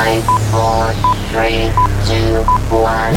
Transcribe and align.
Five, 0.00 0.24
four, 0.48 0.96
three, 1.28 1.68
two, 2.08 2.40
one. 2.72 3.12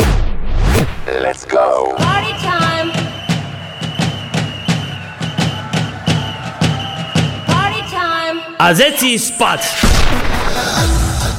Let's 1.08 1.48
go. 1.48 1.96
Party 1.96 2.36
time. 2.44 2.92
Party 7.48 7.82
time. 7.88 8.36
A 8.60 8.76
zeci 8.76 9.16
spať. 9.16 9.64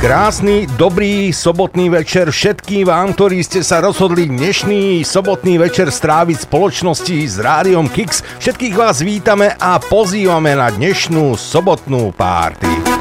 Krásny, 0.00 0.64
dobrý 0.80 1.29
sobotný 1.29 1.92
večer 1.92 2.32
všetkým 2.32 2.88
vám, 2.88 3.12
ktorí 3.12 3.45
ste 3.45 3.61
sa 3.61 3.84
rozhodli 3.84 4.24
dnešný 4.24 5.04
sobotný 5.04 5.61
večer 5.61 5.92
stráviť 5.92 6.48
spoločnosti 6.48 7.20
s 7.20 7.36
Rádiom 7.36 7.92
Kix. 7.92 8.24
Všetkých 8.40 8.80
vás 8.80 9.04
vítame 9.04 9.52
a 9.61 9.76
pozývame 9.76 10.56
na 10.56 10.72
dnešnú 10.72 11.36
sobotnú 11.36 12.16
párty. 12.16 12.93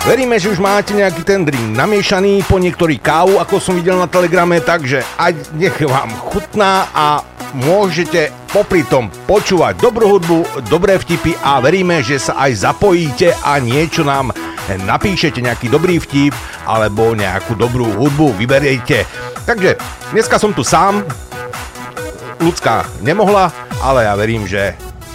Veríme, 0.00 0.40
že 0.40 0.48
už 0.48 0.64
máte 0.64 0.96
nejaký 0.96 1.22
ten 1.28 1.44
drink 1.44 1.76
namiešaný, 1.76 2.48
po 2.48 2.56
niektorý 2.56 2.96
kávu, 2.96 3.36
ako 3.36 3.60
som 3.60 3.76
videl 3.76 4.00
na 4.00 4.08
telegrame, 4.08 4.56
takže 4.64 5.04
aj 5.20 5.52
nech 5.60 5.76
vám 5.76 6.08
chutná 6.32 6.88
a 6.96 7.20
môžete 7.52 8.32
popri 8.48 8.80
tom 8.88 9.12
počúvať 9.28 9.76
dobrú 9.76 10.16
hudbu, 10.16 10.66
dobré 10.72 10.96
vtipy 10.96 11.36
a 11.44 11.60
veríme, 11.60 12.00
že 12.00 12.16
sa 12.16 12.32
aj 12.48 12.64
zapojíte 12.64 13.36
a 13.44 13.60
niečo 13.60 14.00
nám 14.00 14.32
napíšete 14.88 15.44
nejaký 15.44 15.68
dobrý 15.68 16.00
vtip 16.00 16.32
alebo 16.64 17.12
nejakú 17.12 17.52
dobrú 17.52 17.92
hudbu, 17.92 18.40
vyberiete. 18.40 19.04
Takže 19.44 19.76
dneska 20.16 20.40
som 20.40 20.56
tu 20.56 20.64
sám, 20.64 21.04
ľudská 22.40 22.88
nemohla, 23.04 23.52
ale 23.84 24.08
ja 24.08 24.16
verím, 24.16 24.48
že 24.48 24.74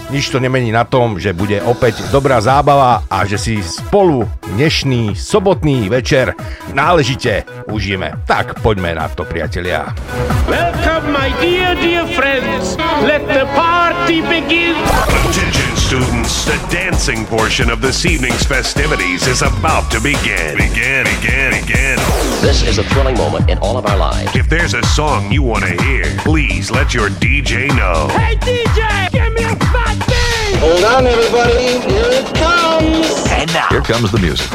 nič 0.10 0.30
to 0.30 0.38
nemení 0.38 0.70
na 0.70 0.86
tom, 0.86 1.18
že 1.18 1.34
bude 1.34 1.58
opäť 1.66 2.06
dobrá 2.14 2.38
zábava 2.42 3.06
a 3.10 3.26
že 3.26 3.38
si 3.38 3.54
spolu 3.62 4.28
dnešný 4.54 5.18
sobotný 5.18 5.90
večer 5.90 6.38
náležite 6.74 7.48
užijeme. 7.72 8.14
Tak 8.30 8.62
poďme 8.62 8.94
na 8.94 9.10
to, 9.10 9.26
priatelia. 9.26 9.96
Welcome, 10.46 11.10
my 11.10 11.34
dear, 11.42 11.74
dear 11.76 12.06
friends. 12.14 12.78
Let 13.02 13.26
the 13.26 13.50
party 13.58 14.22
begin. 14.22 14.78
Attention, 15.26 15.72
students. 15.76 16.46
The 16.46 16.60
dancing 16.70 17.26
portion 17.26 17.70
of 17.74 17.82
this 17.82 18.06
evening's 18.06 18.46
festivities 18.46 19.26
is 19.26 19.42
about 19.42 19.90
to 19.92 20.00
begin. 20.00 20.58
Begin, 20.58 21.06
begin, 21.06 21.50
begin. 21.66 21.98
This 22.46 22.62
is 22.62 22.78
a 22.78 22.86
thrilling 22.94 23.18
moment 23.18 23.50
in 23.50 23.58
all 23.60 23.78
of 23.78 23.86
our 23.90 23.98
lives. 23.98 24.30
If 24.36 24.50
there's 24.50 24.74
a 24.78 24.86
song 24.94 25.32
you 25.32 25.42
want 25.42 25.66
to 25.66 25.74
hear, 25.84 26.06
please 26.22 26.70
let 26.70 26.94
your 26.94 27.10
DJ 27.10 27.68
know. 27.74 28.08
Hey, 28.14 28.38
DJ, 28.38 29.10
Hold 30.66 30.84
on, 30.84 31.06
everybody. 31.06 31.78
Here 31.94 32.10
it 32.10 32.26
comes. 32.34 33.06
And 33.30 33.54
now, 33.54 33.68
here 33.70 33.82
comes 33.82 34.12
the 34.12 34.18
music. 34.18 34.50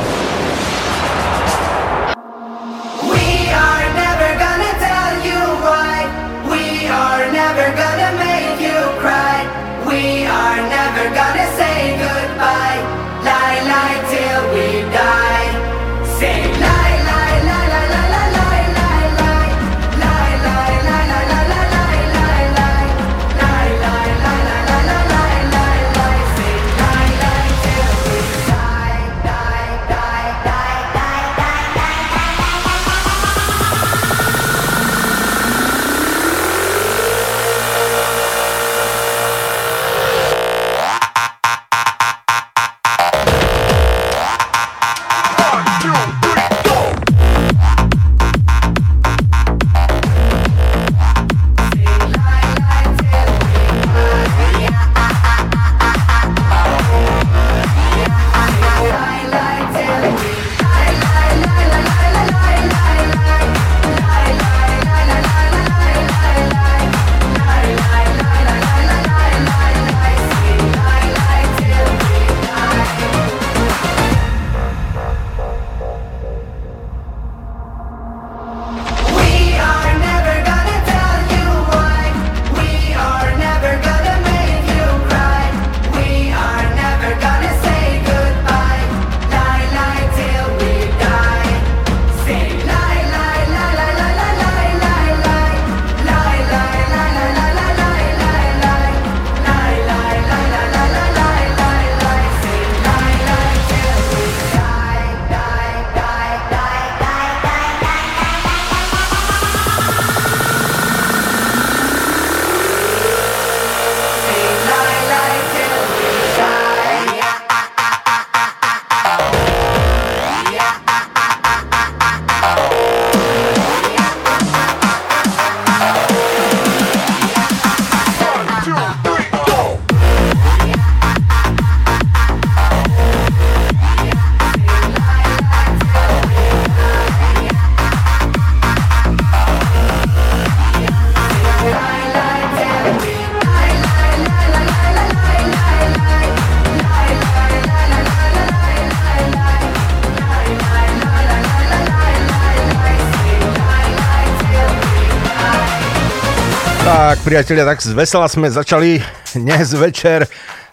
Priatelia, 157.31 157.63
tak 157.63 157.79
vesela 157.95 158.27
sme 158.27 158.51
začali 158.51 158.99
dnes 159.39 159.71
večer, 159.79 160.27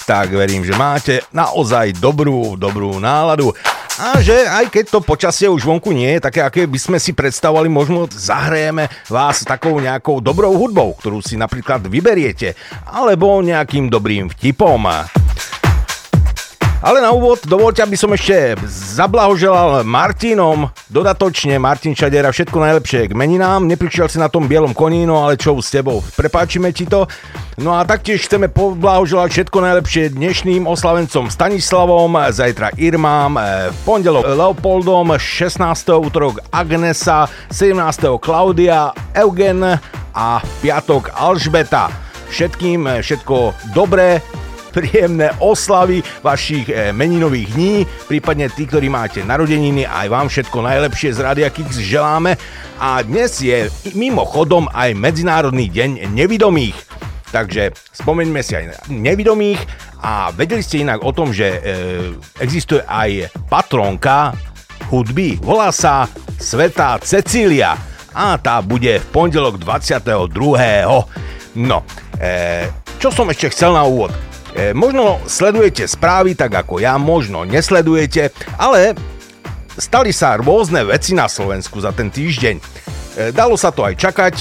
tak 0.10 0.34
verím, 0.34 0.66
že 0.66 0.74
máte 0.74 1.22
naozaj 1.30 2.02
dobrú, 2.02 2.58
dobrú 2.58 2.98
náladu. 2.98 3.54
A 4.02 4.18
že 4.26 4.50
aj 4.50 4.74
keď 4.74 4.90
to 4.90 5.06
počasie 5.06 5.46
už 5.46 5.62
vonku 5.62 5.94
nie 5.94 6.18
je 6.18 6.26
také, 6.26 6.42
aké 6.42 6.66
by 6.66 6.80
sme 6.82 6.98
si 6.98 7.14
predstavovali, 7.14 7.70
možno 7.70 8.10
zahrajeme 8.10 8.90
vás 9.06 9.46
takou 9.46 9.78
nejakou 9.78 10.18
dobrou 10.18 10.58
hudbou, 10.58 10.98
ktorú 10.98 11.22
si 11.22 11.38
napríklad 11.38 11.86
vyberiete, 11.86 12.58
alebo 12.90 13.38
nejakým 13.38 13.86
dobrým 13.94 14.34
vtipom. 14.34 14.82
Ale 16.78 17.02
na 17.02 17.10
úvod 17.10 17.42
dovolte, 17.50 17.82
aby 17.82 17.98
som 17.98 18.14
ešte 18.14 18.54
zablahoželal 18.70 19.82
Martinom. 19.82 20.70
Dodatočne, 20.94 21.58
Martin 21.58 21.98
Čadera, 21.98 22.30
všetko 22.30 22.54
najlepšie 22.54 23.10
k 23.10 23.18
meninám. 23.18 23.66
Neprišiel 23.66 24.06
si 24.06 24.22
na 24.22 24.30
tom 24.30 24.46
bielom 24.46 24.78
koni, 24.78 25.10
no 25.10 25.26
ale 25.26 25.42
čo 25.42 25.58
s 25.58 25.74
tebou, 25.74 26.06
prepáčime 26.14 26.70
ti 26.70 26.86
to. 26.86 27.10
No 27.58 27.74
a 27.74 27.82
taktiež 27.82 28.30
chceme 28.30 28.54
poblahoželať 28.54 29.30
všetko 29.34 29.58
najlepšie 29.58 30.14
dnešným 30.14 30.70
oslavencom 30.70 31.34
Stanislavom, 31.34 32.14
zajtra 32.30 32.70
Irmám, 32.78 33.42
eh, 33.42 33.74
v 33.74 33.78
pondelok 33.82 34.30
Leopoldom, 34.30 35.18
16. 35.18 35.98
útorok 35.98 36.46
Agnesa, 36.54 37.26
17. 37.50 38.22
Klaudia, 38.22 38.94
Eugen 39.18 39.66
a 40.14 40.28
v 40.46 40.52
piatok 40.62 41.10
Alžbeta. 41.18 41.90
Všetkým 42.30 42.86
eh, 42.86 43.02
všetko 43.02 43.74
dobré, 43.74 44.22
príjemné 44.78 45.34
oslavy 45.42 46.06
vašich 46.22 46.70
e, 46.70 46.94
meninových 46.94 47.50
dní, 47.50 47.74
prípadne 48.06 48.46
tí, 48.54 48.70
ktorí 48.70 48.94
máte 48.94 49.26
narodeniny, 49.26 49.90
aj 49.90 50.06
vám 50.06 50.30
všetko 50.30 50.62
najlepšie 50.62 51.18
z 51.18 51.20
Radia 51.26 51.50
Kix 51.50 51.82
želáme. 51.82 52.38
A 52.78 53.02
dnes 53.02 53.42
je 53.42 53.74
mimochodom 53.98 54.70
aj 54.70 54.94
Medzinárodný 54.94 55.66
deň 55.74 56.14
nevidomých. 56.14 56.78
Takže 57.34 57.74
spomeňme 57.92 58.40
si 58.46 58.54
aj 58.54 58.86
nevidomých 58.94 59.58
a 60.06 60.30
vedeli 60.30 60.62
ste 60.62 60.86
inak 60.86 61.02
o 61.02 61.10
tom, 61.10 61.34
že 61.34 61.58
e, 61.58 61.60
existuje 62.38 62.86
aj 62.86 63.34
patronka 63.50 64.38
hudby. 64.94 65.42
Volá 65.42 65.74
sa 65.74 66.06
Svetá 66.38 67.02
Cecília 67.02 67.74
a 68.14 68.38
tá 68.38 68.62
bude 68.62 69.02
v 69.02 69.08
pondelok 69.10 69.58
22. 69.58 70.30
No, 71.58 71.82
e, 72.22 72.70
čo 73.02 73.10
som 73.10 73.26
ešte 73.34 73.50
chcel 73.50 73.74
na 73.74 73.82
úvod? 73.82 74.14
E, 74.58 74.74
možno 74.74 75.22
sledujete 75.30 75.86
správy 75.86 76.34
tak 76.34 76.66
ako 76.66 76.82
ja, 76.82 76.98
možno 76.98 77.46
nesledujete, 77.46 78.34
ale 78.58 78.98
stali 79.78 80.10
sa 80.10 80.34
rôzne 80.42 80.82
veci 80.82 81.14
na 81.14 81.30
Slovensku 81.30 81.78
za 81.78 81.94
ten 81.94 82.10
týždeň. 82.10 82.56
E, 82.58 82.64
dalo 83.38 83.54
sa 83.54 83.70
to 83.70 83.86
aj 83.86 83.94
čakať, 84.02 84.36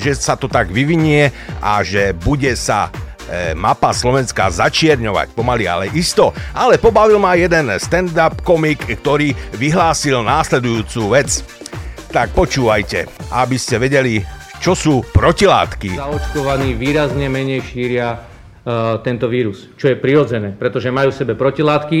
že 0.00 0.16
sa 0.16 0.32
to 0.32 0.48
tak 0.48 0.72
vyvinie 0.72 1.28
a 1.60 1.84
že 1.84 2.16
bude 2.16 2.56
sa 2.56 2.88
e, 3.28 3.52
mapa 3.52 3.92
Slovenska 3.92 4.48
začierňovať, 4.48 5.36
pomaly 5.36 5.68
ale 5.68 5.92
isto. 5.92 6.32
Ale 6.56 6.80
pobavil 6.80 7.20
ma 7.20 7.36
jeden 7.36 7.68
stand-up 7.76 8.40
komik, 8.40 8.80
ktorý 8.80 9.36
vyhlásil 9.60 10.24
následujúcu 10.24 11.00
vec. 11.12 11.44
Tak 12.08 12.32
počúvajte, 12.32 13.04
aby 13.36 13.60
ste 13.60 13.76
vedeli, 13.76 14.24
čo 14.56 14.72
sú 14.72 15.04
protilátky. 15.12 16.00
Zaočkovaní 16.00 16.72
výrazne 16.80 17.28
menej 17.28 17.60
šíria 17.60 18.27
tento 19.00 19.26
vírus, 19.32 19.72
čo 19.80 19.88
je 19.88 19.96
prirodzené, 19.96 20.52
pretože 20.52 20.92
majú 20.92 21.08
v 21.08 21.18
sebe 21.18 21.32
protilátky. 21.32 22.00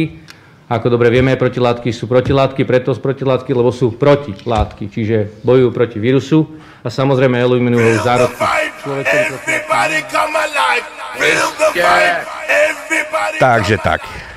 Ako 0.68 0.92
dobre 0.92 1.08
vieme, 1.08 1.32
protilátky 1.32 1.88
sú 1.96 2.04
protilátky, 2.04 2.68
preto 2.68 2.92
sú 2.92 3.00
protilátky, 3.00 3.56
lebo 3.56 3.72
sú 3.72 3.96
protilátky, 3.96 4.92
čiže 4.92 5.40
bojujú 5.40 5.72
proti 5.72 5.96
vírusu 5.96 6.44
a 6.84 6.92
samozrejme 6.92 7.40
eliminujú 7.40 8.04
zárodky. 8.04 8.44
Takže 13.40 13.76
tak. 13.80 14.27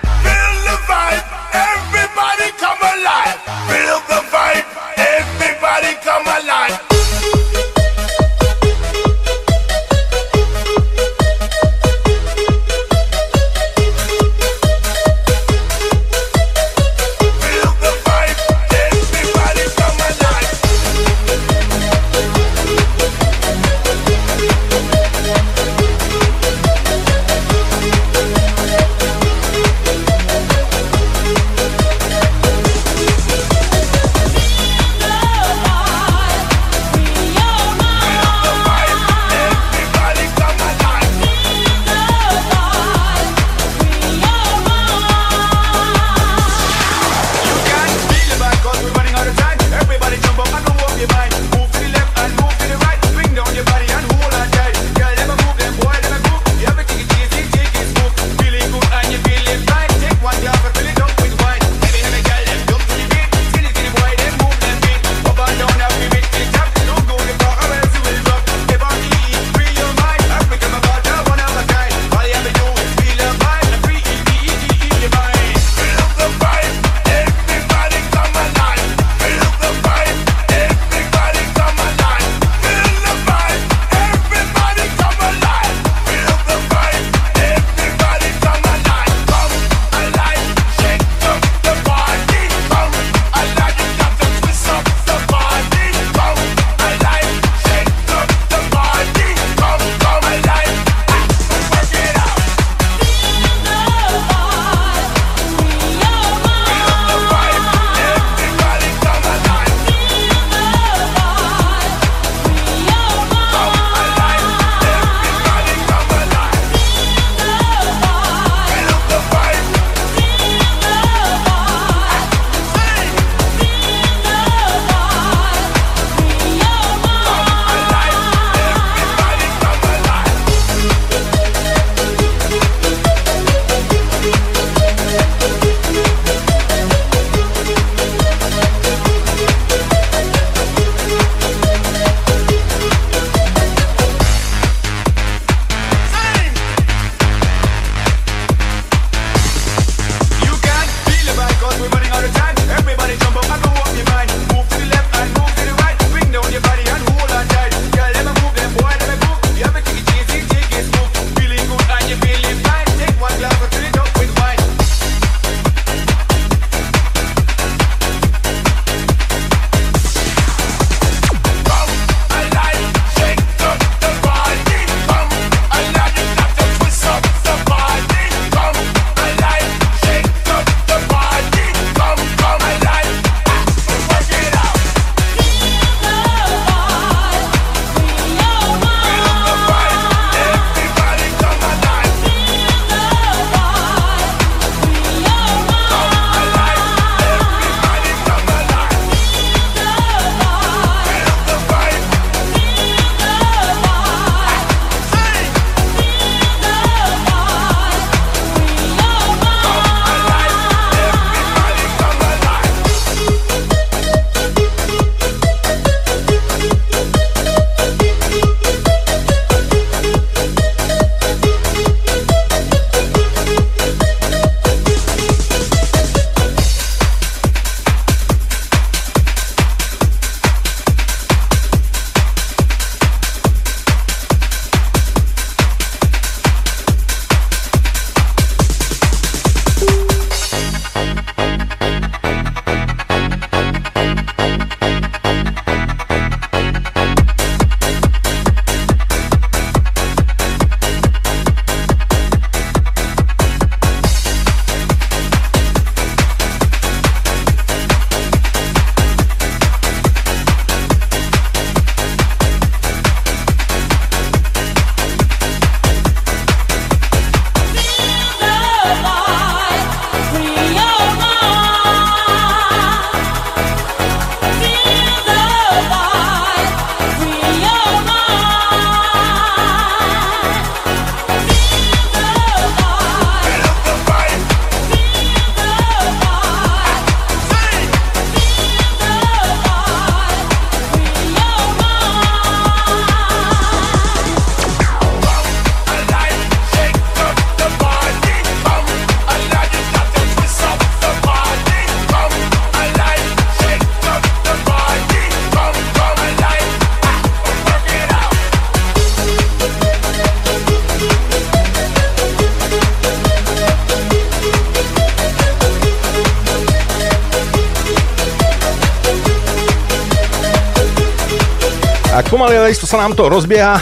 A 322.22 322.30
pomaly 322.30 322.54
ale 322.54 322.70
isto 322.70 322.86
sa 322.86 323.02
nám 323.02 323.18
to 323.18 323.26
rozbieha. 323.26 323.82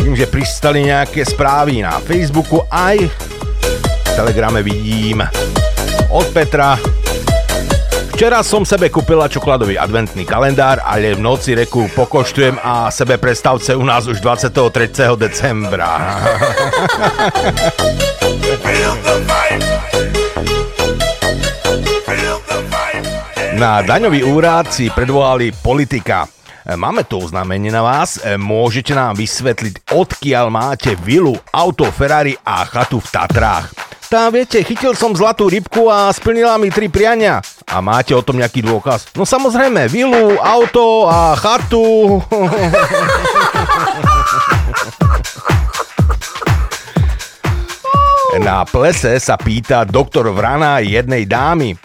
Vidím, 0.00 0.16
že 0.16 0.24
pristali 0.24 0.88
nejaké 0.88 1.20
správy 1.20 1.84
na 1.84 2.00
Facebooku, 2.00 2.64
aj 2.72 3.12
v 3.12 4.10
Telegrame 4.16 4.64
vidím 4.64 5.20
od 6.08 6.24
Petra. 6.32 6.80
Včera 8.16 8.40
som 8.40 8.64
sebe 8.64 8.88
kúpila 8.88 9.28
čokoládový 9.28 9.76
adventný 9.76 10.24
kalendár, 10.24 10.80
ale 10.80 11.12
v 11.12 11.20
noci 11.20 11.52
reku 11.52 11.92
pokoštujem 11.92 12.56
a 12.56 12.88
sebe 12.88 13.20
predstavce 13.20 13.76
u 13.76 13.84
nás 13.84 14.08
už 14.08 14.24
23. 14.24 14.56
decembra. 15.20 15.92
Na 23.60 23.84
daňový 23.84 24.24
úrad 24.24 24.72
si 24.72 24.88
predvolali 24.88 25.52
politika. 25.52 26.24
Máme 26.66 27.06
tu 27.06 27.22
oznámenie 27.22 27.70
na 27.70 27.78
vás. 27.78 28.18
Môžete 28.26 28.90
nám 28.90 29.14
vysvetliť, 29.14 29.86
odkiaľ 29.94 30.50
máte 30.50 30.98
vilu, 30.98 31.38
auto, 31.54 31.86
Ferrari 31.94 32.34
a 32.42 32.66
chatu 32.66 32.98
v 32.98 33.06
Tatrách. 33.06 33.70
Tá 34.10 34.26
viete, 34.34 34.58
chytil 34.66 34.98
som 34.98 35.14
zlatú 35.14 35.46
rybku 35.46 35.86
a 35.86 36.10
splnila 36.10 36.58
mi 36.58 36.74
tri 36.74 36.90
priania. 36.90 37.38
A 37.70 37.78
máte 37.78 38.18
o 38.18 38.22
tom 38.22 38.42
nejaký 38.42 38.66
dôkaz? 38.66 39.14
No 39.14 39.22
samozrejme, 39.22 39.86
vilu, 39.86 40.42
auto 40.42 41.06
a 41.06 41.38
chatu. 41.38 42.18
Na 48.42 48.66
plese 48.66 49.22
sa 49.22 49.38
pýta 49.38 49.86
doktor 49.86 50.34
Vrana 50.34 50.82
jednej 50.82 51.30
dámy. 51.30 51.78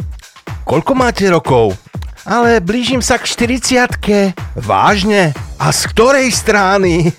Koľko 0.65 0.91
máte 0.97 1.29
rokov? 1.29 1.77
Ale 2.25 2.61
blížim 2.61 3.01
sa 3.01 3.17
k 3.17 3.25
40 3.25 4.37
Vážne? 4.53 5.33
A 5.57 5.73
z 5.73 5.89
ktorej 5.89 6.29
strany? 6.29 7.09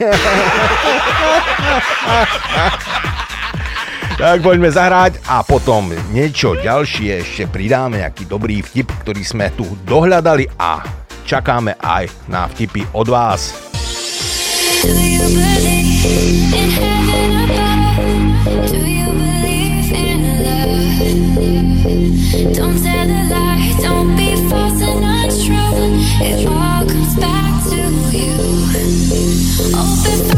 Tak 4.12 4.38
poďme 4.38 4.70
zahrať 4.70 5.18
a 5.26 5.42
potom 5.42 5.90
niečo 6.14 6.54
ďalšie 6.54 7.26
ešte 7.26 7.50
pridáme, 7.50 7.98
nejaký 7.98 8.30
dobrý 8.30 8.62
vtip, 8.62 8.86
ktorý 9.02 9.18
sme 9.26 9.50
tu 9.50 9.66
dohľadali 9.82 10.46
a 10.62 10.78
čakáme 11.26 11.74
aj 11.80 12.06
na 12.30 12.46
vtipy 12.46 12.86
od 12.94 13.10
vás. 13.10 13.50
Do 14.84 14.94
you 14.94 15.26
believe 15.26 16.54
in 16.54 16.70
heaven 16.70 17.50
above? 17.50 18.70
Do 18.70 18.78
you 18.78 19.10
believe 19.10 19.90
in 19.90 20.22
love? 20.46 21.02
Don't 22.54 22.78
tell 22.78 23.10
a 23.10 23.26
lie, 23.26 23.74
don't 23.82 24.14
be. 24.14 24.21
It 26.20 26.46
all 26.46 26.86
comes 26.86 27.14
back 27.16 27.64
to 27.70 27.76
you. 30.26 30.31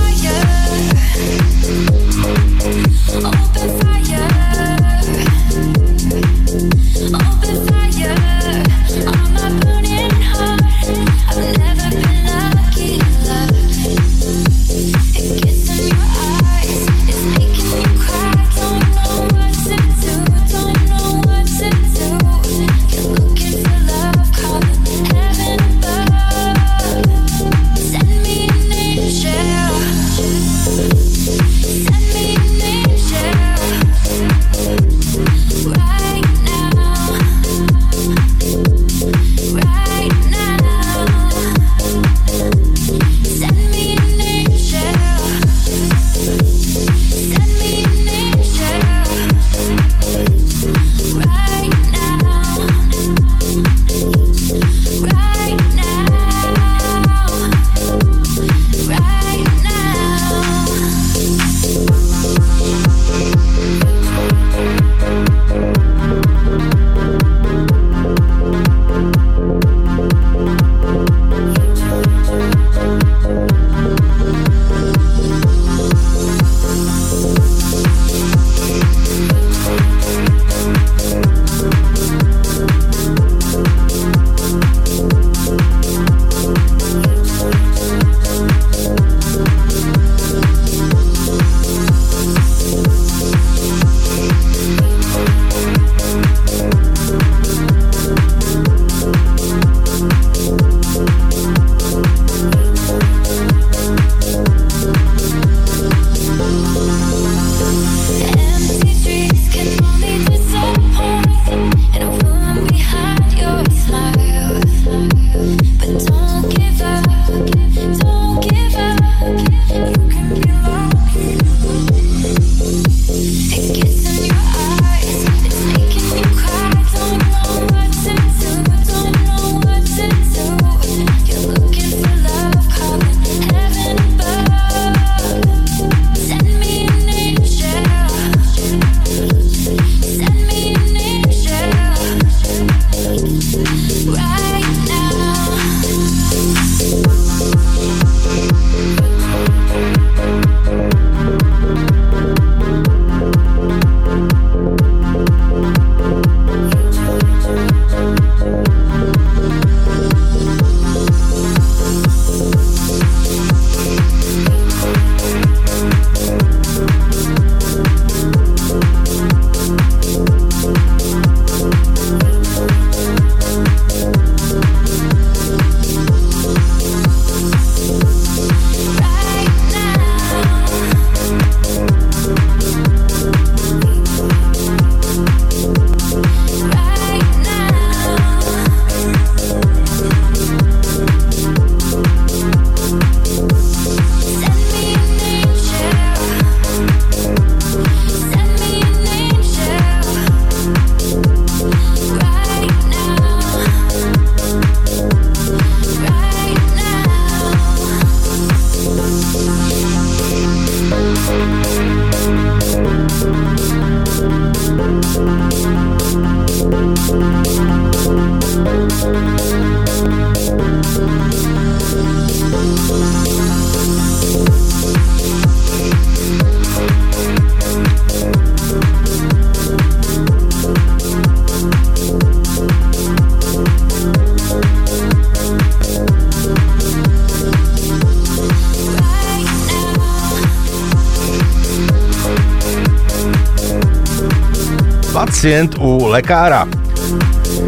Pacient 245.44 245.76
u 245.76 246.08
lekára. 246.08 246.64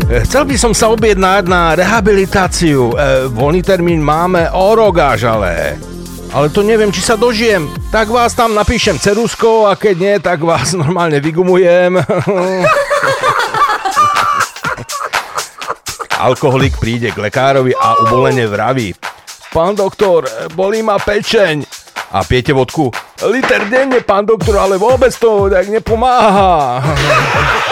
E, 0.08 0.24
Chcel 0.24 0.48
by 0.48 0.56
som 0.56 0.72
sa 0.72 0.88
objednať 0.96 1.44
na 1.44 1.76
rehabilitáciu. 1.76 2.96
E, 2.96 3.28
voľný 3.28 3.60
termín 3.60 4.00
máme 4.00 4.48
o 4.48 4.72
rok 4.72 4.96
až, 4.96 5.28
ale... 5.28 5.76
Ale 6.32 6.48
to 6.48 6.64
neviem, 6.64 6.88
či 6.88 7.04
sa 7.04 7.20
dožijem. 7.20 7.68
Tak 7.92 8.08
vás 8.08 8.32
tam 8.32 8.56
napíšem 8.56 8.96
cerusko 8.96 9.68
a 9.68 9.76
keď 9.76 9.96
nie, 10.00 10.16
tak 10.24 10.40
vás 10.40 10.72
normálne 10.80 11.20
vygumujem. 11.20 12.00
Alkoholik 16.32 16.80
príde 16.80 17.12
k 17.12 17.20
lekárovi 17.20 17.76
a 17.76 18.08
ubolene 18.08 18.48
vraví. 18.48 18.96
Pán 19.52 19.76
doktor, 19.76 20.24
bolí 20.56 20.80
ma 20.80 20.96
pečeň. 20.96 21.84
A 22.16 22.24
pijete 22.24 22.56
vodku? 22.56 22.88
Liter 23.28 23.68
denne, 23.68 24.00
pán 24.00 24.24
doktor, 24.24 24.56
ale 24.56 24.78
vôbec 24.78 25.12
to 25.18 25.50
tak 25.50 25.68
nepomáha. 25.68 26.80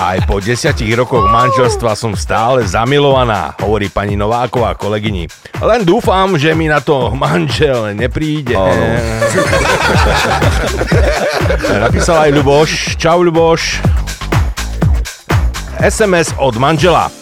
Aj 0.00 0.16
po 0.24 0.40
desiatich 0.40 0.96
rokoch 0.96 1.28
manželstva 1.28 1.92
som 1.92 2.16
stále 2.16 2.64
zamilovaná, 2.64 3.52
hovorí 3.60 3.92
pani 3.92 4.16
Nováková 4.16 4.72
kolegyni. 4.74 5.28
Len 5.60 5.84
dúfam, 5.84 6.40
že 6.40 6.56
mi 6.56 6.72
na 6.72 6.80
to 6.80 7.12
manžel 7.12 7.92
nepríde. 7.92 8.56
Napísal 11.84 12.26
aj 12.26 12.30
Ľuboš. 12.32 12.96
Čau 12.96 13.22
Ľuboš. 13.22 13.84
SMS 15.84 16.32
od 16.40 16.56
manžela. 16.56 17.12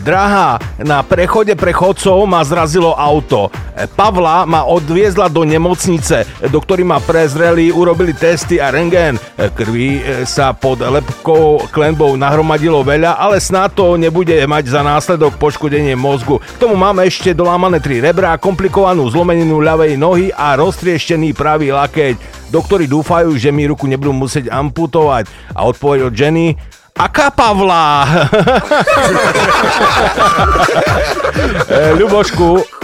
Drahá, 0.00 0.62
na 0.78 1.02
prechode 1.02 1.58
pre 1.58 1.74
chodcov 1.74 2.22
ma 2.24 2.46
zrazilo 2.46 2.94
auto. 2.94 3.50
Pavla 3.86 4.42
ma 4.42 4.66
odviezla 4.66 5.30
do 5.30 5.46
nemocnice. 5.46 6.26
Doktori 6.50 6.82
ma 6.82 6.98
prezreli, 6.98 7.70
urobili 7.70 8.10
testy 8.10 8.58
a 8.58 8.74
rengén. 8.74 9.14
Krvi 9.54 10.02
e, 10.02 10.26
sa 10.26 10.50
pod 10.50 10.82
lepkou 10.82 11.70
klenbou 11.70 12.18
nahromadilo 12.18 12.82
veľa, 12.82 13.14
ale 13.14 13.38
snad 13.38 13.78
to 13.78 13.94
nebude 13.94 14.34
mať 14.34 14.64
za 14.66 14.82
následok 14.82 15.38
poškodenie 15.38 15.94
mozgu. 15.94 16.42
K 16.42 16.58
tomu 16.58 16.74
máme 16.74 17.06
ešte 17.06 17.30
dolámané 17.30 17.78
tri 17.78 18.02
rebra, 18.02 18.34
komplikovanú 18.40 19.06
zlomeninu 19.06 19.62
ľavej 19.62 19.94
nohy 19.94 20.34
a 20.34 20.58
roztrieštený 20.58 21.36
pravý 21.38 21.70
lakeť. 21.70 22.50
Doktori 22.50 22.88
dúfajú, 22.88 23.36
že 23.36 23.52
mi 23.52 23.68
ruku 23.68 23.84
nebudú 23.86 24.10
musieť 24.10 24.48
amputovať. 24.50 25.54
A 25.54 25.68
odpoveď 25.68 26.08
od 26.08 26.14
Jenny, 26.16 26.56
Aká 26.98 27.30
Pavla? 27.30 28.02
E, 31.68 31.94
Ľubošku, 31.94 32.77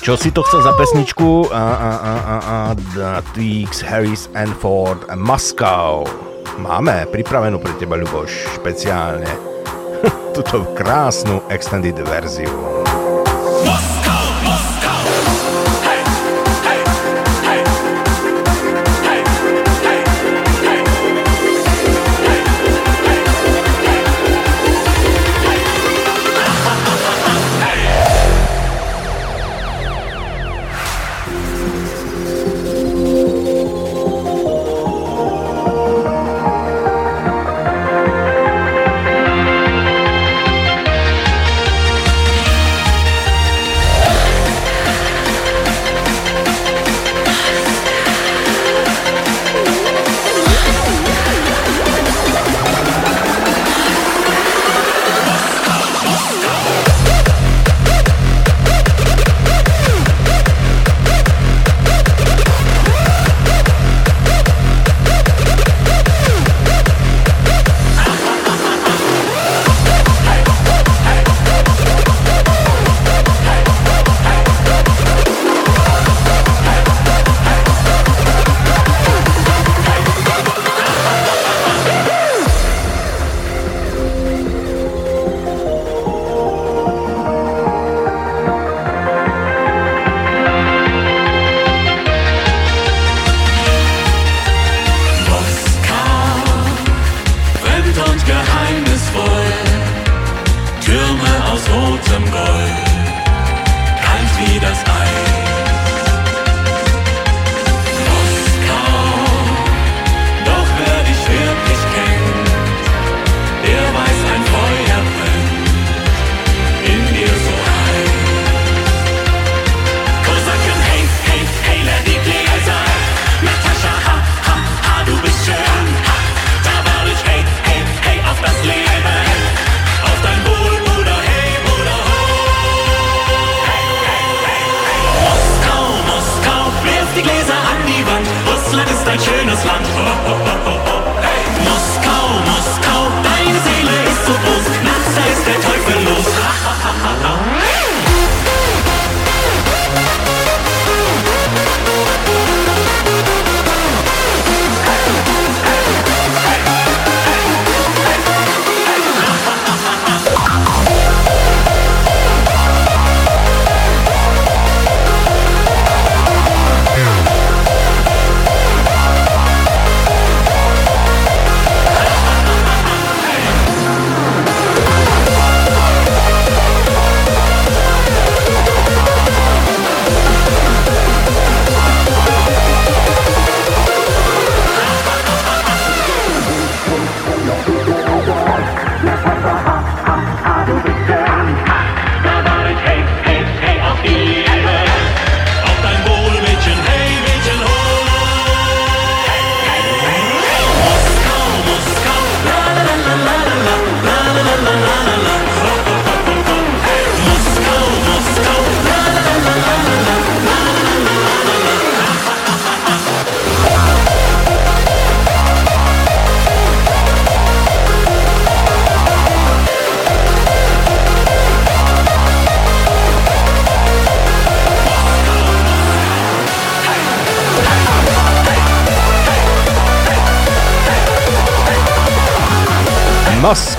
čo 0.00 0.16
si 0.16 0.32
to 0.32 0.40
chcel 0.48 0.64
za 0.64 0.72
pesničku? 0.74 1.52
A, 1.52 1.60
a, 1.60 1.90
a, 1.92 2.14
a, 2.16 2.36
a, 2.40 3.20
Tweaks, 3.36 3.84
Harris 3.84 4.32
and 4.32 4.50
Ford, 4.56 5.04
Moscow. 5.12 6.08
Máme 6.56 7.04
pripravenú 7.12 7.60
pre 7.60 7.76
teba, 7.76 8.00
Ľuboš, 8.00 8.60
špeciálne. 8.60 9.28
Tuto 10.36 10.64
krásnu 10.72 11.44
extended 11.52 12.00
verziu. 12.00 12.52
Moscow 13.64 13.99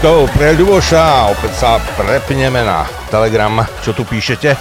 pre 0.02 0.58
Ľuboša. 0.58 1.30
Opäť 1.30 1.62
sa 1.62 1.78
prepneme 1.94 2.66
na 2.66 2.90
Telegram. 3.14 3.62
Čo 3.86 3.94
tu 3.94 4.02
píšete? 4.02 4.58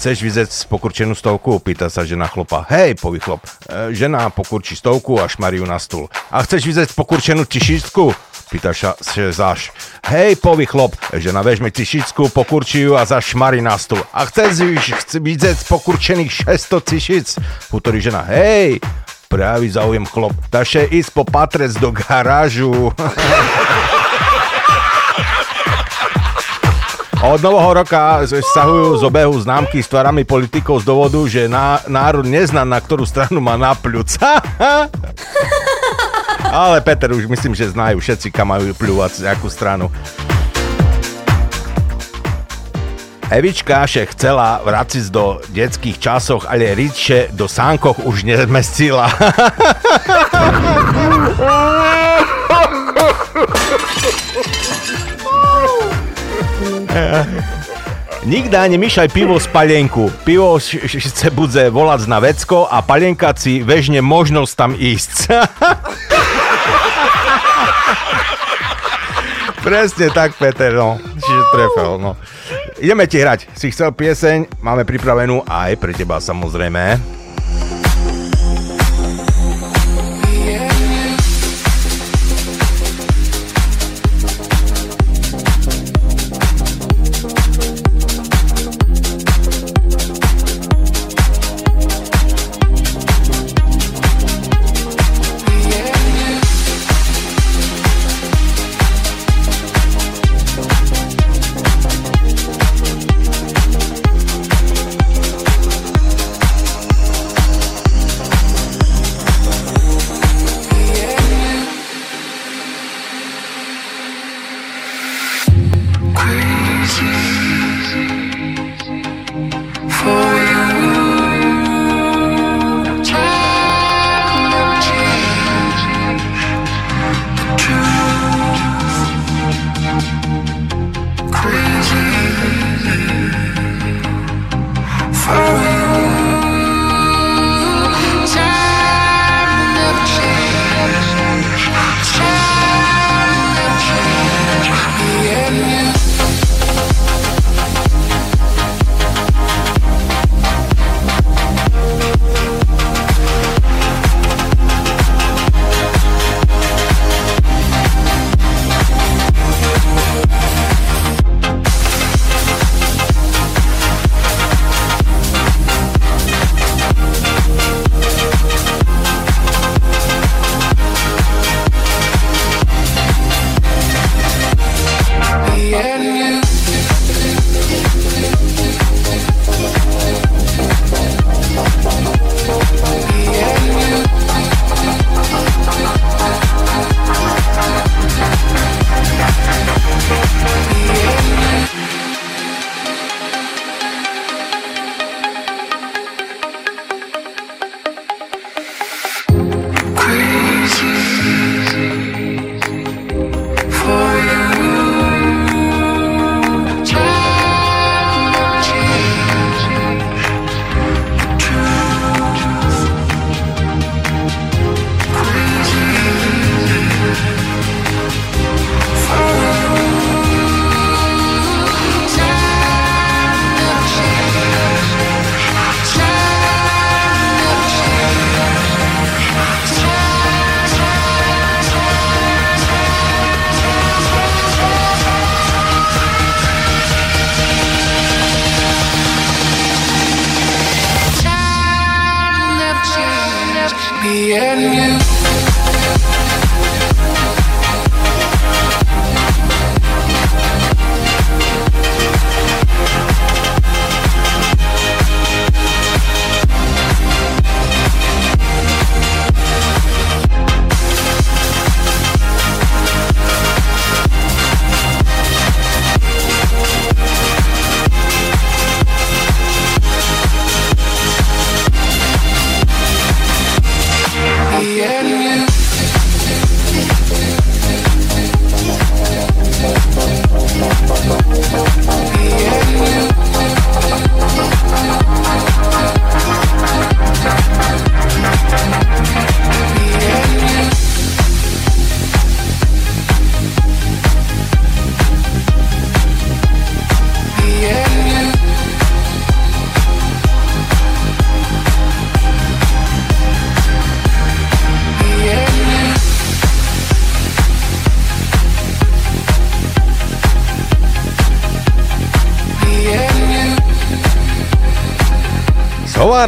Chceš 0.00 0.24
vyzec 0.24 0.48
pokurčenú 0.64 1.12
stovku? 1.12 1.60
Pýta 1.60 1.92
sa 1.92 2.08
žena 2.08 2.24
chlapa. 2.24 2.64
Hej, 2.72 2.96
povie 2.96 3.20
chlop. 3.20 3.44
E, 3.68 3.92
žena 3.92 4.32
pokurčí 4.32 4.80
stovku 4.80 5.20
a 5.20 5.28
šmarí 5.28 5.60
ju 5.60 5.68
na 5.68 5.76
stôl. 5.76 6.08
A 6.32 6.40
chceš 6.40 6.64
vyzec 6.64 6.88
pokurčenú 6.96 7.44
tisícku? 7.44 8.16
Pýta 8.48 8.72
sa 8.72 8.96
zaš. 9.28 9.76
Hej, 10.08 10.40
povie 10.40 10.64
chlop. 10.64 10.96
Žena 11.12 11.44
vežme 11.44 11.68
tisícku, 11.68 12.32
pokurčí 12.32 12.88
ju 12.88 12.96
a 12.96 13.04
zašmarí 13.04 13.60
na 13.60 13.76
stôl. 13.76 14.00
A 14.16 14.24
chceš 14.24 14.64
vyzec 15.20 15.60
pokurčených 15.68 16.48
600 16.48 16.80
tisíc? 16.80 17.36
Hutorí 17.68 18.00
žena. 18.00 18.24
Hej, 18.24 18.80
Pravý 19.30 19.70
záujem 19.70 20.02
chlop. 20.10 20.34
Taše 20.50 20.90
ísť 20.90 21.14
po 21.14 21.22
patrec 21.22 21.70
do 21.78 21.94
garážu. 21.94 22.90
Od 27.22 27.38
nového 27.38 27.78
roka 27.78 28.26
sahujú 28.26 28.98
z 28.98 29.02
obehu 29.06 29.38
známky 29.38 29.78
s 29.78 29.86
tvarami 29.86 30.26
politikov 30.26 30.82
z 30.82 30.90
dôvodu, 30.90 31.22
že 31.30 31.46
ná, 31.46 31.78
národ 31.86 32.26
nezná, 32.26 32.66
na 32.66 32.82
ktorú 32.82 33.06
stranu 33.06 33.38
má 33.38 33.54
napľúc. 33.54 34.18
Ale 36.50 36.82
Peter 36.82 37.14
už 37.14 37.30
myslím, 37.30 37.54
že 37.54 37.70
znajú 37.70 38.02
všetci, 38.02 38.34
kam 38.34 38.50
majú 38.50 38.74
pľúvať, 38.74 39.30
akú 39.30 39.46
stranu. 39.46 39.94
Evička 43.30 43.86
še 43.86 44.10
chcela 44.10 44.58
vrátiť 44.58 45.06
do 45.14 45.38
detských 45.54 46.02
časoch, 46.02 46.50
ale 46.50 46.74
Ritše 46.74 47.30
do 47.30 47.46
sánkoch 47.46 48.02
už 48.02 48.26
nezmestila. 48.26 49.06
Nikda 58.26 58.66
nemýšaj 58.66 59.14
pivo 59.14 59.38
z 59.38 59.46
palienku. 59.54 60.10
Pivo 60.26 60.58
chce 60.58 61.30
budze 61.30 61.70
volať 61.70 62.10
na 62.10 62.18
vecko 62.18 62.66
a 62.66 62.82
palienka 62.82 63.30
si 63.38 63.62
vežne 63.62 64.02
možnosť 64.02 64.52
tam 64.58 64.74
ísť. 64.74 65.30
Presne 69.62 70.08
tak, 70.10 70.34
Peter, 70.40 70.72
no. 70.72 70.96
Čiže 70.98 71.42
trefel, 71.52 72.00
no. 72.00 72.16
Ideme 72.80 73.04
ti 73.04 73.20
hrať. 73.20 73.52
Si 73.52 73.68
chcel 73.68 73.92
pieseň, 73.92 74.64
máme 74.64 74.88
pripravenú 74.88 75.44
aj 75.44 75.76
pre 75.76 75.92
teba 75.92 76.16
samozrejme. 76.16 77.19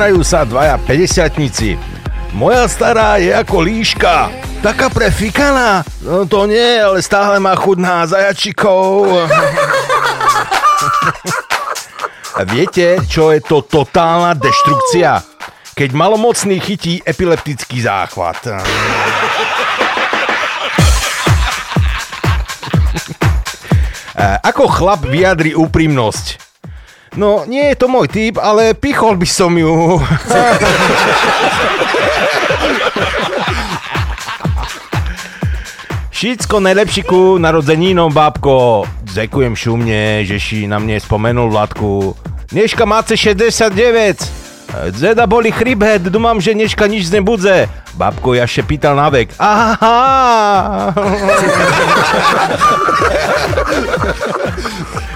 Zhovárajú 0.02 0.26
sa 0.26 0.42
dvaja 0.42 0.82
50 0.82 1.78
Moja 2.34 2.66
stará 2.66 3.22
je 3.22 3.30
ako 3.30 3.62
líška. 3.62 4.34
Taká 4.58 4.90
prefikaná. 4.90 5.86
No 6.02 6.26
to 6.26 6.50
nie, 6.50 6.58
ale 6.58 6.98
stále 6.98 7.38
má 7.38 7.54
chuť 7.54 7.78
na 7.78 8.02
zajačikov. 8.10 9.06
Viete, 12.50 12.98
čo 13.06 13.30
je 13.30 13.46
to 13.46 13.62
totálna 13.62 14.34
deštrukcia? 14.34 15.22
Keď 15.78 15.94
malomocný 15.94 16.58
chytí 16.58 16.98
epileptický 17.06 17.86
záchvat. 17.86 18.42
E, 24.12 24.28
Ako 24.44 24.68
chlap 24.68 25.08
vyjadri 25.08 25.56
úprimnosť? 25.56 26.41
No, 27.12 27.44
nie 27.44 27.60
je 27.68 27.76
to 27.76 27.92
môj 27.92 28.08
typ, 28.08 28.40
ale 28.40 28.72
pichol 28.72 29.20
by 29.20 29.28
som 29.28 29.52
ju. 29.52 30.00
Všetko 36.08 36.64
najlepší 36.64 37.04
ku 37.04 37.36
narodzenínom, 37.36 38.08
bábko. 38.16 38.88
Ďakujem 39.12 39.52
šumne, 39.52 40.24
že 40.24 40.40
si 40.40 40.64
na 40.64 40.80
mne 40.80 40.96
spomenul, 40.96 41.52
Vladku. 41.52 42.16
Dneška 42.48 42.88
máte 42.88 43.12
69. 43.12 43.76
Zeda 44.96 45.28
boli 45.28 45.52
chribet, 45.52 46.08
dúmam, 46.08 46.40
že 46.40 46.56
dneška 46.56 46.88
nič 46.88 47.12
nebudze. 47.12 47.68
Babko, 47.92 48.32
ja 48.32 48.48
še 48.48 48.64
pýtal 48.64 48.96
na 48.96 49.12
vek. 49.12 49.36
Aha! 49.36 50.96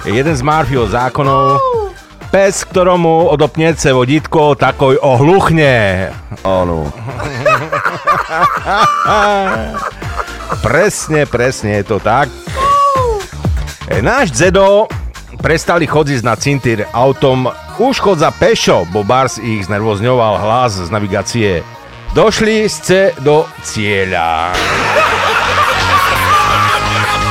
Jeden 0.13 0.37
z 0.37 0.43
Marfio 0.45 0.85
zákonov. 0.85 1.86
Pes, 2.31 2.67
ktoromu 2.67 3.31
odopnece 3.31 3.93
vodítko, 3.95 4.59
takoj 4.59 4.99
ohluchne. 4.99 6.11
Áno. 6.43 6.91
presne, 10.67 11.25
presne 11.25 11.81
je 11.81 11.85
to 11.87 11.97
tak. 12.03 12.29
E, 13.87 14.03
Náš 14.03 14.35
Zedo 14.35 14.91
prestali 15.39 15.87
chodiť 15.87 16.21
na 16.27 16.35
cintír 16.35 16.91
autom, 16.91 17.47
už 17.79 18.03
chodza 18.03 18.35
pešo, 18.35 18.89
bo 18.91 19.07
Bars 19.07 19.39
ich 19.39 19.69
znervozňoval 19.71 20.43
hlas 20.43 20.75
z 20.75 20.89
navigácie. 20.91 21.63
Došli 22.17 22.67
ste 22.67 23.15
do 23.23 23.47
cieľa. 23.63 24.51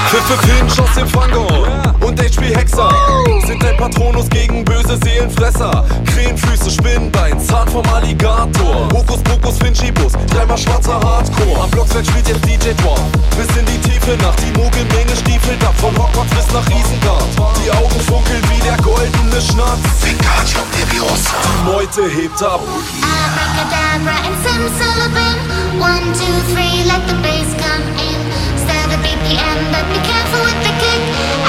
Pfiffe 0.08 0.38
Finch 0.46 0.80
aus 0.80 0.94
dem 0.94 1.08
Fango 1.10 1.66
und 2.00 2.16
HP 2.22 2.54
Hexer 2.56 3.35
sind 3.56 3.70
ein 3.70 3.78
Patronus 3.78 4.30
gegen 4.30 4.66
böse 4.66 4.98
Seelenfresser. 5.04 5.86
Krähenfüße, 6.06 6.72
Spinnbein, 6.72 7.40
Zahn 7.40 7.68
vom 7.68 7.86
Alligator. 7.94 8.88
Hokus 8.94 9.22
Pokus, 9.24 9.58
Finchibus, 9.58 10.14
dreimal 10.30 10.58
schwarzer 10.58 11.00
Hardcore. 11.00 11.62
Am 11.64 11.70
Blocksfeld 11.72 12.08
spielt 12.08 12.28
jetzt 12.28 12.46
DJ 12.46 12.74
Dwarf. 12.82 13.00
Bis 13.38 13.48
in 13.58 13.66
die 13.66 13.80
Tiefe 13.88 14.18
Nacht, 14.18 14.40
die 14.42 14.52
Mogelmenge 14.60 15.16
stiefelt 15.16 15.64
ab. 15.64 15.74
Von 15.78 15.96
Hogwarts 15.96 16.34
bis 16.36 16.48
nach 16.54 16.68
Isengard. 16.68 17.28
Die 17.64 17.72
Augen 17.72 18.00
funkeln 18.02 18.44
wie 18.52 18.62
der 18.62 18.78
goldene 18.78 19.42
Schnatz. 19.42 19.80
Wingardium 20.04 20.68
Leviosa. 20.80 21.36
Die 21.46 21.72
Meute 21.72 22.02
hebt 22.10 22.42
ab. 22.44 22.60
Abracadabra 22.60 24.18
and 24.28 24.38
simsalabim. 24.44 25.38
One, 25.80 26.08
two, 26.14 26.36
three, 26.52 26.84
let 26.84 27.04
the 27.08 27.16
bass 27.24 27.52
come 27.56 27.88
in. 28.04 28.20
Start 28.64 28.92
a 28.92 28.98
BPM, 29.00 29.60
but 29.72 29.86
be 29.92 30.00
careful 30.04 30.44
with 30.44 30.60
the 30.64 30.74
kick. 30.84 31.45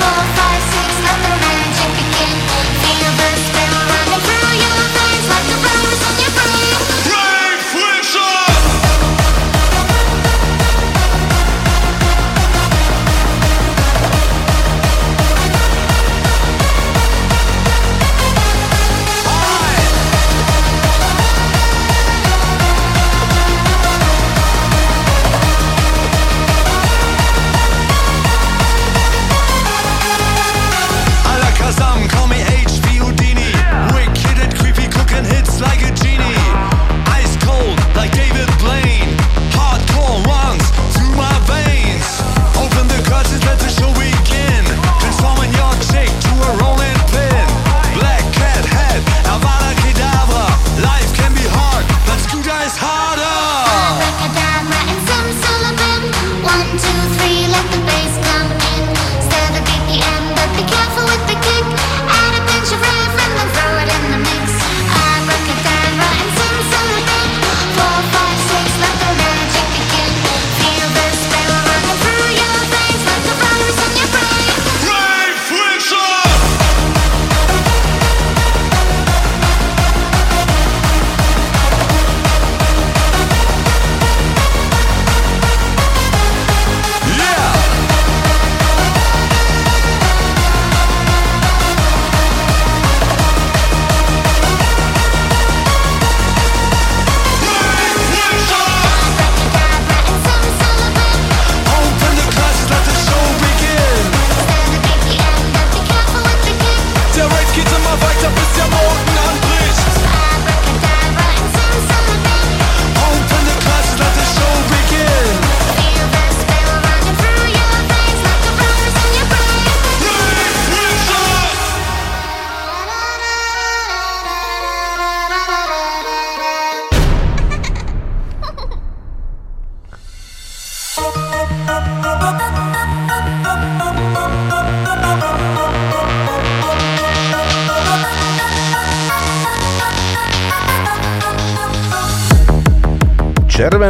Four, 0.00 0.22
five, 0.34 0.62
six, 0.74 0.90
let 1.06 1.18
the 1.22 1.34
magic 1.38 1.90
begin. 1.94 2.36
Feel 2.82 3.12
the 3.14 3.30
spell 3.46 3.78
running 3.92 4.20
through 4.26 4.51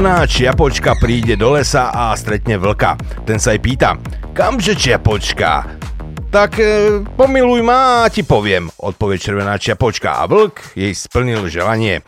Červená 0.03 0.27
čiapočka 0.27 0.99
príde 0.99 1.39
do 1.39 1.55
lesa 1.55 1.95
a 1.95 2.11
stretne 2.19 2.59
vlka. 2.59 2.99
Ten 3.23 3.39
sa 3.39 3.55
jej 3.55 3.63
pýta, 3.63 3.95
kamže 4.35 4.75
čiapočka? 4.75 5.79
Tak 6.27 6.59
e, 6.59 7.07
pomiluj 7.15 7.63
ma 7.63 8.03
a 8.03 8.11
ti 8.11 8.27
poviem, 8.27 8.67
odpovie 8.83 9.15
červená 9.15 9.55
čiapočka 9.63 10.19
a 10.19 10.27
vlk 10.27 10.75
jej 10.75 10.91
splnil 10.91 11.47
želanie. 11.47 12.03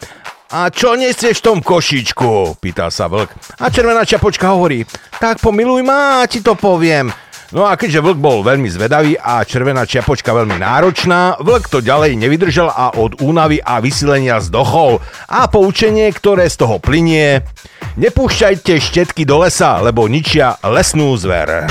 A 0.50 0.74
čo 0.74 0.98
nesieš 0.98 1.38
v 1.38 1.46
tom 1.46 1.58
košičku? 1.62 2.58
Pýtal 2.58 2.90
sa 2.90 3.06
vlk. 3.06 3.30
A 3.62 3.70
červená 3.70 4.02
čiapočka 4.02 4.50
hovorí, 4.50 4.82
tak 5.22 5.38
pomiluj 5.38 5.86
ma 5.86 6.18
a 6.18 6.26
ti 6.26 6.42
to 6.42 6.58
poviem. 6.58 7.14
No 7.54 7.70
a 7.70 7.78
keďže 7.78 8.02
vlk 8.02 8.18
bol 8.18 8.42
veľmi 8.42 8.66
zvedavý 8.66 9.14
a 9.14 9.46
červená 9.46 9.86
čiapočka 9.86 10.34
veľmi 10.34 10.58
náročná, 10.58 11.38
vlk 11.38 11.70
to 11.70 11.78
ďalej 11.78 12.18
nevydržal 12.18 12.66
a 12.66 12.98
od 12.98 13.22
únavy 13.22 13.62
a 13.62 13.78
vysilenia 13.78 14.42
zdochol. 14.42 14.98
A 15.30 15.46
poučenie, 15.46 16.10
ktoré 16.10 16.50
z 16.50 16.58
toho 16.58 16.82
plinie, 16.82 17.46
nepúšťajte 17.94 18.74
štetky 18.78 19.22
do 19.22 19.42
lesa, 19.42 19.78
lebo 19.78 20.10
ničia 20.10 20.58
lesnú 20.62 21.14
zver. 21.14 21.70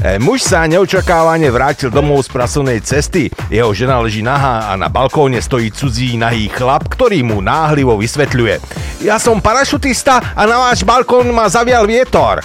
E, 0.00 0.16
muž 0.16 0.48
sa 0.48 0.64
neočakávane 0.64 1.52
vrátil 1.52 1.92
domov 1.92 2.24
z 2.24 2.32
pracovnej 2.32 2.80
cesty. 2.80 3.28
Jeho 3.52 3.68
žena 3.76 4.00
leží 4.00 4.24
nahá 4.24 4.72
a 4.72 4.74
na 4.76 4.88
balkóne 4.88 5.44
stojí 5.44 5.68
cudzí 5.68 6.16
nahý 6.16 6.48
chlap, 6.48 6.88
ktorý 6.88 7.20
mu 7.20 7.44
náhlivo 7.44 8.00
vysvetľuje. 8.00 8.64
Ja 9.04 9.20
som 9.20 9.44
parašutista 9.44 10.32
a 10.32 10.48
na 10.48 10.56
váš 10.56 10.88
balkón 10.88 11.28
ma 11.36 11.52
zavial 11.52 11.84
vietor. 11.84 12.40
E, 12.40 12.44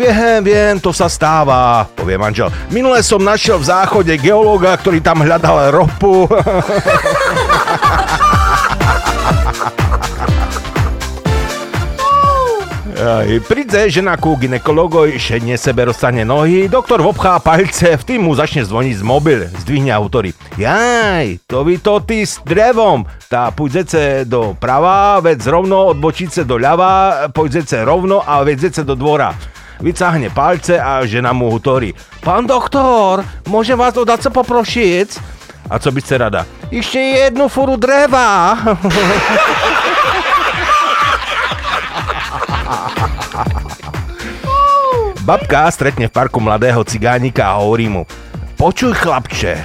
Viem, 0.00 0.40
viem, 0.40 0.80
to 0.80 0.96
sa 0.96 1.12
stáva, 1.12 1.84
povie 1.92 2.16
manžel. 2.16 2.48
Minule 2.72 3.04
som 3.04 3.20
našiel 3.20 3.60
v 3.60 3.68
záchode 3.68 4.16
geológa, 4.16 4.72
ktorý 4.80 5.04
tam 5.04 5.20
hľadal 5.20 5.68
ropu. 5.68 6.24
Príde 13.46 13.86
žena 13.86 14.18
ku 14.18 14.34
ginekologovi, 14.34 15.22
šedne 15.22 15.54
sebe 15.54 15.86
rozstane 15.86 16.26
nohy, 16.26 16.66
doktor 16.66 16.98
vobchá 16.98 17.38
palce, 17.38 17.94
v 17.94 18.02
tým 18.02 18.26
mu 18.26 18.34
začne 18.34 18.66
zvoniť 18.66 18.94
z 18.98 19.04
mobil, 19.06 19.40
zdvihne 19.62 19.94
autory. 19.94 20.34
Jaj, 20.58 21.38
to 21.46 21.62
vy 21.62 21.78
to 21.78 22.02
ty 22.02 22.26
s 22.26 22.42
drevom, 22.42 23.06
tá 23.30 23.54
zece 23.70 24.26
do 24.26 24.58
prava, 24.58 25.22
vec 25.22 25.38
rovno 25.46 25.94
od 25.94 25.96
bočice 26.02 26.42
do 26.42 26.58
ľava, 26.58 27.30
zece 27.46 27.86
rovno 27.86 28.18
a 28.18 28.42
vec 28.42 28.58
zece 28.58 28.82
do 28.82 28.98
dvora. 28.98 29.30
Vycáhne 29.78 30.34
palce 30.34 30.74
a 30.74 30.98
žena 31.06 31.30
mu 31.30 31.54
hutorí. 31.54 31.94
Pán 32.18 32.50
doktor, 32.50 33.22
môžem 33.46 33.78
vás 33.78 33.94
dodať 33.94 34.26
sa 34.26 34.30
poprosiť? 34.34 35.08
A 35.70 35.78
co 35.78 35.94
by 35.94 36.00
ste 36.02 36.18
rada? 36.18 36.42
Ešte 36.66 36.98
jednu 36.98 37.46
furu 37.46 37.78
dreva. 37.78 38.58
Babka 45.28 45.68
stretne 45.68 46.08
v 46.08 46.16
parku 46.16 46.40
mladého 46.40 46.80
cigánika 46.88 47.52
a 47.52 47.60
hovorí 47.60 47.84
mu 47.84 48.08
Počuj 48.56 48.96
chlapče, 48.96 49.60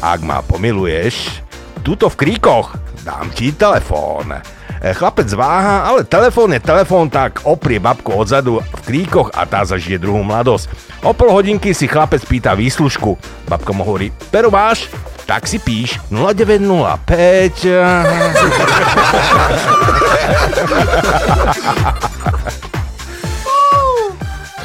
ak 0.00 0.24
ma 0.24 0.40
pomiluješ, 0.40 1.44
tuto 1.84 2.08
v 2.08 2.16
kríkoch 2.16 2.80
dám 3.04 3.28
ti 3.36 3.52
telefón. 3.52 4.40
E, 4.80 4.96
Chlapec 4.96 5.28
váha, 5.36 5.84
ale 5.84 6.08
telefón 6.08 6.56
je 6.56 6.64
telefón, 6.64 7.12
tak 7.12 7.44
oprie 7.44 7.76
babku 7.76 8.08
odzadu 8.08 8.64
v 8.64 8.80
kríkoch 8.88 9.36
a 9.36 9.44
tá 9.44 9.60
zažije 9.68 10.00
druhú 10.00 10.24
mladosť. 10.24 10.72
O 11.04 11.12
pol 11.12 11.28
hodinky 11.28 11.76
si 11.76 11.84
chlapec 11.84 12.24
pýta 12.24 12.56
výslužku. 12.56 13.20
Babka 13.52 13.76
mu 13.76 13.84
hovorí, 13.84 14.08
pero 14.32 14.48
máš? 14.48 14.88
Tak 15.28 15.44
si 15.44 15.60
píš 15.60 16.00
0905. 16.08 17.68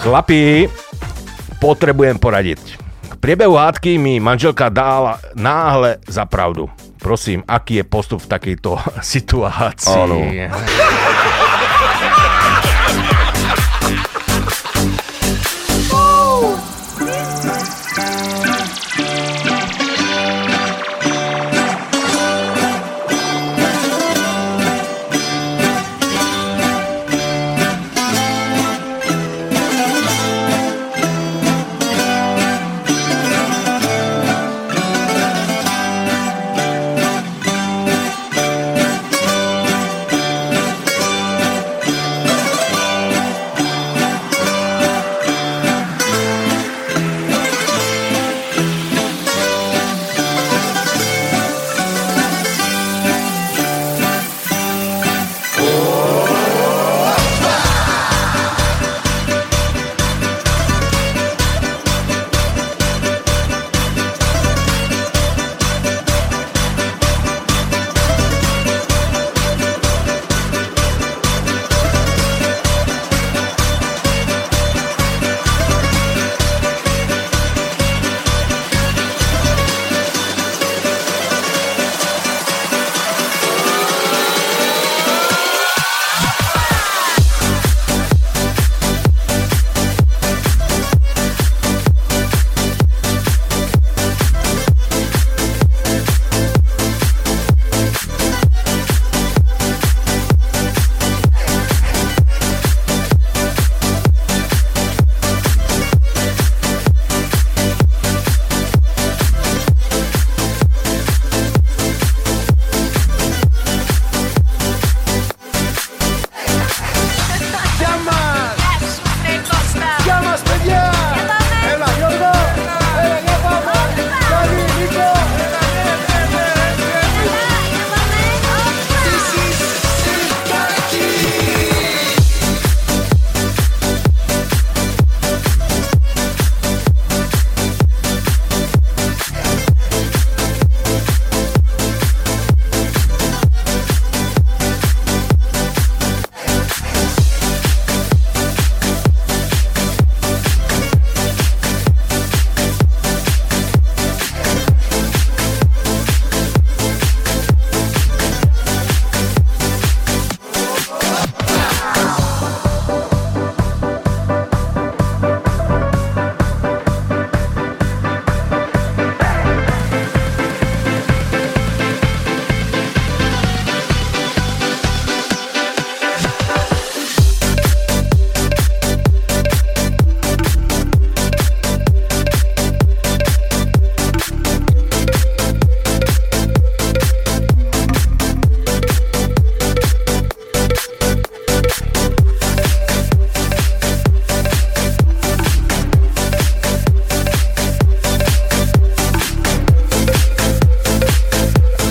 Chlapi, 0.06 0.70
potrebujem 1.58 2.22
poradiť. 2.22 2.78
K 3.10 3.14
priebehu 3.18 3.58
hádky 3.58 3.98
mi 3.98 4.22
manželka 4.22 4.70
dala 4.70 5.18
náhle 5.34 5.98
za 6.06 6.30
pravdu. 6.30 6.70
Prosím, 7.02 7.42
aký 7.50 7.82
je 7.82 7.90
postup 7.90 8.22
v 8.22 8.30
takejto 8.38 8.78
situácii? 9.02 9.98
Áno. 9.98 10.22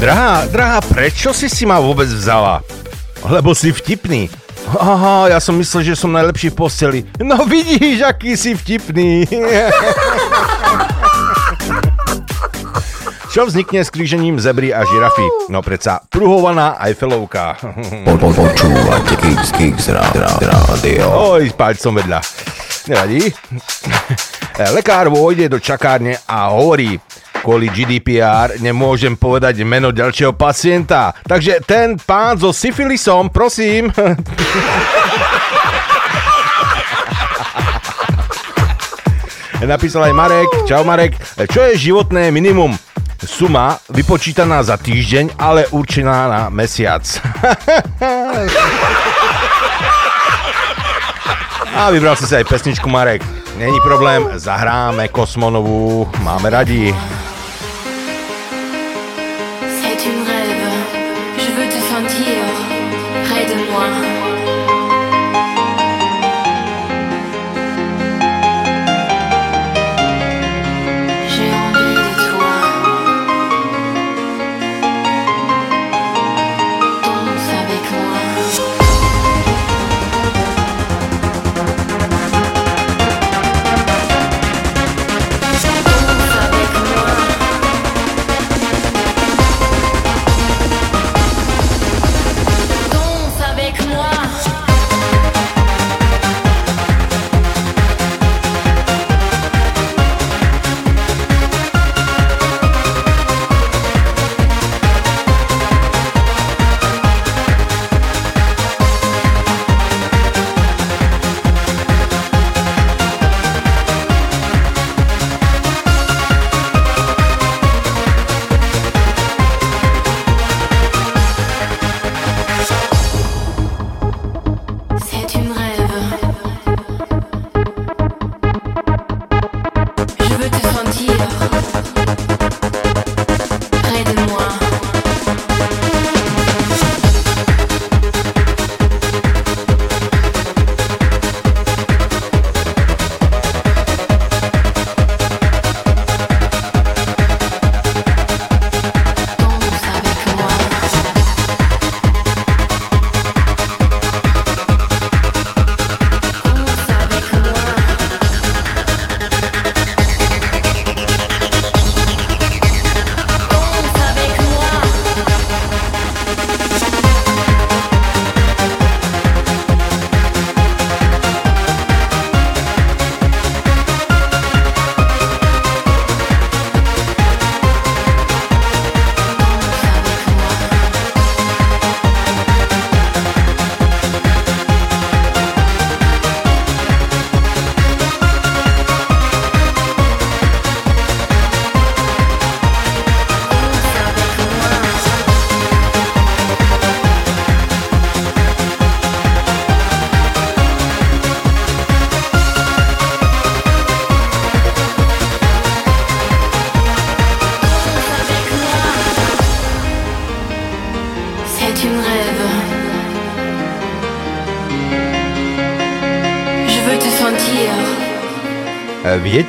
Drahá, 0.05 0.45
drahá, 0.53 0.85
prečo 0.85 1.33
si 1.33 1.49
si 1.49 1.65
ma 1.65 1.81
vôbec 1.81 2.05
vzala? 2.05 2.61
Lebo 3.25 3.57
si 3.57 3.73
vtipný. 3.73 4.29
Aha, 4.77 5.33
ja 5.33 5.41
som 5.41 5.57
myslel, 5.57 5.81
že 5.81 5.97
som 5.97 6.13
najlepší 6.13 6.53
v 6.53 6.57
posteli. 6.61 7.01
No 7.25 7.49
vidíš, 7.49 8.05
aký 8.05 8.37
si 8.37 8.53
vtipný. 8.53 9.25
Čo 13.33 13.49
vznikne 13.49 13.81
s 13.81 13.89
krížením 13.89 14.37
zebry 14.37 14.77
a 14.77 14.85
žirafy? 14.85 15.25
No 15.49 15.65
predsa 15.65 16.05
pruhovaná 16.13 16.77
Eiffelovka. 16.85 17.57
Počúvate 18.05 19.17
Kix 19.17 19.57
Kix 19.57 19.89
Rádio. 19.89 21.33
Oj, 21.33 21.49
palcom 21.57 21.97
vedľa. 21.97 22.21
Nevadí. 22.93 23.25
Lekár 24.69 25.09
vôjde 25.09 25.49
do 25.49 25.57
čakárne 25.57 26.21
a 26.29 26.53
hovorí, 26.53 27.01
kvôli 27.45 27.69
GDPR 27.69 28.57
nemôžem 28.65 29.13
povedať 29.21 29.61
meno 29.69 29.93
ďalšieho 29.93 30.33
pacienta. 30.33 31.13
Takže 31.29 31.61
ten 31.69 32.01
pán 32.01 32.41
so 32.41 32.57
syfilisom, 32.57 33.29
prosím. 33.29 33.93
Napísal 39.65 40.09
aj 40.09 40.15
Marek. 40.17 40.49
Čau 40.65 40.85
Marek. 40.89 41.21
Čo 41.49 41.69
je 41.69 41.77
životné 41.77 42.33
minimum? 42.33 42.73
Suma 43.25 43.81
vypočítaná 43.89 44.61
za 44.61 44.77
týždeň, 44.77 45.41
ale 45.41 45.65
určená 45.73 46.29
na 46.29 46.43
mesiac. 46.53 47.05
A 51.75 51.91
vybral 51.91 52.15
si 52.15 52.23
sa 52.31 52.39
aj 52.39 52.47
pesničku 52.47 52.87
Marek. 52.87 53.19
Není 53.59 53.83
problém, 53.83 54.31
zahráme 54.39 55.11
Kosmonovú, 55.11 56.07
máme 56.23 56.47
radi. 56.47 56.95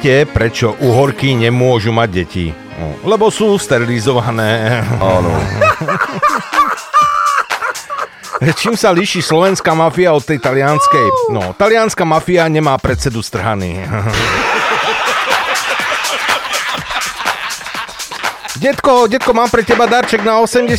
Viete, 0.06 0.30
prečo 0.30 0.78
uhorky 0.86 1.34
nemôžu 1.34 1.90
mať 1.90 2.10
deti? 2.14 2.54
No, 2.78 2.94
Lebo 3.10 3.34
sú 3.34 3.58
sterilizované. 3.58 4.86
Áno. 5.02 5.34
Čím 8.62 8.78
sa 8.78 8.94
líši 8.94 9.26
slovenská 9.26 9.74
mafia 9.74 10.14
od 10.14 10.22
tej 10.22 10.38
talianskej? 10.38 11.34
No, 11.34 11.58
talianská 11.58 12.06
mafia 12.06 12.46
nemá 12.46 12.78
predsedu 12.78 13.26
strhany. 13.26 13.82
Detko, 18.56 19.08
detko, 19.12 19.36
mám 19.36 19.52
pre 19.52 19.68
teba 19.68 19.84
darček 19.84 20.24
na 20.24 20.40
80 20.40 20.72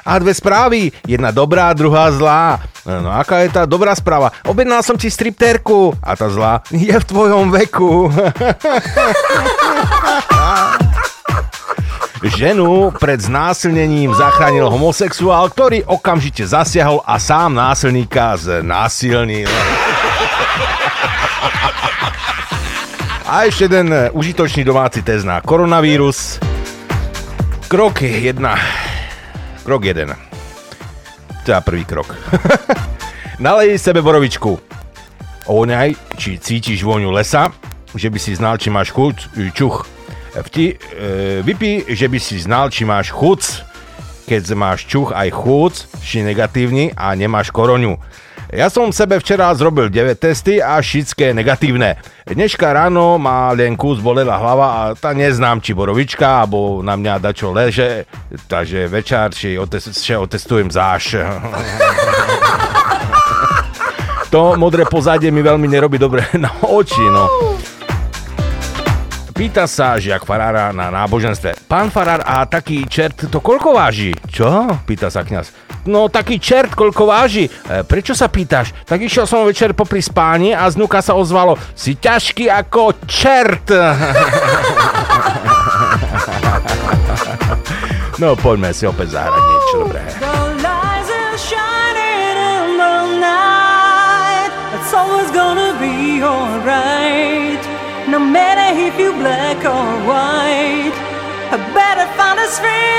a 0.00 0.12
dve 0.16 0.32
správy. 0.32 0.88
Jedna 1.04 1.28
dobrá, 1.28 1.68
druhá 1.76 2.08
zlá. 2.08 2.64
No 2.88 3.12
aká 3.12 3.44
je 3.44 3.52
tá 3.52 3.68
dobrá 3.68 3.92
správa? 3.92 4.32
Objednal 4.48 4.80
som 4.80 4.96
ti 4.96 5.12
striptérku. 5.12 5.92
A 6.00 6.16
tá 6.16 6.32
zlá 6.32 6.64
je 6.72 6.96
v 6.96 7.04
tvojom 7.04 7.52
veku. 7.52 8.08
Ženu 12.26 12.90
pred 12.96 13.20
znásilnením 13.20 14.10
zachránil 14.16 14.66
homosexuál, 14.72 15.46
ktorý 15.52 15.84
okamžite 15.86 16.48
zasiahol 16.48 17.04
a 17.04 17.20
sám 17.20 17.54
násilníka 17.54 18.34
znásilnil. 18.40 19.52
A 23.28 23.44
ešte 23.46 23.68
jeden 23.68 23.92
užitočný 24.16 24.64
domáci 24.64 25.04
test 25.04 25.28
na 25.28 25.44
koronavírus. 25.44 26.40
Krok 27.66 28.06
1. 28.06 28.38
Krok 29.66 29.82
1. 29.84 30.14
Teda 31.42 31.58
prvý 31.66 31.82
krok. 31.82 32.14
Nalej 33.42 33.82
sebe 33.82 34.06
borovičku. 34.06 34.54
Oňaj, 35.50 35.98
či 36.14 36.38
cítiš 36.38 36.86
vôňu 36.86 37.10
lesa, 37.10 37.50
že 37.90 38.06
by 38.06 38.18
si 38.22 38.38
znal, 38.38 38.62
či 38.62 38.70
máš 38.70 38.94
chuť, 38.94 39.50
čuch. 39.50 39.82
Vti, 40.46 40.78
e, 40.78 41.42
vypí, 41.42 41.90
že 41.90 42.06
by 42.06 42.18
si 42.22 42.38
znal, 42.38 42.70
či 42.70 42.86
máš 42.86 43.10
chuť, 43.10 43.42
keď 44.30 44.42
máš 44.54 44.86
čuch 44.86 45.10
aj 45.10 45.34
chuť, 45.34 45.74
či 46.06 46.22
negatívny 46.22 46.94
a 46.94 47.18
nemáš 47.18 47.50
koroňu. 47.50 47.98
Ja 48.46 48.70
som 48.70 48.94
sebe 48.94 49.18
včera 49.18 49.50
zrobil 49.58 49.90
9 49.90 50.22
testy 50.22 50.62
a 50.62 50.78
všetké 50.78 51.34
negatívne. 51.34 51.98
Dneška 52.30 52.70
ráno 52.70 53.18
ma 53.18 53.50
len 53.50 53.74
kus 53.74 53.98
bolela 53.98 54.38
hlava 54.38 54.68
a 54.70 54.82
tá 54.94 55.10
neznám, 55.10 55.58
či 55.58 55.74
borovička, 55.74 56.46
alebo 56.46 56.78
na 56.78 56.94
mňa 56.94 57.18
dačo 57.18 57.50
leže, 57.50 58.06
takže 58.46 58.86
večer 58.86 59.34
či 59.34 59.58
otest, 59.58 59.98
otestujem 59.98 60.70
záš. 60.70 61.18
to 64.34 64.54
modré 64.54 64.86
pozadie 64.86 65.34
mi 65.34 65.42
veľmi 65.42 65.66
nerobí 65.66 65.98
dobre 65.98 66.22
na 66.38 66.54
oči, 66.62 67.02
no. 67.02 67.26
Pýta 69.34 69.66
sa 69.66 69.98
žiak 69.98 70.22
farára 70.22 70.70
na 70.70 70.94
náboženstve. 70.94 71.66
Pán 71.66 71.90
farár, 71.90 72.22
a 72.22 72.46
taký 72.46 72.86
čert 72.86 73.26
to 73.26 73.42
koľko 73.42 73.74
váži? 73.74 74.14
Čo? 74.30 74.70
Pýta 74.86 75.10
sa 75.10 75.26
kňaz 75.26 75.65
no 75.86 76.08
taký 76.12 76.38
čert, 76.38 76.74
koľko 76.74 77.06
váži. 77.06 77.44
E, 77.46 77.50
prečo 77.86 78.14
sa 78.14 78.28
pýtaš? 78.28 78.72
Tak 78.86 79.02
išiel 79.02 79.26
som 79.26 79.46
večer 79.46 79.72
popri 79.72 80.02
spáni 80.02 80.54
a 80.54 80.70
znuka 80.70 81.02
sa 81.02 81.14
ozvalo, 81.14 81.56
si 81.72 81.94
ťažký 81.96 82.50
ako 82.50 82.92
čert. 83.08 83.70
no 88.22 88.36
poďme 88.36 88.74
si 88.76 88.86
opäť 88.86 89.08
zahrať 89.16 89.42
niečo 89.42 89.78
dobré. 89.86 90.02
No 98.08 98.20
matter 98.20 98.86
if 98.86 99.00
you 99.00 99.12
black 99.14 99.64
or 99.64 100.06
white. 100.06 100.94
I 101.50 101.56
better 101.74 102.06
find 102.16 102.38
a 102.38 102.46
spring. 102.48 102.95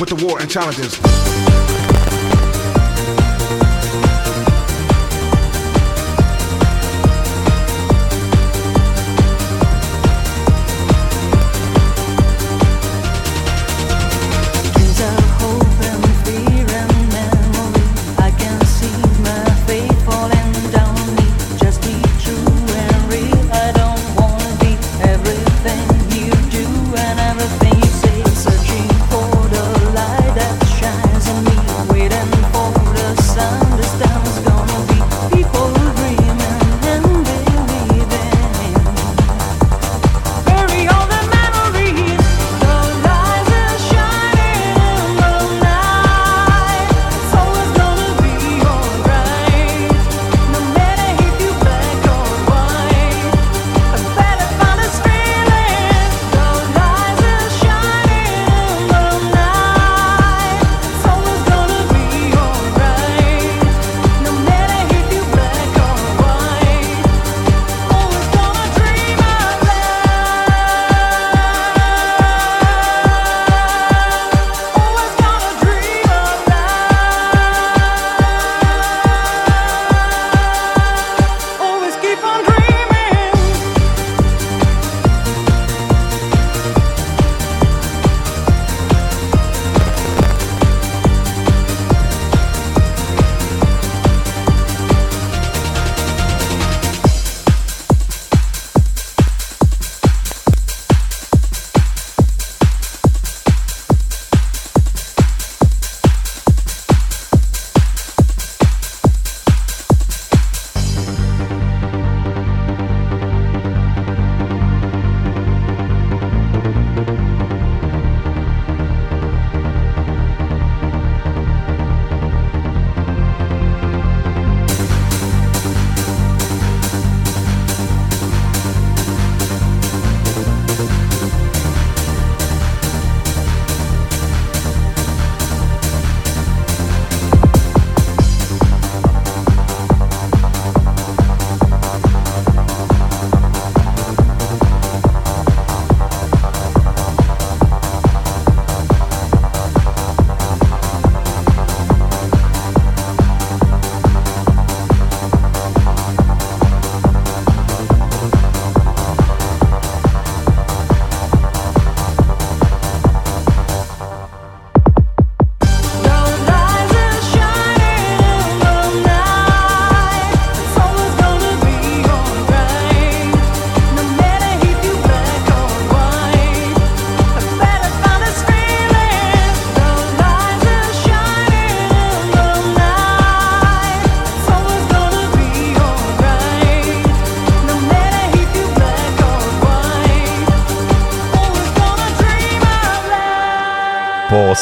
with 0.00 0.10
the 0.10 0.26
war 0.26 0.38
and 0.40 0.48
challenges. 0.48 1.87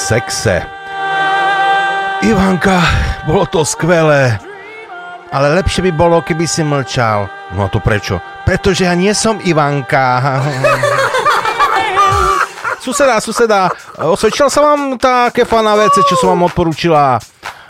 Sexe. 0.06 0.62
Ivanka, 2.22 2.78
bolo 3.26 3.42
to 3.50 3.66
skvelé. 3.66 4.38
Ale 5.34 5.58
lepšie 5.58 5.90
by 5.90 5.92
bolo, 5.98 6.22
keby 6.22 6.46
si 6.46 6.62
mlčal. 6.62 7.26
No 7.58 7.66
a 7.66 7.68
to 7.68 7.82
prečo? 7.82 8.22
Pretože 8.46 8.86
ja 8.86 8.94
nie 8.94 9.10
som 9.10 9.42
Ivanka. 9.42 10.22
suseda, 12.86 13.18
suseda, 13.18 13.66
osvedčila 13.98 14.46
sa 14.46 14.62
vám 14.62 14.94
tá 14.94 15.34
kefa 15.34 15.58
na 15.58 15.74
vece, 15.74 16.06
čo 16.06 16.14
som 16.14 16.38
vám 16.38 16.46
odporúčila. 16.46 17.18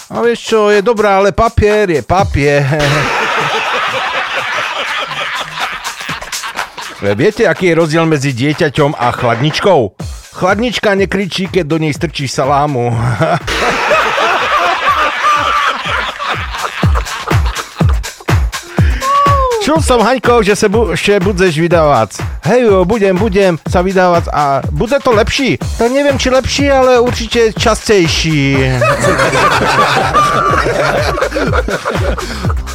A 0.07 0.15
vieš 0.21 0.53
čo, 0.53 0.69
je 0.69 0.85
dobrá, 0.85 1.17
ale 1.17 1.33
papier 1.33 1.89
je 1.89 2.05
papier. 2.05 2.61
Viete, 6.97 7.45
aký 7.45 7.69
je 7.73 7.75
rozdiel 7.77 8.09
medzi 8.09 8.33
dieťaťom 8.33 8.97
a 8.97 9.13
chladničkou? 9.13 9.81
Chladnička 10.37 10.97
nekričí, 10.97 11.45
keď 11.45 11.65
do 11.69 11.77
nej 11.77 11.93
strčí 11.93 12.25
salámu. 12.25 12.89
Čul 19.67 19.83
som, 19.83 19.99
Haňko, 19.99 20.47
že 20.47 20.55
sa 20.55 20.71
bu- 20.71 20.95
ešte 20.95 21.19
budeš 21.19 21.59
vydávať. 21.59 22.23
Hej, 22.47 22.71
jo, 22.71 22.87
budem, 22.87 23.19
budem 23.19 23.59
sa 23.67 23.83
vydávať 23.83 24.31
a 24.31 24.63
bude 24.71 24.95
to 25.03 25.11
lepší. 25.11 25.59
To 25.83 25.91
neviem, 25.91 26.15
či 26.15 26.31
lepší, 26.31 26.71
ale 26.71 27.03
určite 27.03 27.51
častejší. 27.51 28.63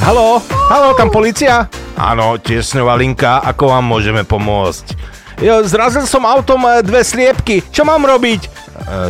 Halo, 0.00 0.40
halo, 0.68 0.92
tam 0.92 1.08
policia? 1.08 1.68
Áno, 1.96 2.36
tiesňová 2.36 3.00
linka, 3.00 3.40
ako 3.40 3.72
vám 3.72 3.84
môžeme 3.88 4.28
pomôcť? 4.28 4.92
Jo, 5.40 5.64
zrazil 5.64 6.04
som 6.04 6.28
autom 6.28 6.68
e, 6.68 6.84
dve 6.84 7.00
sliepky, 7.04 7.64
čo 7.72 7.84
mám 7.84 8.04
robiť? 8.04 8.40
E, 8.44 8.48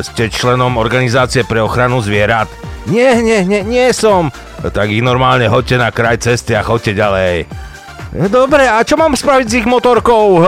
ste 0.06 0.30
členom 0.30 0.78
organizácie 0.78 1.42
pre 1.42 1.62
ochranu 1.62 1.98
zvierat? 2.02 2.46
Nie, 2.86 3.18
nie, 3.18 3.42
nie, 3.42 3.66
nie 3.66 3.90
som. 3.90 4.30
Tak 4.62 4.90
ich 4.90 5.02
normálne 5.02 5.50
hoďte 5.50 5.78
na 5.78 5.90
kraj 5.90 6.22
cesty 6.22 6.54
a 6.54 6.62
choďte 6.62 6.94
ďalej. 6.94 7.46
Dobre, 8.30 8.70
a 8.70 8.86
čo 8.86 8.94
mám 8.94 9.18
spraviť 9.18 9.46
s 9.46 9.58
ich 9.58 9.66
motorkou? 9.66 10.42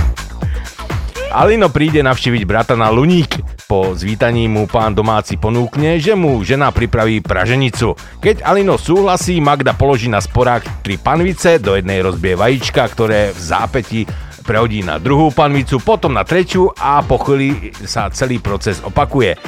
Alino 1.31 1.71
príde 1.71 2.03
navštíviť 2.03 2.43
brata 2.47 2.75
na 2.75 2.91
Luník. 2.91 3.39
Po 3.71 3.95
zvítaní 3.95 4.51
mu 4.51 4.67
pán 4.67 4.91
domáci 4.91 5.39
ponúkne, 5.39 5.95
že 5.95 6.11
mu 6.11 6.43
žena 6.43 6.75
pripraví 6.75 7.23
praženicu. 7.23 7.95
Keď 8.19 8.43
Alino 8.43 8.75
súhlasí, 8.75 9.39
Magda 9.39 9.71
položí 9.71 10.11
na 10.11 10.19
sporák 10.19 10.83
tri 10.83 10.99
panvice, 10.99 11.55
do 11.55 11.79
jednej 11.79 12.03
rozbije 12.03 12.35
vajíčka, 12.35 12.83
ktoré 12.91 13.31
v 13.31 13.39
zápäti 13.39 14.03
prehodí 14.43 14.83
na 14.83 14.99
druhú 14.99 15.31
panvicu, 15.31 15.79
potom 15.79 16.11
na 16.11 16.27
tretiu 16.27 16.67
a 16.75 16.99
po 16.99 17.15
chvíli 17.23 17.71
sa 17.87 18.11
celý 18.11 18.43
proces 18.43 18.83
opakuje. 18.83 19.39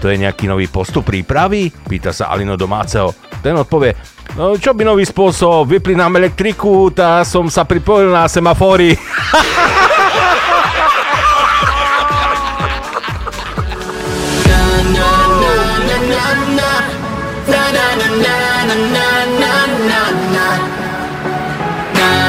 To 0.00 0.08
je 0.08 0.16
nejaký 0.16 0.48
nový 0.48 0.64
postup 0.72 1.04
prípravy? 1.04 1.68
Pýta 1.68 2.08
sa 2.16 2.32
Alino 2.32 2.56
domáceho. 2.56 3.12
Ten 3.44 3.52
odpovie, 3.52 3.92
no 4.40 4.56
čo 4.56 4.72
by 4.72 4.80
nový 4.80 5.04
spôsob, 5.04 5.68
vypli 5.68 5.92
elektriku, 5.92 6.88
tá 6.88 7.20
som 7.20 7.52
sa 7.52 7.68
pripojil 7.68 8.16
na 8.16 8.32
semafóry. 8.32 8.96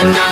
I 0.02 0.29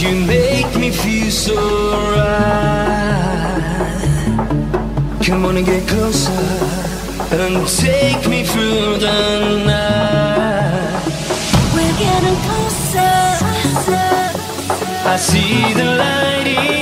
You 0.00 0.14
make 0.14 0.76
me 0.76 0.92
feel 0.92 1.28
so 1.28 1.56
right. 2.12 2.38
Come 5.26 5.44
on 5.44 5.56
and 5.56 5.66
get 5.66 5.88
closer 5.88 6.30
and 7.32 7.66
take 7.66 8.28
me 8.28 8.44
through 8.44 8.98
the 8.98 9.64
night. 9.66 11.02
We're 11.74 11.98
getting 11.98 12.38
closer. 12.46 13.10
I 15.04 15.16
see 15.18 15.74
the 15.74 15.84
light 15.96 16.77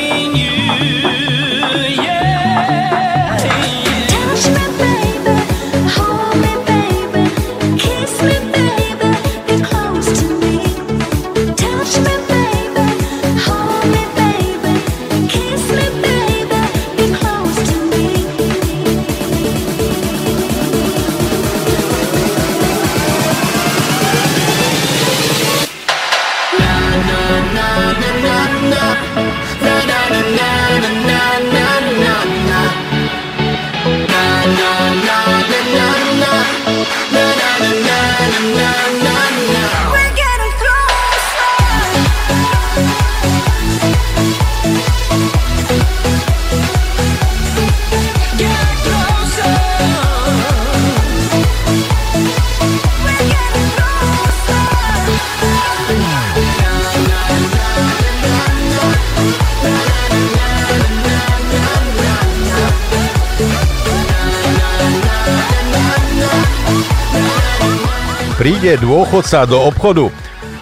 príde 68.47 68.79
dôchodca 68.79 69.43
do 69.43 69.59
obchodu. 69.59 70.07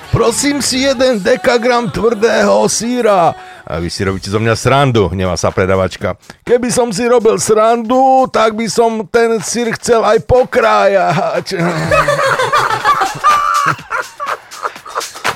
Prosím 0.08 0.64
si 0.64 0.88
jeden 0.88 1.20
dekagram 1.20 1.92
tvrdého 1.92 2.64
síra. 2.64 3.36
A 3.60 3.76
vy 3.76 3.92
si 3.92 4.00
robíte 4.00 4.32
zo 4.32 4.40
mňa 4.40 4.56
srandu, 4.56 5.12
hnevá 5.12 5.36
sa 5.36 5.52
predavačka. 5.52 6.16
Keby 6.48 6.72
som 6.72 6.88
si 6.88 7.04
robil 7.04 7.36
srandu, 7.36 8.24
tak 8.32 8.56
by 8.56 8.72
som 8.72 9.04
ten 9.04 9.36
sír 9.44 9.76
chcel 9.76 10.00
aj 10.00 10.16
pokrájať. 10.24 11.60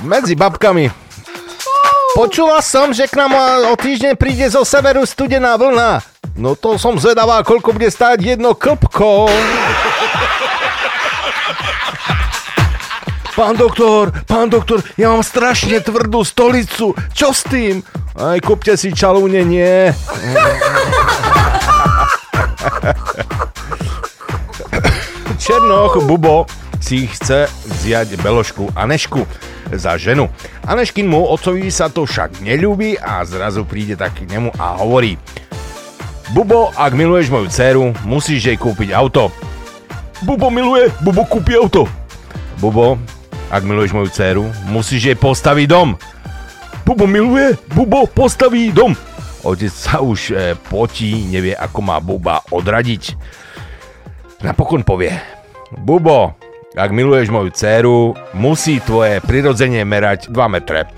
Medzi 0.09 0.33
babkami. 0.33 0.89
Počula 2.17 2.65
som, 2.65 2.97
že 2.97 3.13
k 3.13 3.29
nám 3.29 3.37
o 3.69 3.77
týždeň 3.77 4.17
príde 4.17 4.49
zo 4.49 4.65
severu 4.65 5.05
studená 5.05 5.53
vlna. 5.61 6.01
No 6.41 6.57
to 6.57 6.81
som 6.81 6.97
zvedavá, 6.97 7.45
koľko 7.45 7.77
bude 7.77 7.93
stáť 7.93 8.25
jedno 8.25 8.57
klpko. 8.57 9.29
Pán 13.39 13.55
doktor, 13.55 14.11
pán 14.26 14.51
doktor, 14.51 14.82
ja 14.99 15.14
mám 15.14 15.22
strašne 15.22 15.78
tvrdú 15.78 16.26
stolicu. 16.26 16.91
Čo 17.14 17.30
s 17.30 17.47
tým? 17.47 17.86
Aj 18.18 18.34
kúpte 18.43 18.74
si 18.74 18.91
čalúne, 18.91 19.47
nie. 19.47 19.95
Černoch 25.39 26.03
Bubo 26.03 26.51
si 26.82 27.07
chce 27.07 27.47
vziať 27.78 28.18
Belošku 28.18 28.74
Anešku 28.74 29.22
za 29.70 29.95
ženu. 29.95 30.26
Aneškin 30.66 31.07
mu 31.07 31.22
ocovi 31.22 31.70
sa 31.70 31.86
to 31.86 32.11
však 32.11 32.43
neľúbi 32.43 32.99
a 32.99 33.22
zrazu 33.22 33.62
príde 33.62 33.95
tak 33.95 34.18
k 34.18 34.26
nemu 34.34 34.51
a 34.59 34.82
hovorí 34.82 35.14
Bubo, 36.34 36.74
ak 36.74 36.91
miluješ 36.91 37.30
moju 37.30 37.47
dceru, 37.47 37.95
musíš 38.03 38.51
jej 38.51 38.59
kúpiť 38.59 38.91
auto. 38.91 39.30
Bubo 40.26 40.51
miluje, 40.51 40.91
Bubo 41.07 41.22
kúpi 41.22 41.55
auto. 41.55 41.86
Bubo, 42.59 42.99
ak 43.49 43.65
miluješ 43.65 43.97
moju 43.97 44.09
dceru, 44.13 44.45
musíš 44.69 45.13
jej 45.13 45.19
postaviť 45.19 45.67
dom. 45.69 45.97
Bubo 46.85 47.05
miluje, 47.09 47.57
Bubo 47.73 48.05
postaví 48.09 48.73
dom. 48.73 48.93
Otec 49.45 49.73
sa 49.73 50.05
už 50.05 50.21
e, 50.33 50.57
potí, 50.57 51.29
nevie 51.29 51.57
ako 51.57 51.79
má 51.81 51.97
Buba 52.01 52.45
odradiť. 52.53 53.17
Napokon 54.45 54.85
povie, 54.85 55.17
Bubo, 55.73 56.37
ak 56.77 56.91
miluješ 56.93 57.33
moju 57.33 57.51
dceru, 57.53 58.13
musí 58.37 58.81
tvoje 58.85 59.25
prirodzenie 59.25 59.85
merať 59.85 60.29
2 60.29 60.55
metre. 60.55 60.89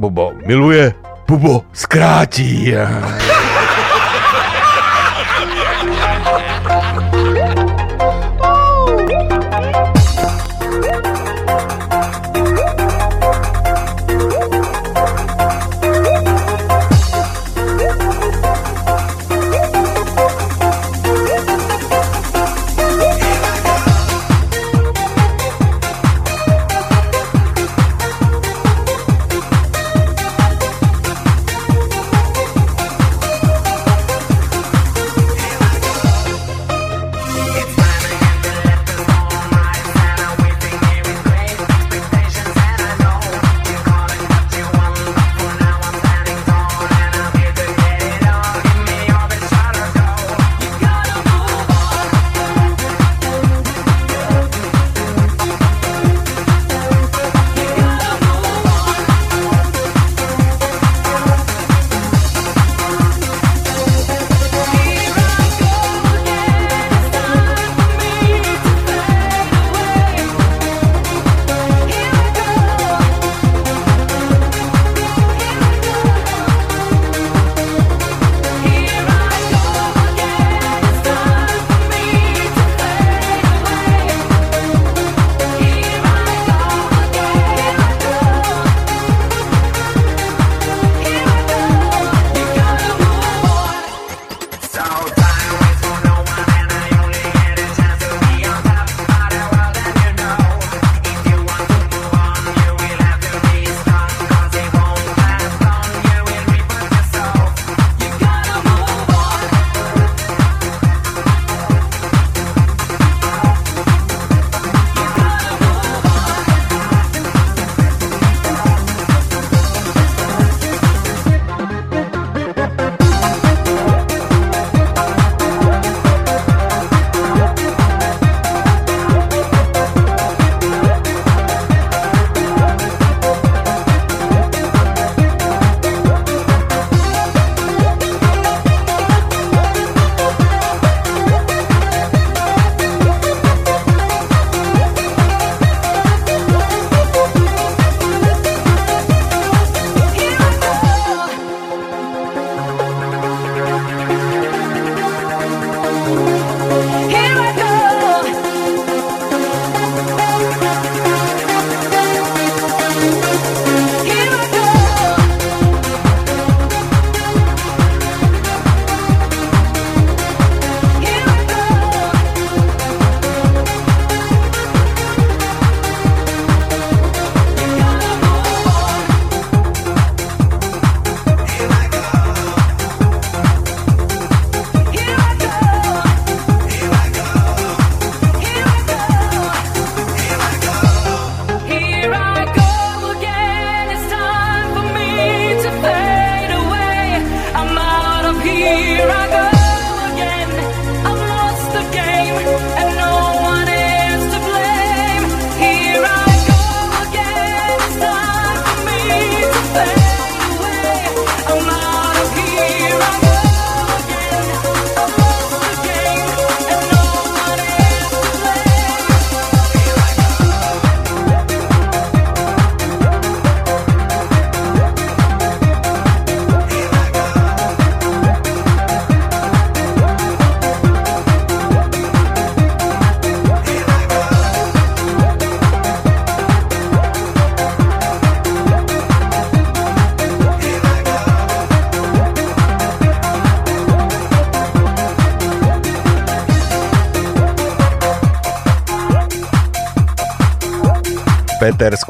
Bubo 0.00 0.32
miluje, 0.44 0.96
Bubo 1.28 1.68
skráti. 1.76 2.72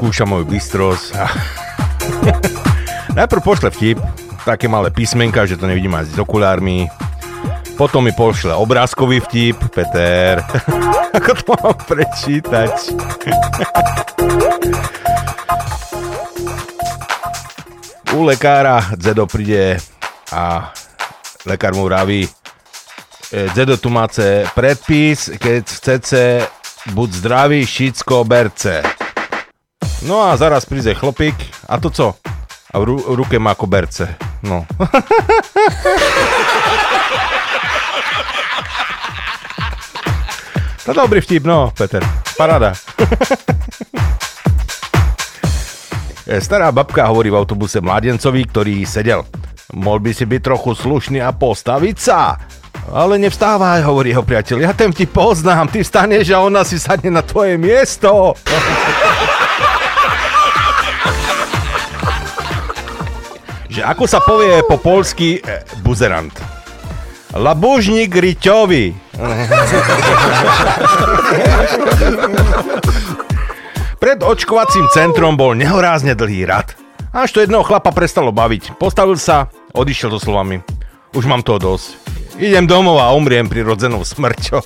Skúša 0.07 0.23
moju 0.23 0.47
bystrosť. 0.47 1.19
Najprv 3.19 3.41
pošle 3.43 3.75
vtip, 3.75 3.99
také 4.47 4.71
malé 4.71 4.87
písmenka, 4.87 5.43
že 5.43 5.59
to 5.59 5.67
nevidím 5.67 5.99
ani 5.99 6.07
s 6.07 6.15
okulármi. 6.15 6.87
Potom 7.75 8.07
mi 8.07 8.15
pošle 8.15 8.55
obrázkový 8.55 9.19
vtip, 9.27 9.67
Peter. 9.67 10.39
Ako 11.19 11.31
to 11.35 11.51
mám 11.59 11.75
prečítať? 11.83 12.71
U 18.15 18.23
lekára 18.23 18.79
Zedo 18.95 19.27
príde 19.27 19.75
a 20.31 20.71
lekár 21.43 21.75
mu 21.75 21.83
vraví, 21.83 22.23
e, 22.23 22.31
Zedo 23.51 23.75
tu 23.75 23.91
máte 23.91 24.47
predpis, 24.55 25.35
keď 25.35 25.63
chcete 25.67 26.47
buď 26.95 27.09
zdravý, 27.11 27.67
šicko, 27.67 28.23
berce. 28.23 28.96
No 30.05 30.21
a 30.21 30.37
zaraz 30.37 30.65
príde 30.65 30.93
chlopík, 30.93 31.33
a 31.65 31.81
to 31.81 31.89
co? 31.89 32.13
A 32.73 32.75
v 32.79 32.83
ru- 32.83 33.05
ruke 33.15 33.39
má 33.39 33.55
koberce. 33.55 34.13
No. 34.43 34.65
To 40.87 40.95
dobrý 40.95 41.19
vtip, 41.19 41.43
no, 41.43 41.71
Peter. 41.75 41.99
Paráda. 42.37 42.71
E, 46.27 46.43
Stará 46.43 46.67
babka 46.75 47.07
hovorí 47.07 47.31
v 47.31 47.39
autobuse 47.39 47.79
mladencovi, 47.79 48.43
ktorý 48.51 48.83
sedel. 48.83 49.23
Mohol 49.71 49.99
by 50.03 50.11
si 50.11 50.27
byť 50.27 50.41
trochu 50.43 50.75
slušný 50.75 51.23
a 51.23 51.31
postaviť 51.31 51.95
sa. 51.95 52.35
Ale 52.91 53.15
nevstávaj, 53.15 53.87
hovorí 53.87 54.11
jeho 54.11 54.27
priateľ. 54.27 54.59
Ja 54.59 54.75
ten 54.75 54.91
ti 54.91 55.07
poznám, 55.07 55.71
ty 55.71 55.87
vstaneš 55.87 56.35
a 56.35 56.43
ona 56.43 56.67
si 56.67 56.75
sadne 56.83 57.15
na 57.15 57.23
tvoje 57.23 57.55
miesto. 57.55 58.35
že 63.77 63.85
ako 63.85 64.09
sa 64.09 64.17
povie 64.25 64.65
po 64.65 64.81
polsky 64.81 65.37
e, 65.37 65.61
buzerant? 65.85 66.33
Labužník 67.37 68.09
Riťovi. 68.09 68.97
Pred 74.01 74.25
očkovacím 74.25 74.89
centrom 74.89 75.37
bol 75.37 75.53
nehorázne 75.53 76.17
dlhý 76.17 76.49
rad. 76.49 76.73
Až 77.13 77.37
to 77.37 77.45
jedného 77.45 77.61
chlapa 77.61 77.93
prestalo 77.93 78.33
baviť. 78.33 78.81
Postavil 78.81 79.21
sa, 79.21 79.53
odišiel 79.77 80.09
so 80.17 80.25
slovami. 80.25 80.65
Už 81.13 81.29
mám 81.29 81.45
toho 81.45 81.61
dosť. 81.61 82.01
Idem 82.41 82.65
domov 82.65 82.97
a 82.97 83.13
umriem 83.13 83.45
prirodzenou 83.45 84.01
smrťou. 84.01 84.65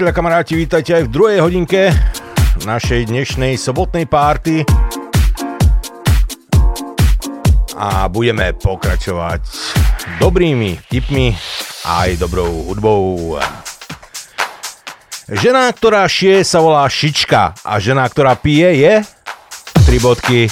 Priatelia, 0.00 0.16
kamaráti, 0.16 0.56
vítajte 0.56 0.96
aj 0.96 1.04
v 1.04 1.12
druhej 1.12 1.38
hodinke 1.44 1.92
našej 2.64 3.12
dnešnej 3.12 3.60
sobotnej 3.60 4.08
párty. 4.08 4.64
A 7.76 8.08
budeme 8.08 8.56
pokračovať 8.56 9.44
dobrými 10.16 10.80
tipmi 10.88 11.36
aj 11.84 12.16
dobrou 12.16 12.48
hudbou. 12.72 13.36
Žena, 15.28 15.68
ktorá 15.68 16.08
šije, 16.08 16.48
sa 16.48 16.64
volá 16.64 16.88
Šička 16.88 17.52
a 17.60 17.76
žena, 17.76 18.08
ktorá 18.08 18.40
pije, 18.40 18.72
je... 18.80 19.04
Tri 19.84 20.00
bodky. 20.00 20.48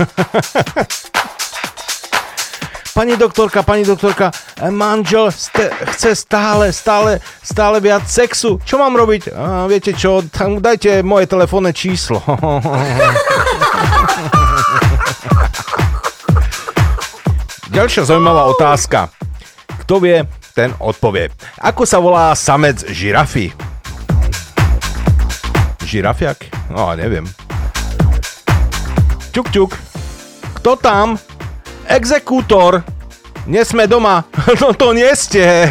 Pani 2.96 3.12
doktorka, 3.20 3.60
pani 3.60 3.84
doktorka, 3.84 4.32
manžel 4.72 5.28
ste, 5.28 5.68
chce 5.92 6.16
stále, 6.16 6.72
stále, 6.72 7.20
stále 7.44 7.76
viac 7.80 8.08
sexu. 8.08 8.56
Čo 8.64 8.80
mám 8.80 8.96
robiť? 8.96 9.28
A, 9.36 9.68
viete 9.68 9.92
čo, 9.92 10.24
tam 10.32 10.64
dajte 10.64 11.04
moje 11.04 11.28
telefónne 11.28 11.76
číslo. 11.76 12.24
Ďalšia 17.76 18.08
zaujímavá 18.08 18.48
otázka. 18.48 19.12
Kto 19.84 20.00
vie, 20.00 20.24
ten 20.56 20.72
odpovie. 20.80 21.28
Ako 21.60 21.84
sa 21.84 22.00
volá 22.00 22.32
samec 22.32 22.88
žirafy? 22.88 23.52
Žirafiak? 25.84 26.48
No, 26.72 26.96
neviem. 26.96 27.28
Čuk, 29.36 29.52
čuk. 29.52 29.76
Kto 30.56 30.80
tam? 30.80 31.20
Exekútor. 31.84 32.95
Nie 33.46 33.62
sme 33.64 33.86
doma. 33.86 34.26
No 34.60 34.74
to 34.74 34.92
nie 34.92 35.10
ste. 35.14 35.42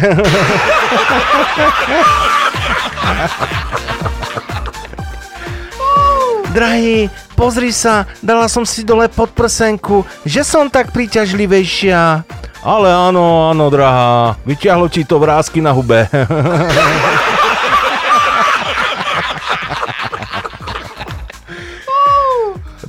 Drahý, 6.56 7.12
pozri 7.36 7.68
sa, 7.68 8.08
dala 8.24 8.48
som 8.48 8.64
si 8.64 8.80
dole 8.80 9.12
pod 9.12 9.28
prsenku, 9.28 10.08
že 10.24 10.40
som 10.40 10.72
tak 10.72 10.88
príťažlivejšia. 10.88 12.24
Ale 12.64 12.88
áno, 12.88 13.52
áno, 13.52 13.68
drahá, 13.68 14.40
vyťahlo 14.48 14.88
ti 14.88 15.04
to 15.04 15.20
vrázky 15.20 15.60
na 15.60 15.76
hube. 15.76 16.08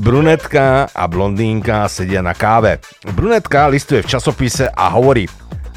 Brunetka 0.07 0.87
a 0.95 1.03
blondínka 1.03 1.83
sedia 1.91 2.23
na 2.23 2.31
káve. 2.31 2.79
Brunetka 3.11 3.67
listuje 3.67 3.99
v 3.99 4.15
časopise 4.15 4.71
a 4.71 4.87
hovorí 4.95 5.27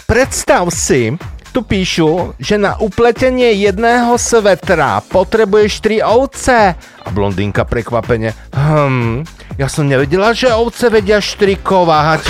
Predstav 0.07 0.71
si, 0.71 1.19
tu 1.51 1.67
píšu, 1.67 2.39
že 2.39 2.55
na 2.55 2.79
upletenie 2.79 3.59
jedného 3.59 4.15
svetra 4.15 5.03
potrebuješ 5.03 5.83
tri 5.83 5.99
ovce. 5.99 6.79
A 6.79 7.09
blondínka 7.11 7.67
prekvapene, 7.67 8.31
hm, 8.55 9.27
ja 9.59 9.67
som 9.67 9.91
nevedela, 9.91 10.31
že 10.31 10.55
ovce 10.55 10.95
vedia 10.95 11.19
štrikovať. 11.19 12.23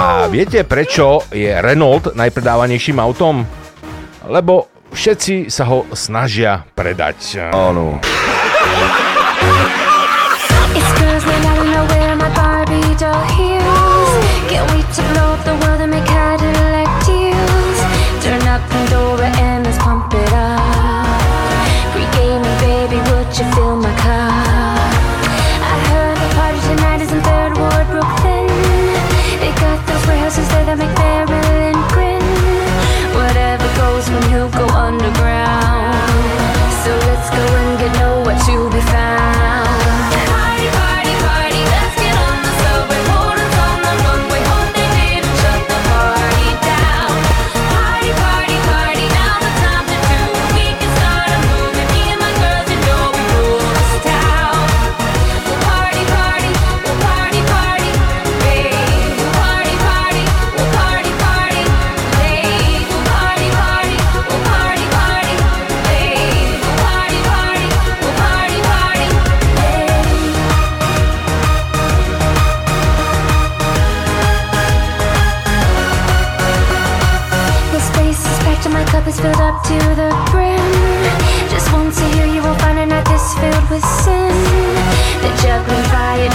A 0.00 0.24
viete, 0.32 0.64
prečo 0.64 1.28
je 1.28 1.52
Renault 1.60 2.16
najpredávanejším 2.16 2.96
autom? 3.04 3.44
Lebo 4.24 4.77
všetci 4.92 5.50
sa 5.50 5.64
ho 5.66 5.84
snažia 5.92 6.64
predať. 6.78 7.50
Áno. 7.52 7.98
It's 10.78 10.92
girls 10.94 11.24
night 11.26 11.44
out 11.44 11.58
and 11.58 11.74
I 11.74 11.82
wear 11.90 12.12
my 12.16 12.30
Barbie 12.34 12.94
doll 12.96 13.24
heels. 13.34 14.10
Can't 14.46 14.66
wait 14.70 14.86
to 14.94 15.02
blow 15.12 15.34
up 15.34 15.42
the 15.44 15.57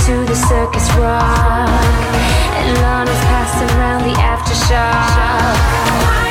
to 0.05 0.25
the 0.25 0.35
circus 0.35 0.89
rock. 0.95 1.69
And 2.59 2.77
Lana's 2.79 3.23
passing 3.31 3.69
around 3.77 4.03
the 4.03 4.15
aftershock. 4.19 6.22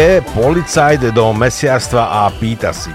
Príde 0.00 0.24
policajt 0.32 1.12
do 1.12 1.28
mesiarstva 1.36 2.24
a 2.24 2.32
pýta 2.32 2.72
si. 2.72 2.88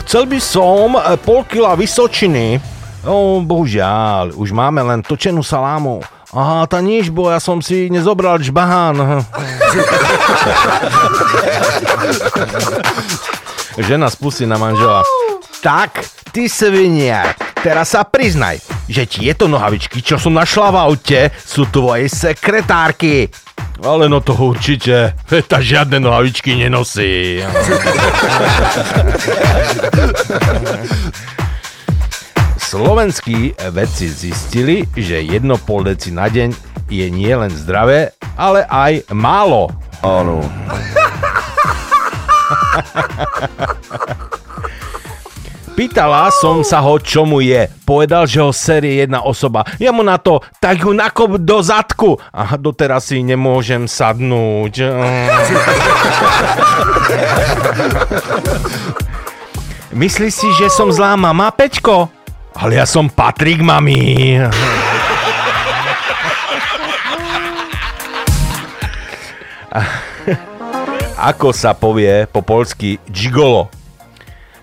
Chcel 0.00 0.24
by 0.24 0.40
som 0.40 0.96
pol 1.20 1.44
kila 1.44 1.76
vysočiny. 1.76 2.56
No, 3.04 3.44
bohužiaľ, 3.44 4.32
už 4.32 4.48
máme 4.48 4.80
len 4.80 5.04
točenú 5.04 5.44
salámu. 5.44 6.00
Aha, 6.32 6.64
tá 6.72 6.80
nič, 6.80 7.12
bo 7.12 7.28
ja 7.28 7.36
som 7.36 7.60
si 7.60 7.92
nezobral 7.92 8.40
žbahán. 8.40 8.96
Žena 13.84 14.08
spustí 14.08 14.48
na 14.48 14.56
manžela. 14.56 15.04
Tak, 15.60 16.00
ty 16.32 16.48
sviniak, 16.48 17.60
teraz 17.60 17.92
sa 17.92 18.08
priznaj, 18.08 18.64
že 18.88 19.04
tieto 19.04 19.52
nohavičky, 19.52 20.00
čo 20.00 20.16
som 20.16 20.32
našla 20.32 20.72
v 20.72 20.80
aute, 20.80 21.28
sú 21.44 21.68
tvoje 21.68 22.08
sekretárky. 22.08 23.28
Ale 23.84 24.08
no 24.08 24.24
to 24.24 24.32
určite, 24.32 25.12
tá 25.50 25.60
žiadne 25.60 26.00
nohavičky 26.00 26.56
nenosí. 26.56 27.44
Slovenskí 32.56 33.52
vedci 33.70 34.08
zistili, 34.08 34.88
že 34.96 35.20
jedno 35.22 35.60
pol 35.60 35.84
deci 35.86 36.10
na 36.10 36.26
deň 36.32 36.50
je 36.88 37.06
nielen 37.12 37.52
zdravé, 37.52 38.16
ale 38.34 38.64
aj 38.66 39.12
málo. 39.12 39.68
Áno. 40.02 40.40
Pýtala 45.76 46.32
som 46.32 46.64
sa 46.64 46.80
ho, 46.80 46.96
čo 46.96 47.28
mu 47.28 47.44
je. 47.44 47.68
Povedal, 47.84 48.24
že 48.24 48.40
ho 48.40 48.48
série 48.48 48.96
jedna 49.04 49.20
osoba. 49.20 49.60
Ja 49.76 49.92
mu 49.92 50.00
na 50.00 50.16
to, 50.16 50.40
tak 50.56 50.80
ju 50.80 50.96
nakop 50.96 51.36
do 51.36 51.60
zadku. 51.60 52.16
A 52.32 52.56
doteraz 52.56 53.12
si 53.12 53.20
nemôžem 53.20 53.84
sadnúť. 53.84 54.80
Myslíš 59.92 60.32
si, 60.32 60.48
že 60.56 60.72
som 60.72 60.88
zlá 60.88 61.12
mama, 61.12 61.52
Peťko? 61.52 62.08
Ale 62.56 62.80
ja 62.80 62.88
som 62.88 63.12
Patrik, 63.12 63.60
mami. 63.60 64.40
Ako 71.30 71.52
sa 71.52 71.76
povie 71.76 72.24
po 72.28 72.40
polsky 72.40 72.98
gigolo? 73.08 73.68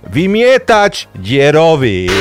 Vymietač 0.07 1.07
dierový. 1.15 2.11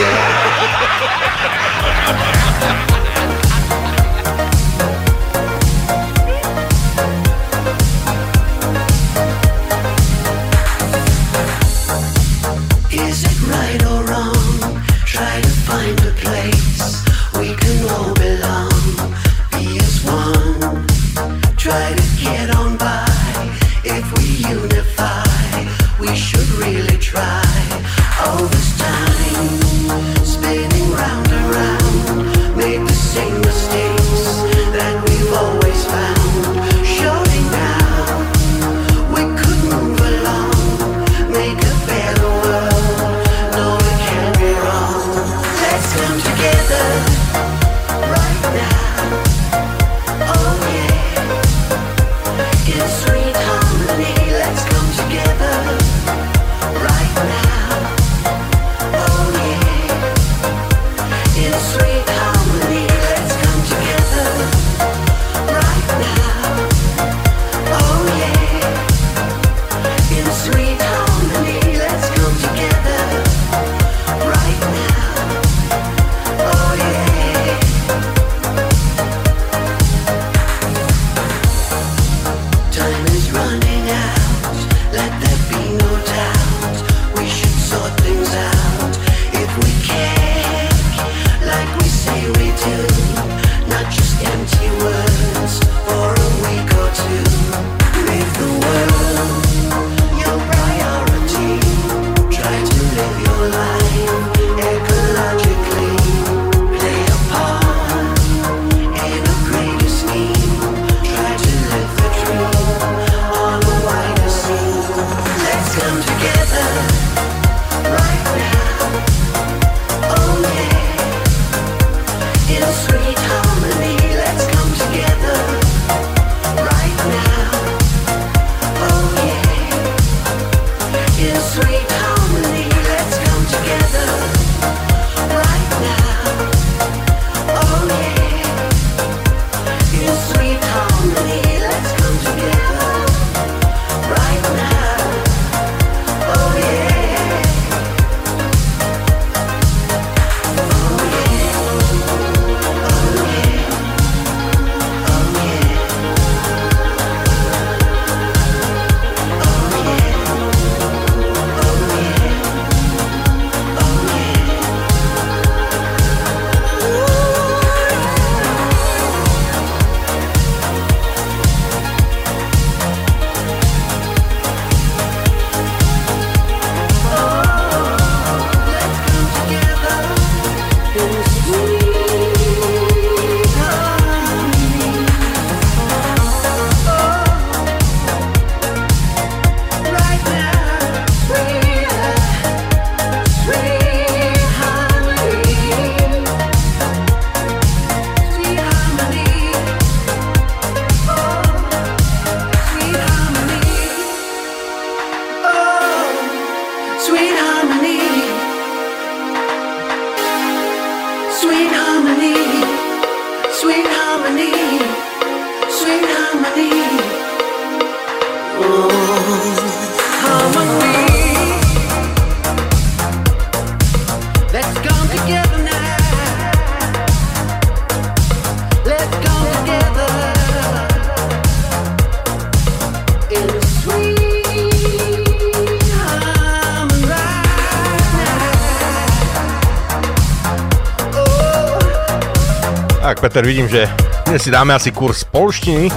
Peter, 243.32 243.48
vidím, 243.48 243.64
že 243.64 243.88
dnes 244.28 244.44
si 244.44 244.52
dáme 244.52 244.76
asi 244.76 244.92
kurz 244.92 245.24
polštiny. 245.24 245.88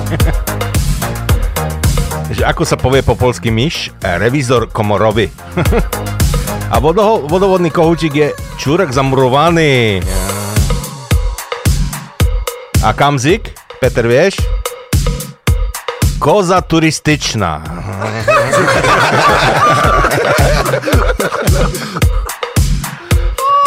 že 2.40 2.48
ako 2.48 2.64
sa 2.64 2.80
povie 2.80 3.04
po 3.04 3.20
polsky 3.20 3.52
myš? 3.52 3.92
Revizor 4.00 4.72
komorowy. 4.72 5.28
A 6.72 6.80
vodoho, 6.80 7.28
vodovodný 7.28 7.76
kohúčik 7.76 8.16
je 8.16 8.32
čurek 8.56 8.88
zamurovaný. 8.96 10.00
A 12.88 12.96
kamzik? 12.96 13.52
Peter, 13.84 14.08
vieš? 14.08 14.40
Koza 16.16 16.64
turističná. 16.64 17.60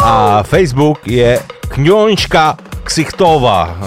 A 0.09 0.41
Facebook 0.41 1.05
je 1.05 1.37
kňončka 1.69 2.68
ksichtová. 2.99 3.79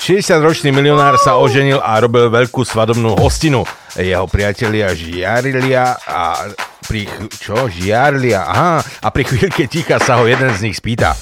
60-ročný 0.00 0.72
milionár 0.72 1.20
sa 1.20 1.36
oženil 1.36 1.76
a 1.76 2.00
robil 2.00 2.32
veľkú 2.32 2.64
svadobnú 2.64 3.20
hostinu. 3.20 3.68
Jeho 4.00 4.24
priatelia 4.24 4.96
žiarilia 4.96 6.00
a 6.08 6.48
pri... 6.88 7.04
Čo? 7.36 7.68
Žiarlia? 7.68 8.48
Aha. 8.48 8.80
A 8.80 9.08
pri 9.12 9.28
chvíľke 9.28 9.68
ticha 9.68 10.00
sa 10.00 10.16
ho 10.16 10.24
jeden 10.24 10.48
z 10.56 10.72
nich 10.72 10.80
spýta. 10.80 11.12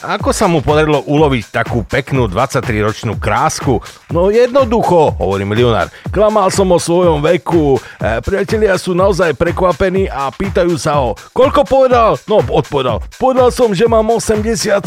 Ako 0.00 0.32
sa 0.32 0.48
mu 0.48 0.64
podarilo 0.64 1.04
uloviť 1.04 1.52
takú 1.52 1.84
peknú 1.84 2.24
23-ročnú 2.24 3.20
krásku? 3.20 3.84
No 4.08 4.32
jednoducho, 4.32 5.12
hovorí 5.20 5.44
milionár. 5.44 5.92
Klamal 6.08 6.48
som 6.48 6.72
o 6.72 6.80
svojom 6.80 7.20
veku. 7.20 7.76
E, 8.00 8.24
priatelia 8.24 8.80
sú 8.80 8.96
naozaj 8.96 9.36
prekvapení 9.36 10.08
a 10.08 10.32
pýtajú 10.32 10.72
sa 10.80 11.04
ho. 11.04 11.12
Koľko 11.36 11.68
povedal? 11.68 12.16
No, 12.24 12.40
odpovedal. 12.40 13.04
Povedal 13.20 13.52
som, 13.52 13.76
že 13.76 13.84
mám 13.84 14.08
87. 14.08 14.80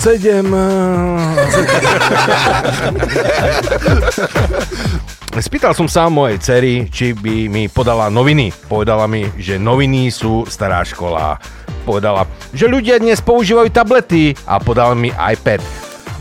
Spýtal 5.34 5.74
som 5.74 5.90
sa 5.90 6.14
mojej 6.14 6.38
cery, 6.38 6.74
či 6.94 7.18
by 7.18 7.50
mi 7.50 7.66
podala 7.66 8.06
noviny. 8.14 8.54
Povedala 8.70 9.10
mi, 9.10 9.26
že 9.34 9.58
noviny 9.58 10.14
sú 10.14 10.46
stará 10.46 10.86
škola. 10.86 11.42
Povedala, 11.90 12.30
že 12.54 12.70
ľudia 12.70 13.02
dnes 13.02 13.18
používajú 13.18 13.74
tablety 13.74 14.38
a 14.46 14.62
podala 14.62 14.94
mi 14.94 15.10
iPad. 15.10 15.58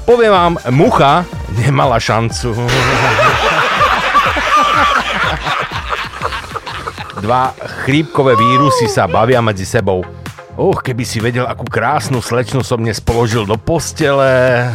Poviem 0.09 0.33
vám, 0.33 0.55
mucha 0.73 1.29
nemala 1.61 2.01
šancu. 2.01 2.57
Dva 7.21 7.53
chrípkové 7.85 8.33
vírusy 8.33 8.89
sa 8.89 9.05
bavia 9.05 9.45
medzi 9.45 9.69
sebou. 9.69 10.01
Och, 10.57 10.85
keby 10.85 11.05
si 11.05 11.21
vedel, 11.21 11.49
akú 11.49 11.65
krásnu 11.65 12.21
slečnu 12.21 12.61
som 12.65 12.81
dnes 12.81 13.01
položil 13.01 13.45
do 13.45 13.57
postele. 13.61 14.69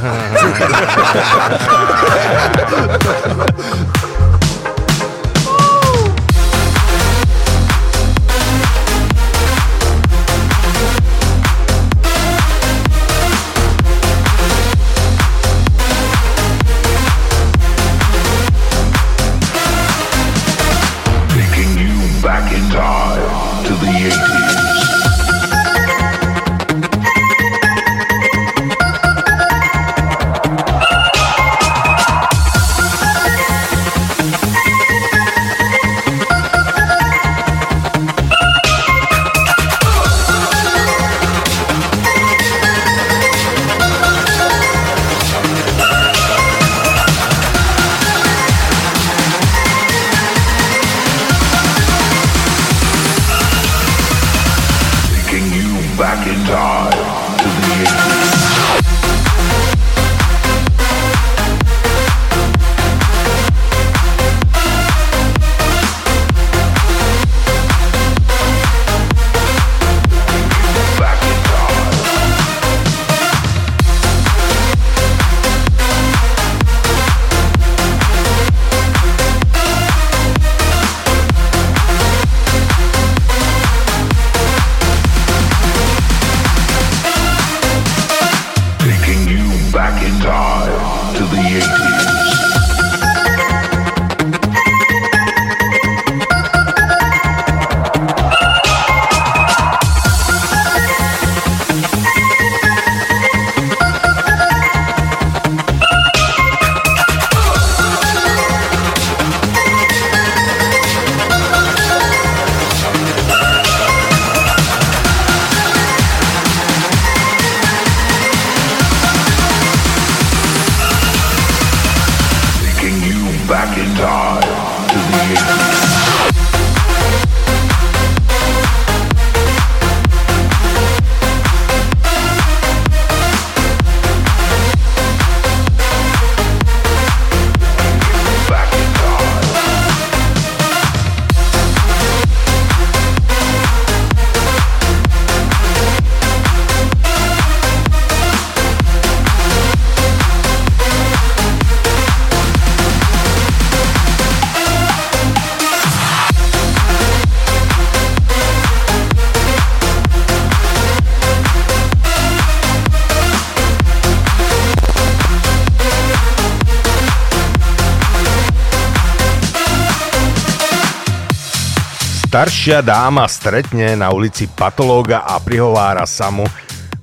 Staršia 172.48 172.80
dáma 172.80 173.28
stretne 173.28 174.00
na 174.00 174.08
ulici 174.08 174.48
patológa 174.48 175.20
a 175.20 175.36
prihovára 175.36 176.08
sa 176.08 176.32
mu 176.32 176.48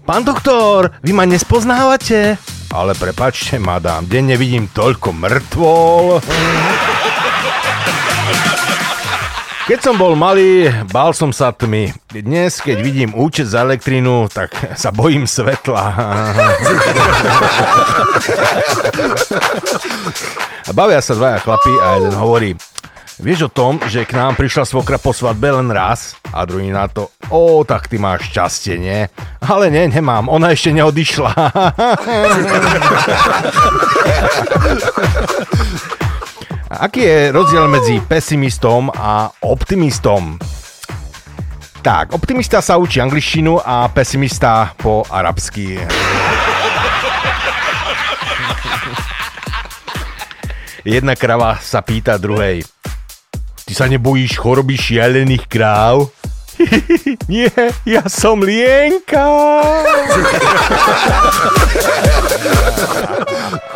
Pán 0.09 0.25
doktor, 0.25 0.97
vy 1.05 1.13
ma 1.13 1.29
nespoznávate? 1.29 2.41
Ale 2.73 2.97
prepačte, 2.97 3.61
madám, 3.61 4.09
denne 4.09 4.41
vidím 4.41 4.73
toľko 4.73 5.13
mŕtvol. 5.13 6.25
Keď 9.69 9.79
som 9.85 10.01
bol 10.01 10.17
malý, 10.17 10.73
bál 10.89 11.13
som 11.13 11.29
sa 11.29 11.53
tmy. 11.53 11.93
Dnes, 12.09 12.65
keď 12.65 12.81
vidím 12.81 13.13
účet 13.13 13.45
za 13.45 13.69
elektrínu, 13.69 14.33
tak 14.33 14.57
sa 14.81 14.97
bojím 14.97 15.29
svetla. 15.29 15.85
Bavia 20.73 21.05
sa 21.05 21.13
dvaja 21.13 21.37
chlapi 21.45 21.75
a 21.85 22.01
jeden 22.01 22.17
hovorí 22.17 22.57
Vieš 23.25 23.49
o 23.49 23.51
tom, 23.57 23.81
že 23.89 24.05
k 24.05 24.21
nám 24.21 24.37
prišla 24.37 24.69
svokra 24.69 25.01
po 25.01 25.17
svadbe 25.17 25.49
len 25.49 25.73
raz? 25.73 26.13
A 26.29 26.45
druhý 26.45 26.69
na 26.69 26.85
to, 26.93 27.09
o, 27.33 27.65
tak 27.65 27.89
ty 27.89 27.97
máš 27.97 28.29
šťastie, 28.29 28.77
nie? 28.77 29.09
Ale 29.41 29.73
nie, 29.73 29.89
nemám, 29.89 30.29
ona 30.29 30.53
ešte 30.53 30.77
neodišla. 30.77 31.33
Aký 36.85 37.01
je 37.01 37.33
rozdiel 37.33 37.65
medzi 37.65 37.97
pesimistom 38.05 38.93
a 38.93 39.33
optimistom? 39.41 40.37
Tak, 41.81 42.13
optimista 42.13 42.61
sa 42.61 42.77
učí 42.77 43.01
angličtinu 43.01 43.57
a 43.57 43.89
pesimista 43.89 44.77
po 44.77 45.01
arabsky. 45.09 45.81
Jedna 50.85 51.17
krava 51.17 51.57
sa 51.57 51.81
pýta 51.81 52.21
druhej. 52.21 52.74
Ty 53.65 53.73
sa 53.73 53.89
nebojíš 53.89 54.37
choroby 54.37 54.77
šialených 54.77 55.49
kráv? 55.49 56.13
Nie, 57.33 57.51
ja 57.89 58.05
som 58.07 58.45
lienka. 58.45 59.25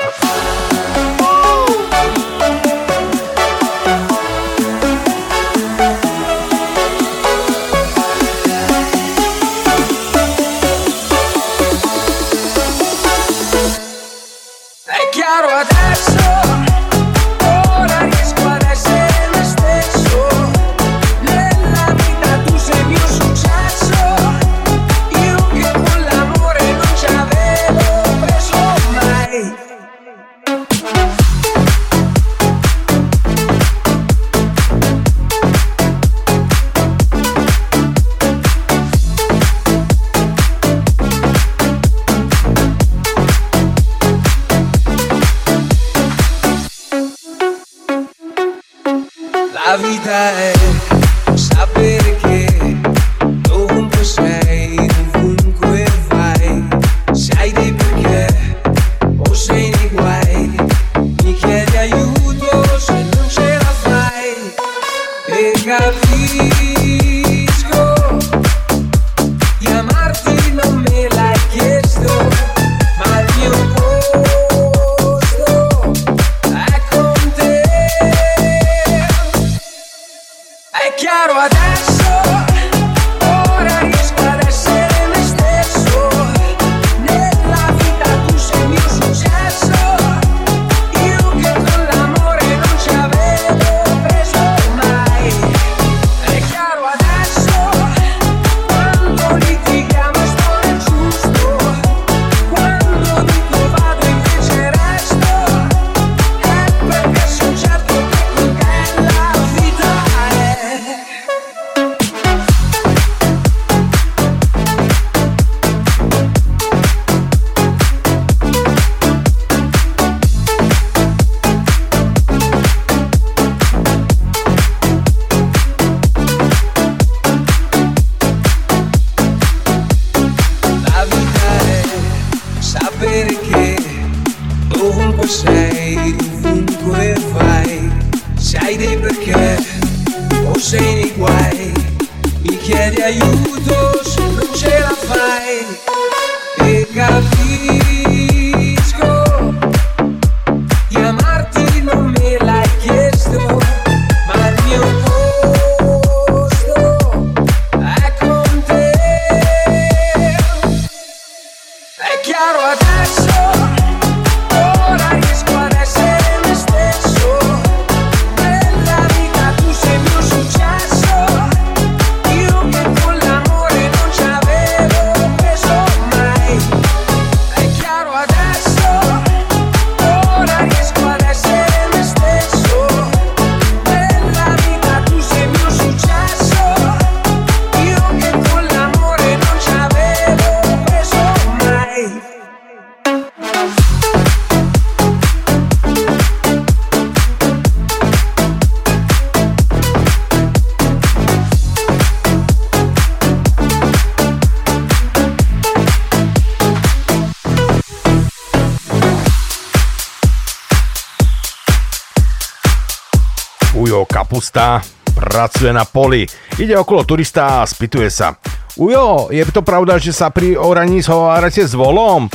Kapusta 214.58 214.82
pracuje 215.14 215.70
na 215.70 215.86
poli. 215.86 216.26
Ide 216.58 216.74
okolo 216.74 217.06
turista 217.06 217.62
a 217.62 217.66
spýtuje 217.66 218.10
sa. 218.10 218.34
Ujo, 218.74 219.30
je 219.30 219.46
to 219.54 219.62
pravda, 219.62 220.02
že 220.02 220.10
sa 220.10 220.34
pri 220.34 220.58
oraní 220.58 220.98
zhovárate 220.98 221.62
s 221.62 221.78
volom? 221.78 222.26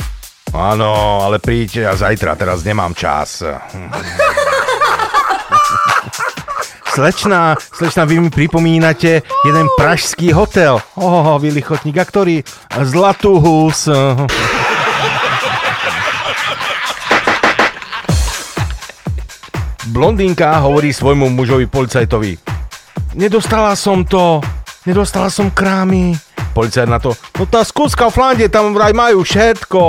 Áno, 0.56 1.20
ale 1.20 1.36
príďte 1.36 1.84
a 1.84 1.92
zajtra, 1.92 2.32
teraz 2.40 2.64
nemám 2.64 2.96
čas. 2.96 3.44
Slečná, 6.94 7.58
slečná, 7.74 8.06
vy 8.06 8.22
mi 8.22 8.30
pripomínate 8.30 9.26
jeden 9.42 9.66
pražský 9.74 10.30
hotel. 10.30 10.78
Oh, 10.94 11.36
vy 11.42 11.50
a 11.50 12.06
ktorý? 12.06 12.46
Zlatú 12.86 13.42
hus. 13.42 13.90
Blondínka 19.94 20.58
hovorí 20.58 20.90
svojmu 20.90 21.30
mužovi 21.30 21.70
policajtovi. 21.70 22.34
Nedostala 23.14 23.78
som 23.78 24.02
to, 24.02 24.42
nedostala 24.82 25.30
som 25.30 25.54
krámy. 25.54 26.18
Policajt 26.50 26.90
na 26.90 26.98
to, 26.98 27.14
no 27.38 27.46
tá 27.46 27.62
skúska 27.62 28.10
v 28.10 28.14
Flande, 28.18 28.50
tam 28.50 28.74
vraj 28.74 28.90
majú 28.90 29.22
všetko. 29.22 29.82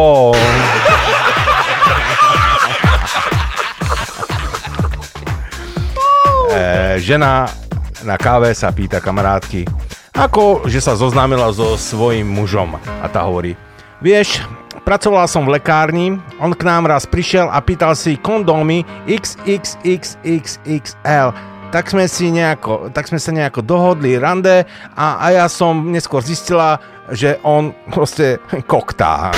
E, 6.53 7.01
žena 7.01 7.49
na 8.05 8.21
káve 8.21 8.53
sa 8.53 8.69
pýta 8.69 9.01
kamarátky, 9.01 9.65
ako 10.13 10.69
že 10.69 10.85
sa 10.85 10.93
zoznámila 10.93 11.49
so 11.49 11.73
svojím 11.81 12.29
mužom. 12.29 12.77
A 13.01 13.09
tá 13.09 13.25
hovorí, 13.25 13.57
vieš, 14.05 14.45
pracovala 14.85 15.25
som 15.25 15.49
v 15.49 15.57
lekárni, 15.57 16.21
on 16.37 16.53
k 16.53 16.61
nám 16.63 16.85
raz 16.85 17.09
prišiel 17.09 17.49
a 17.49 17.57
pýtal 17.59 17.97
si 17.97 18.21
kondómy 18.21 18.85
XXXXXL. 19.09 21.33
Tak 21.73 21.89
sme, 21.91 22.07
si 22.07 22.31
nejako, 22.31 22.93
tak 22.93 23.07
sme 23.09 23.19
sa 23.19 23.31
nejako 23.33 23.61
dohodli, 23.65 24.21
rande 24.21 24.63
a, 24.93 25.17
a 25.19 25.31
ja 25.33 25.49
som 25.49 25.91
neskôr 25.91 26.21
zistila, 26.21 26.77
že 27.11 27.39
on 27.41 27.73
proste 27.89 28.37
koktá. 28.71 29.33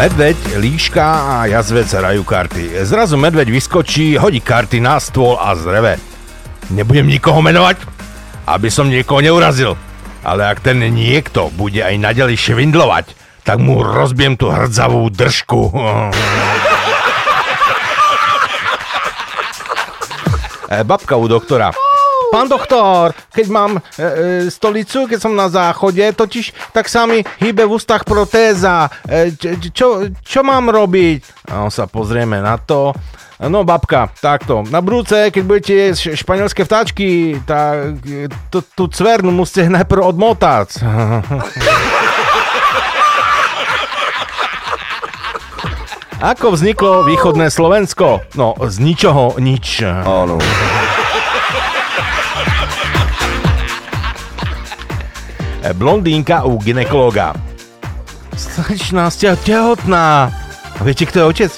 Medveď, 0.00 0.56
líška 0.56 1.04
a 1.04 1.34
jazvec 1.44 1.84
hrajú 1.92 2.24
karty. 2.24 2.72
Zrazu 2.88 3.20
medveď 3.20 3.52
vyskočí, 3.52 4.16
hodí 4.16 4.40
karty 4.40 4.80
na 4.80 4.96
stôl 4.96 5.36
a 5.36 5.52
zreve. 5.52 6.00
Nebudem 6.72 7.04
nikoho 7.04 7.44
menovať, 7.44 7.84
aby 8.48 8.72
som 8.72 8.88
niekoho 8.88 9.20
neurazil. 9.20 9.76
Ale 10.24 10.48
ak 10.48 10.64
ten 10.64 10.80
niekto 10.80 11.52
bude 11.52 11.84
aj 11.84 12.00
naďalej 12.00 12.32
švindlovať, 12.32 13.12
tak 13.44 13.60
mu 13.60 13.84
rozbiem 13.84 14.40
tú 14.40 14.48
hrdzavú 14.48 15.12
držku. 15.12 15.68
E, 20.70 20.86
Babka 20.86 21.18
u 21.18 21.26
doktora. 21.26 21.74
Pán 22.30 22.46
doktor, 22.46 23.10
keď 23.28 23.46
mám 23.48 23.72
e, 23.74 23.80
e, 23.98 24.06
stolicu, 24.46 25.04
keď 25.04 25.18
som 25.18 25.34
na 25.34 25.46
záchode, 25.46 26.02
totiž 26.14 26.70
tak 26.70 26.86
sa 26.86 27.02
mi 27.02 27.20
hýbe 27.36 27.62
v 27.62 27.74
ústach 27.74 28.02
protéza. 28.02 28.86
E, 29.02 29.34
č- 29.34 29.58
čo, 29.70 29.86
čo 30.16 30.40
mám 30.40 30.70
robiť? 30.70 31.50
A 31.50 31.62
on 31.62 31.70
sa 31.70 31.84
pozrieme 31.84 32.38
na 32.38 32.54
to. 32.54 32.94
No 33.40 33.64
babka, 33.64 34.12
takto. 34.14 34.62
Na 34.62 34.78
budúce, 34.78 35.32
keď 35.32 35.42
budete 35.42 35.72
jesť 35.74 36.02
španielské 36.14 36.62
vtáčky, 36.62 37.08
tak 37.42 37.98
e, 38.04 38.30
tú- 38.46 38.62
tú 38.68 38.86
cvernu 38.86 39.32
musíte 39.32 39.66
najprv 39.66 40.14
odmotať. 40.14 40.68
Ako 46.20 46.52
vzniklo 46.52 47.02
východné 47.02 47.48
Slovensko? 47.48 48.20
No, 48.36 48.52
z 48.60 48.76
ničoho 48.76 49.40
nič. 49.40 49.80
Áno. 49.82 50.36
Blondínka 55.74 56.44
u 56.44 56.58
ginekologa. 56.58 57.34
Slečná, 58.36 59.10
ste 59.12 59.36
tehotná. 59.36 60.32
A 60.80 60.82
viete, 60.84 61.04
kto 61.04 61.20
je 61.20 61.28
otec? 61.28 61.52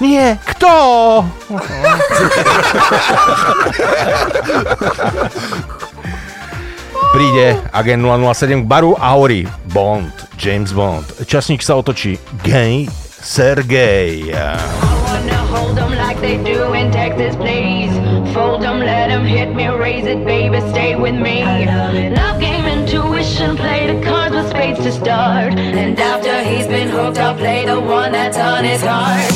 Nie, 0.00 0.36
kto? 0.44 1.24
Príde 7.16 7.56
agent 7.72 8.04
007 8.04 8.62
k 8.62 8.66
baru 8.68 8.92
a 9.00 9.16
hovorí 9.16 9.48
Bond, 9.72 10.12
James 10.36 10.76
Bond. 10.76 11.24
Časník 11.24 11.64
sa 11.64 11.80
otočí. 11.80 12.20
Gay 12.44 12.84
Sergej. 13.24 14.36
Like 15.96 16.20
they 16.20 16.36
do 16.36 16.76
in 16.76 16.92
Texas, 16.92 17.32
please. 17.40 17.96
Fold 18.36 18.60
'em, 18.62 18.84
let 18.84 19.08
'em 19.08 19.24
hit 19.24 19.56
me, 19.56 19.64
raise 19.72 20.04
it, 20.04 20.20
baby, 20.28 20.60
stay 20.70 20.92
with 20.94 21.16
me. 21.16 21.40
magician 23.36 23.56
play 23.56 23.86
the 23.92 24.02
cards 24.02 24.34
with 24.34 24.48
spades 24.48 24.78
to 24.80 24.92
start. 24.92 25.54
And 25.54 25.98
after 25.98 26.42
he's 26.42 26.66
been 26.66 26.88
hooked, 26.88 27.18
I'll 27.18 27.36
play 27.36 27.66
the 27.66 27.80
one 27.80 28.12
that's 28.12 28.38
on 28.38 28.64
his 28.64 28.82
heart. 28.82 29.32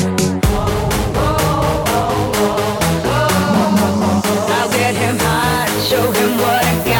I'll 4.57 4.71
get 4.71 4.95
him 4.95 5.17
hot, 5.19 5.85
show 5.87 6.11
him 6.11 6.37
what 6.37 6.65
I. 6.65 6.90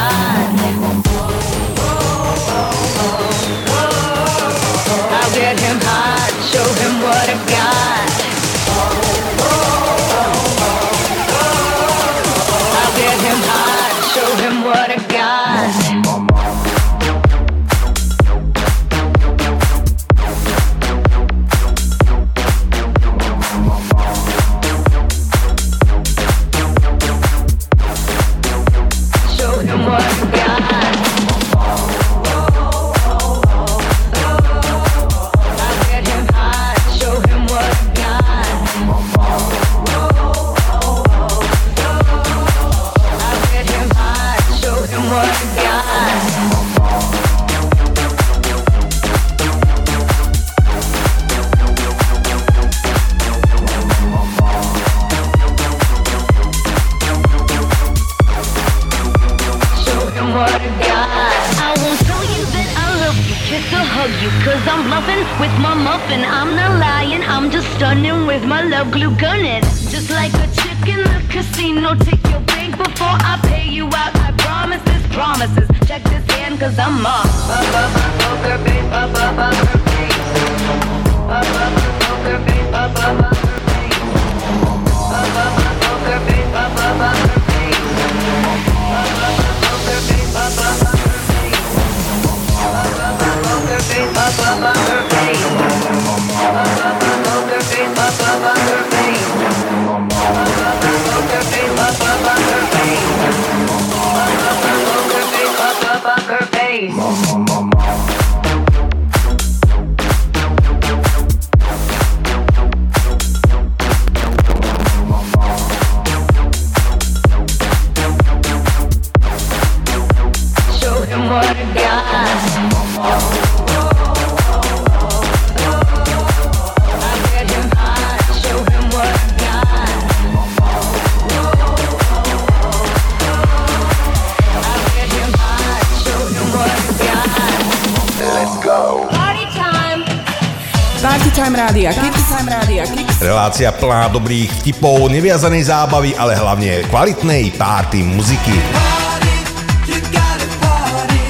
relácia 143.51 143.75
plná 143.75 144.07
dobrých 144.15 144.63
vtipov, 144.63 145.11
neviazanej 145.11 145.67
zábavy, 145.67 146.15
ale 146.15 146.39
hlavne 146.39 146.87
kvalitnej 146.87 147.51
party 147.59 147.99
muziky. 147.99 148.55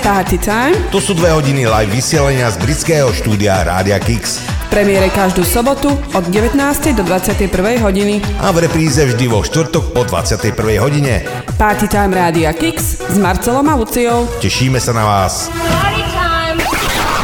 Party 0.05 0.37
time. 0.37 0.77
To 0.93 1.01
sú 1.01 1.17
dve 1.17 1.33
hodiny 1.33 1.65
live 1.65 1.89
vysielania 1.89 2.45
z 2.53 2.61
britského 2.61 3.09
štúdia 3.09 3.65
Rádia 3.65 3.97
Kix. 3.97 4.37
Premiére 4.69 5.09
každú 5.09 5.41
sobotu 5.41 5.97
od 6.13 6.23
19. 6.29 6.61
do 6.93 7.01
21. 7.01 7.81
hodiny. 7.81 8.21
A 8.37 8.53
v 8.53 8.69
repríze 8.69 9.01
vždy 9.01 9.25
vo 9.25 9.41
štvrtok 9.41 9.89
po 9.89 10.05
21. 10.05 10.77
hodine. 10.77 11.25
Party 11.57 11.89
time 11.89 12.13
Rádia 12.13 12.53
Kix 12.53 13.01
s 13.01 13.17
Marcelom 13.17 13.65
a 13.65 13.73
Luciou. 13.73 14.29
Tešíme 14.37 14.77
sa 14.77 14.93
na 14.93 15.09
vás. 15.09 15.49
Party 15.49 16.05
time. 16.13 16.61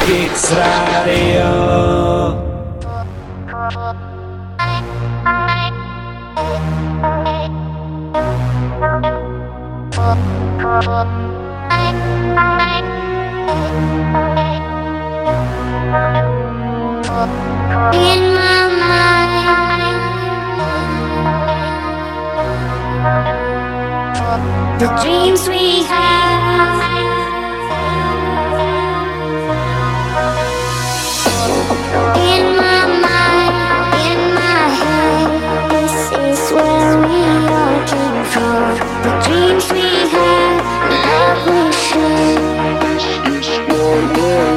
Kix 0.09 0.49
Radio. 0.57 2.46
In 10.07 10.13
my 18.33 18.61
mind, 18.79 19.99
the 24.79 24.87
dreams 25.03 25.43
we 25.49 25.83
have. 25.83 26.77
In 32.15 32.45
my 32.55 32.81
mind, 33.03 33.55
in 34.07 34.19
my 34.35 34.63
head, 34.79 35.27
this 35.71 35.95
is 36.13 36.41
where 36.53 36.95
we 37.01 37.19
all 37.51 37.79
came 37.91 38.23
from. 38.31 38.71
The 39.03 39.11
dreams 39.25 39.65
we 39.73 39.86
oh, 43.99 44.56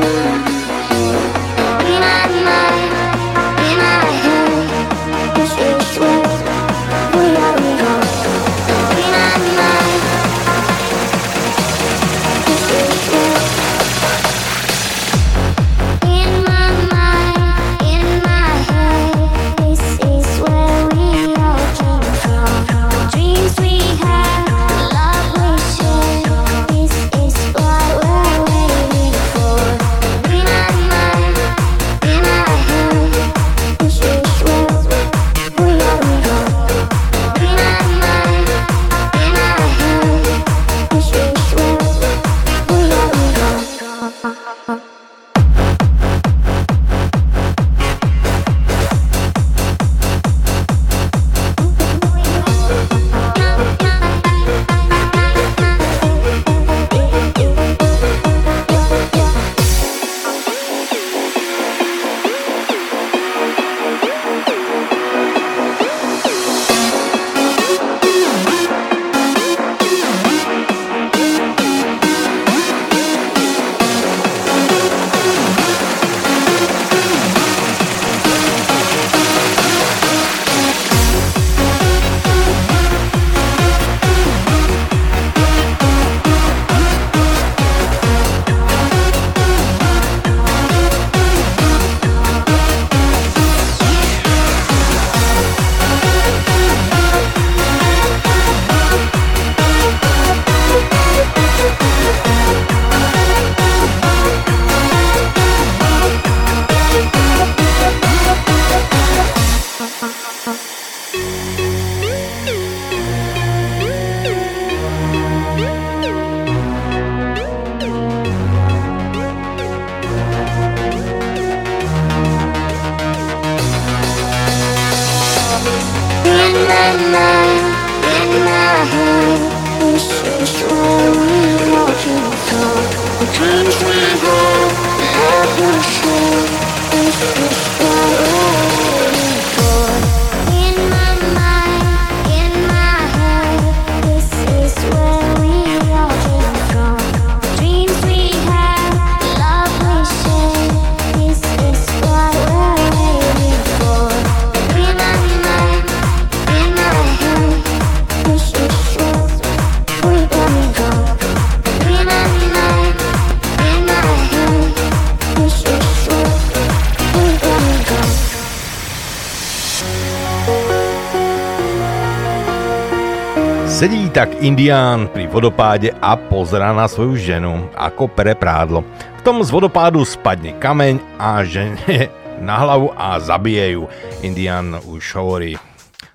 tak 174.21 174.45
indián 174.45 175.09
pri 175.09 175.25
vodopáde 175.33 175.97
a 175.97 176.13
pozerá 176.13 176.77
na 176.77 176.85
svoju 176.85 177.17
ženu, 177.17 177.73
ako 177.73 178.05
pere 178.13 178.37
prádlo. 178.37 178.85
V 179.17 179.25
tom 179.25 179.41
z 179.41 179.49
vodopádu 179.49 180.05
spadne 180.05 180.53
kameň 180.61 181.01
a 181.17 181.41
žene 181.41 182.13
na 182.45 182.61
hlavu 182.61 182.93
a 182.93 183.17
zabije 183.17 183.81
ju. 183.81 183.89
Indián 184.21 184.77
už 184.77 185.01
hovorí, 185.17 185.57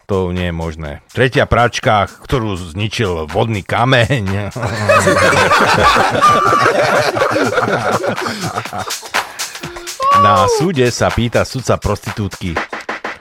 to 0.06 0.30
nie 0.30 0.54
je 0.54 0.56
možné. 0.56 1.02
Tretia 1.18 1.50
pračka, 1.50 2.06
ktorú 2.06 2.54
zničil 2.54 3.26
vodný 3.26 3.66
kameň. 3.66 4.54
Na 10.22 10.46
súde 10.62 10.94
sa 10.94 11.10
pýta 11.10 11.42
sudca 11.42 11.82
prostitútky. 11.82 12.54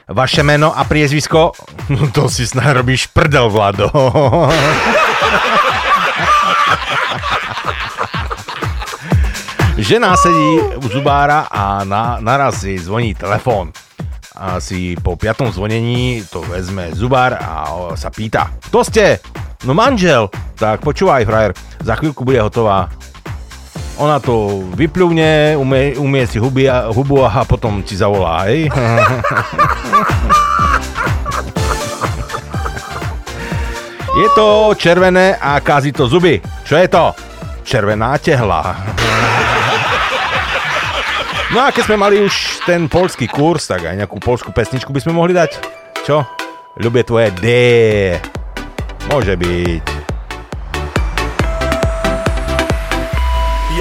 Vaše 0.09 0.43
meno 0.43 0.69
a 0.69 0.85
priezvisko? 0.85 1.53
No 1.89 2.13
to 2.13 2.29
si 2.29 2.45
snad 2.47 2.77
robíš 2.77 3.09
prdel, 3.09 3.49
Vlado. 3.49 3.89
Žena 9.81 10.17
sedí 10.17 10.61
u 10.77 10.89
zubára 10.89 11.49
a 11.51 11.85
na, 11.85 12.17
naraz 12.21 12.65
jej 12.65 12.79
zvoní 12.79 13.15
telefón. 13.17 13.73
Asi 14.37 14.97
po 15.01 15.17
piatom 15.17 15.53
zvonení 15.53 16.25
to 16.29 16.45
vezme 16.45 16.93
zubár 16.93 17.41
a 17.41 17.69
sa 17.97 18.13
pýta. 18.13 18.53
Kto 18.69 18.85
ste? 18.85 19.19
No 19.65 19.73
manžel. 19.73 20.29
Tak 20.55 20.85
počúvaj, 20.85 21.25
frajer, 21.25 21.53
za 21.81 21.97
chvíľku 21.97 22.29
bude 22.29 22.45
hotová. 22.45 22.93
Ona 24.03 24.19
to 24.19 24.67
vypľúvne, 24.75 25.55
umie, 25.55 25.95
umie 25.95 26.27
si 26.27 26.43
huby 26.43 26.67
a, 26.67 26.91
hubu 26.91 27.23
a 27.23 27.47
potom 27.47 27.79
ti 27.87 27.95
zavolá, 27.95 28.51
hej? 28.51 28.67
Je 34.15 34.29
to 34.31 34.71
červené 34.79 35.35
a 35.35 35.59
kazí 35.59 35.91
to 35.91 36.07
zuby. 36.07 36.39
Čo 36.63 36.79
je 36.79 36.87
to? 36.87 37.11
Červená 37.67 38.15
tehla. 38.19 38.63
No 41.51 41.67
a 41.67 41.75
keď 41.75 41.83
sme 41.87 41.99
mali 41.99 42.23
už 42.23 42.63
ten 42.63 42.87
polský 42.87 43.27
kurz, 43.27 43.67
tak 43.67 43.83
aj 43.87 43.99
nejakú 43.99 44.23
polskú 44.23 44.55
pesničku 44.55 44.95
by 44.95 45.03
sme 45.03 45.19
mohli 45.19 45.35
dať. 45.35 45.59
Čo? 46.07 46.23
Ľubie 46.79 47.03
tvoje 47.03 47.31
D. 47.43 47.47
Môže 49.11 49.35
byť. 49.35 49.94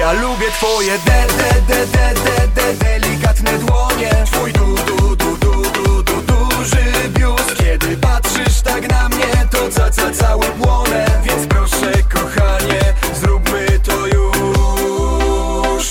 Ja 0.04 0.12
lubię 0.12 0.50
twoje 0.50 0.98
de, 0.98 1.26
de, 1.38 1.60
de, 1.68 1.86
de, 1.86 2.14
de, 2.24 2.48
de, 2.54 2.84
delikatne 2.84 3.58
dłonie. 3.58 4.10
Twój 4.32 4.52
du, 4.52 4.74
du, 4.74 5.16
du, 5.16 5.36
du, 5.36 5.62
du, 5.72 6.02
du, 6.02 6.22
duży 6.22 7.08
biust. 7.08 7.54
Kiedy 7.54 7.96
patrzysz 7.96 8.60
tak 8.60 8.90
na 8.90 9.08
mnie, 9.08 9.46
to 9.50 9.68
ca, 9.70 9.90
ca, 9.90 10.10
cały 10.10 10.46
płonę. 10.46 11.06
Więc 11.24 11.46
proszę 11.46 11.92
kochanie, 12.12 12.80
zróbmy 13.14 13.66
to 13.84 14.06
już. 14.06 15.86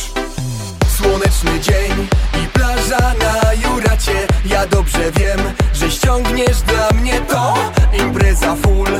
Słoneczny 0.97 1.59
dzień 1.59 2.07
i 2.43 2.47
plaża 2.47 3.13
na 3.19 3.53
Juracie. 3.53 4.27
Ja 4.45 4.67
dobrze 4.67 5.11
wiem, 5.11 5.39
że 5.73 5.91
ściągniesz 5.91 6.61
dla 6.61 6.89
mnie 7.01 7.21
to. 7.21 7.53
Impreza 7.93 8.55
full, 8.55 8.99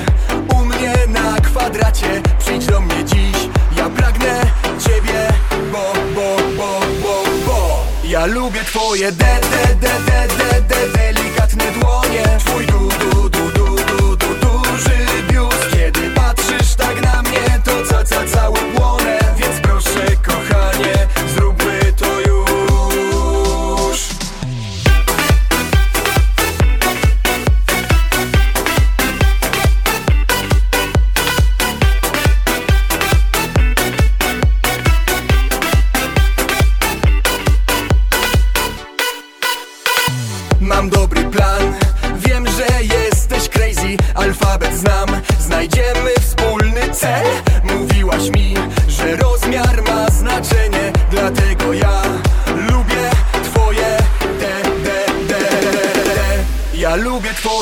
Lubię 8.28 8.64
twoje 8.64 9.12
de, 9.12 9.26
de, 9.52 9.76
de, 9.76 9.88
de, 10.06 10.28
de, 10.38 10.62
de 10.62 10.98
Delikatne 10.98 11.72
dłonie. 11.80 12.24
Twój 12.46 12.66
du, 12.66 12.90
du, 13.00 13.30
du, 13.30 13.52
du, 13.52 13.76
du, 13.76 14.16
du, 14.18 14.36
duży 14.42 15.24
biust. 15.30 15.68
Kiedy 15.74 16.10
patrzysz 16.10 16.76
tak 16.76 17.02
na 17.02 17.22
mnie, 17.22 17.62
to 17.64 17.72
ca, 17.90 18.04
ca, 18.04 18.26
cały 18.28 18.60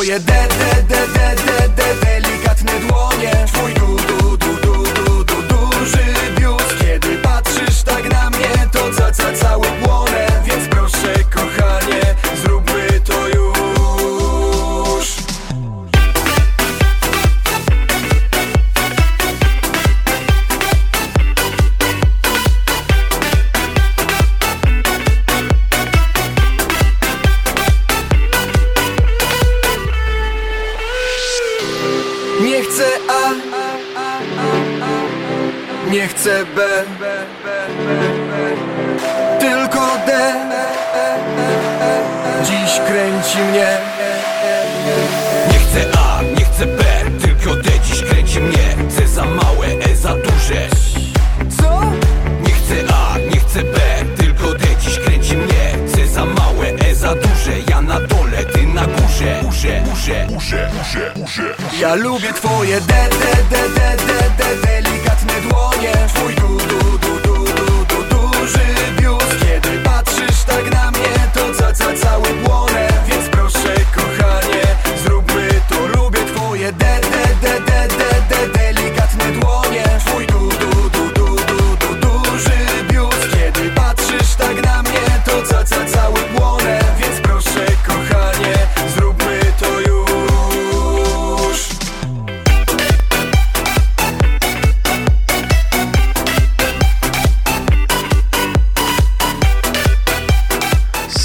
je 0.03 0.19
dead, 0.23 0.49
dead, 0.49 0.88
dead, 0.88 1.14
dead, 1.14 1.38
dead 1.38 1.51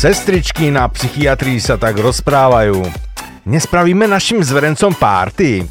Sestričky 0.07 0.71
na 0.71 0.87
psychiatrii 0.87 1.59
sa 1.59 1.75
tak 1.75 1.99
rozprávajú. 1.99 2.79
Nespravíme 3.43 4.07
našim 4.07 4.39
zverencom 4.39 4.95
párty? 4.95 5.67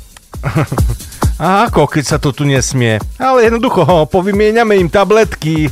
A 1.40 1.72
ako, 1.72 1.88
keď 1.88 2.04
sa 2.04 2.20
to 2.20 2.36
tu 2.36 2.44
nesmie? 2.44 3.00
Ale 3.16 3.48
jednoducho, 3.48 4.04
povymieňame 4.12 4.76
im 4.76 4.92
tabletky. 4.92 5.72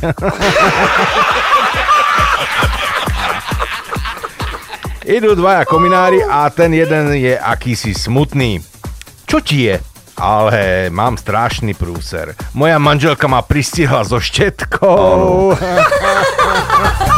Idú 5.12 5.36
dvaja 5.36 5.68
kominári 5.68 6.24
a 6.24 6.48
ten 6.48 6.72
jeden 6.72 7.20
je 7.20 7.36
akýsi 7.36 7.92
smutný. 7.92 8.64
Čo 9.28 9.44
ti 9.44 9.68
je? 9.68 9.76
Ale 10.16 10.88
mám 10.88 11.20
strašný 11.20 11.76
prúser. 11.76 12.32
Moja 12.56 12.80
manželka 12.80 13.28
ma 13.28 13.44
pristihla 13.44 14.08
so 14.08 14.16
štetkou. 14.16 15.52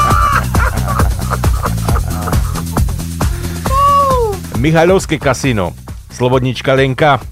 Michaľovské 4.66 5.22
kasino. 5.22 5.78
Slobodnička 6.10 6.74
Lenka. 6.74 7.22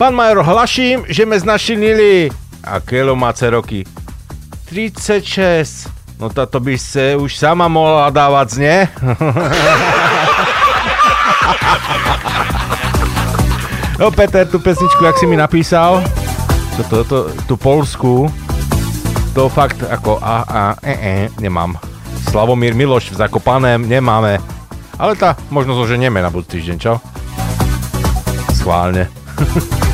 Pán 0.00 0.16
major, 0.16 0.40
hlaším, 0.40 1.04
že 1.12 1.28
me 1.28 1.36
znašinili. 1.36 2.32
A 2.64 2.80
Kelo 2.80 3.12
má 3.12 3.36
roky. 3.52 3.84
36. 4.72 5.92
No 6.16 6.32
táto 6.32 6.64
by 6.64 6.72
ste 6.80 7.20
už 7.20 7.36
sama 7.36 7.68
mohla 7.68 8.08
dávať, 8.08 8.48
nie? 8.56 8.80
no 14.00 14.08
Peter, 14.08 14.48
tú 14.48 14.56
pesničku, 14.56 15.04
jak 15.04 15.20
si 15.20 15.28
mi 15.28 15.36
napísal, 15.36 16.00
toto, 16.80 17.04
to, 17.04 17.28
tú 17.44 17.60
polskú, 17.60 18.32
to 19.36 19.52
fakt 19.52 19.84
ako 19.84 20.16
a, 20.16 20.36
a, 20.48 20.80
e, 20.80 20.96
e, 20.96 21.28
nemám. 21.44 21.76
Slavomír 22.32 22.72
Miloš 22.72 23.12
v 23.12 23.20
Zakopaném 23.20 23.84
nemáme. 23.84 24.53
Ale 24.98 25.18
tá 25.18 25.34
možno 25.50 25.74
zoženieme 25.74 26.22
na 26.22 26.30
budúci 26.30 26.62
týždeň, 26.62 26.76
čo? 26.78 26.92
Schválne. 28.54 29.10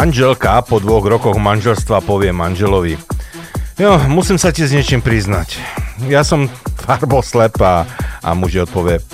Manželka 0.00 0.64
po 0.64 0.80
dvoch 0.80 1.04
rokoch 1.04 1.36
manželstva 1.36 2.00
povie 2.00 2.32
manželovi. 2.32 2.96
Jo, 3.76 4.00
musím 4.08 4.40
sa 4.40 4.48
ti 4.48 4.64
s 4.64 4.72
niečím 4.72 5.04
priznať. 5.04 5.60
Ja 6.08 6.24
som 6.24 6.48
farboslepá 6.88 7.84
a 8.24 8.32
muž 8.32 8.64
odpovie. 8.64 9.04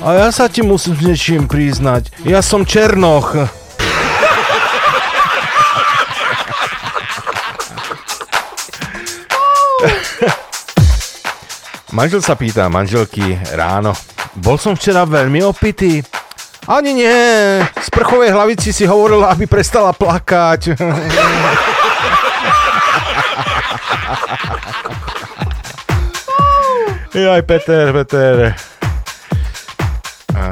A 0.00 0.16
ja 0.16 0.32
sa 0.32 0.48
ti 0.48 0.64
musím 0.64 0.96
s 0.96 1.04
niečím 1.04 1.44
priznať. 1.44 2.24
Ja 2.24 2.40
som 2.40 2.64
Černoch. 2.64 3.36
Manžel 11.92 12.24
sa 12.24 12.32
pýta 12.32 12.72
manželky 12.72 13.36
ráno. 13.52 13.92
Bol 14.40 14.56
som 14.56 14.72
včera 14.72 15.04
veľmi 15.04 15.44
opitý. 15.44 16.00
Ani 16.64 16.96
nie. 16.96 17.60
Z 18.00 18.08
prchovej 18.08 18.32
hlavici 18.32 18.72
si 18.72 18.88
hovorila, 18.88 19.28
aby 19.28 19.44
prestala 19.44 19.92
plakať. 19.92 20.72
Jaj, 27.12 27.42
Peter, 27.44 27.92
Peter. 27.92 28.56
A 30.32 30.44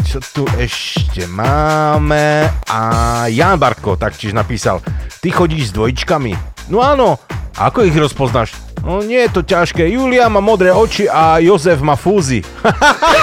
čo 0.00 0.24
tu 0.32 0.48
ešte 0.56 1.28
máme? 1.28 2.48
A 2.64 2.80
Jan 3.28 3.60
Barko 3.60 4.00
taktiež 4.00 4.32
napísal, 4.32 4.80
ty 5.20 5.28
chodíš 5.28 5.68
s 5.68 5.76
dvojičkami? 5.76 6.32
No 6.72 6.80
áno, 6.80 7.20
ako 7.52 7.84
ich 7.84 7.92
rozpoznáš? 8.00 8.56
No 8.80 9.04
nie 9.04 9.20
je 9.28 9.30
to 9.30 9.44
ťažké, 9.44 9.92
Julia 9.92 10.32
má 10.32 10.40
modré 10.40 10.72
oči 10.72 11.04
a 11.04 11.36
Jozef 11.36 11.84
má 11.84 12.00
fúzy. 12.00 12.40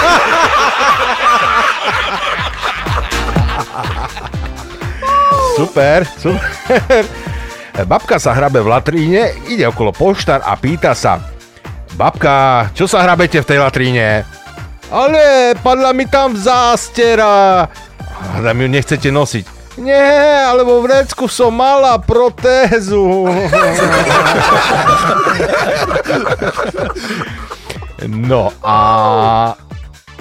super, 5.60 5.98
super. 6.16 7.04
Babka 7.84 8.16
sa 8.16 8.32
hrabe 8.32 8.64
v 8.64 8.68
latríne, 8.72 9.22
ide 9.48 9.68
okolo 9.68 9.92
poštar 9.92 10.40
a 10.44 10.56
pýta 10.56 10.96
sa 10.96 11.20
Babka, 12.00 12.70
čo 12.72 12.88
sa 12.88 13.04
hrabete 13.04 13.44
v 13.44 13.48
tej 13.48 13.58
latríne? 13.60 14.24
Ale 14.88 15.52
padla 15.60 15.92
mi 15.92 16.08
tam 16.08 16.32
zástera. 16.32 17.68
Mi 18.40 18.64
ju 18.64 18.70
nechcete 18.72 19.12
nosiť. 19.12 19.44
Nie, 19.78 20.48
ale 20.48 20.64
vo 20.66 20.80
vrecku 20.82 21.28
som 21.28 21.54
mala 21.54 22.00
protézu. 22.00 23.28
no 28.08 28.50
a 28.64 28.78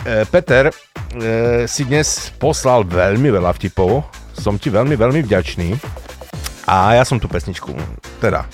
e, 0.06 0.24
Peter 0.30 0.70
e, 0.70 0.74
si 1.66 1.84
dnes 1.88 2.30
poslal 2.38 2.84
veľmi 2.86 3.32
veľa 3.34 3.56
vtipov. 3.58 4.19
Som 4.40 4.56
ti 4.56 4.72
veľmi, 4.72 4.96
veľmi 4.96 5.22
vďačný. 5.28 5.76
A 6.64 6.96
ja 6.96 7.04
som 7.04 7.20
tú 7.20 7.28
pesničku 7.28 7.76
teda 8.24 8.48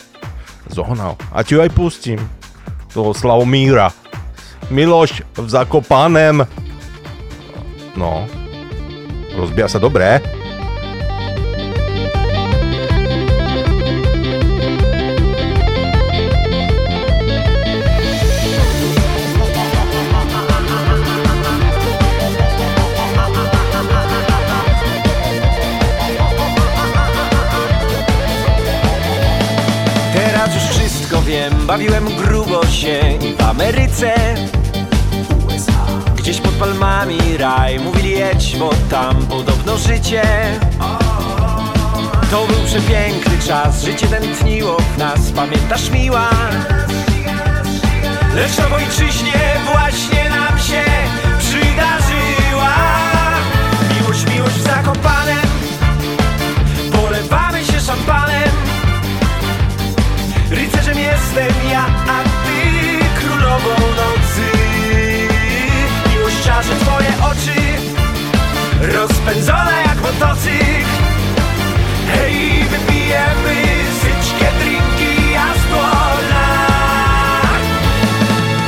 zohnal. 0.73 1.13
A 1.29 1.45
ti 1.45 1.53
ju 1.53 1.61
aj 1.61 1.71
pustím. 1.77 2.19
Toho 2.89 3.13
Slavomíra. 3.13 3.93
Miloš 4.73 5.21
v 5.37 5.47
Zakopanem. 5.47 6.41
No. 7.93 8.25
Rozbíja 9.37 9.69
sa 9.69 9.77
dobré. 9.77 10.34
Bawiłem 31.75 32.05
grubo 32.05 32.65
się 32.65 32.99
i 33.21 33.33
w 33.33 33.41
Ameryce. 33.41 34.13
USA 35.47 35.85
Gdzieś 36.17 36.41
pod 36.41 36.51
palmami 36.51 37.37
raj, 37.37 37.79
mówili 37.79 38.11
jedź, 38.11 38.55
bo 38.57 38.69
tam 38.89 39.15
podobno 39.25 39.77
życie. 39.77 40.23
To 42.31 42.47
był 42.47 42.65
przepiękny 42.65 43.39
czas, 43.47 43.83
życie 43.83 44.07
tętniło 44.07 44.77
w 44.77 44.97
nas, 44.97 45.31
pamiętasz 45.31 45.89
miła? 45.89 46.29
Lecz 48.35 48.57
na 48.57 48.75
ojczyźnie 48.75 49.39
właśnie 49.71 50.29
nam 50.29 50.59
się 50.59 50.83
przydarzyła. 51.39 52.75
Miłość, 53.95 54.25
miłość 54.33 54.55
w 54.55 54.63
Zakopanem 54.63 55.44
jestem 61.15 61.69
ja, 61.71 61.85
a 62.07 62.23
ty 62.23 62.59
królową 63.19 63.69
nocy. 63.69 64.47
Miłość 66.09 66.43
czarzy 66.43 66.69
twoje 66.79 67.07
oczy 67.31 67.61
Rozpędzone 68.93 69.73
jak 69.85 70.01
motocykl. 70.01 70.85
Hej, 72.13 72.63
wypijemy 72.63 73.55
syćkie 74.01 74.45
drinki 74.59 75.31
jasłona 75.31 76.45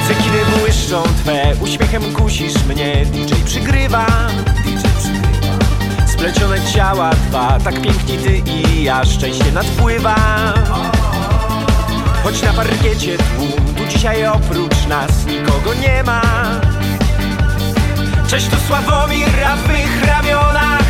Cekiny 0.08 0.38
błyszczą 0.60 1.04
twe, 1.04 1.54
uśmiechem 1.62 2.14
kusisz 2.14 2.66
mnie. 2.66 3.06
DJ 3.06 3.34
przygrywa 3.46 4.06
DJ 4.66 4.88
przygrywa. 5.00 5.28
Splecione 6.08 6.58
ciała 6.74 7.10
dwa, 7.10 7.58
tak 7.64 7.82
piękni 7.82 8.18
ty 8.18 8.52
i 8.52 8.84
ja. 8.84 9.06
Szczęście 9.06 9.52
nadpływa 9.52 10.16
Choć 12.28 12.42
na 12.42 12.54
parkiecie 12.54 13.18
tłum, 13.18 13.76
tu 13.76 13.86
dzisiaj 13.86 14.26
oprócz 14.26 14.88
nas 14.88 15.26
nikogo 15.26 15.74
nie 15.74 16.04
ma. 16.04 16.22
Cześć 18.28 18.48
tu 18.48 18.56
Sławomir, 18.68 19.28
a 19.46 19.56
w 19.56 19.68
mych 19.68 20.06
ramionach 20.06 20.84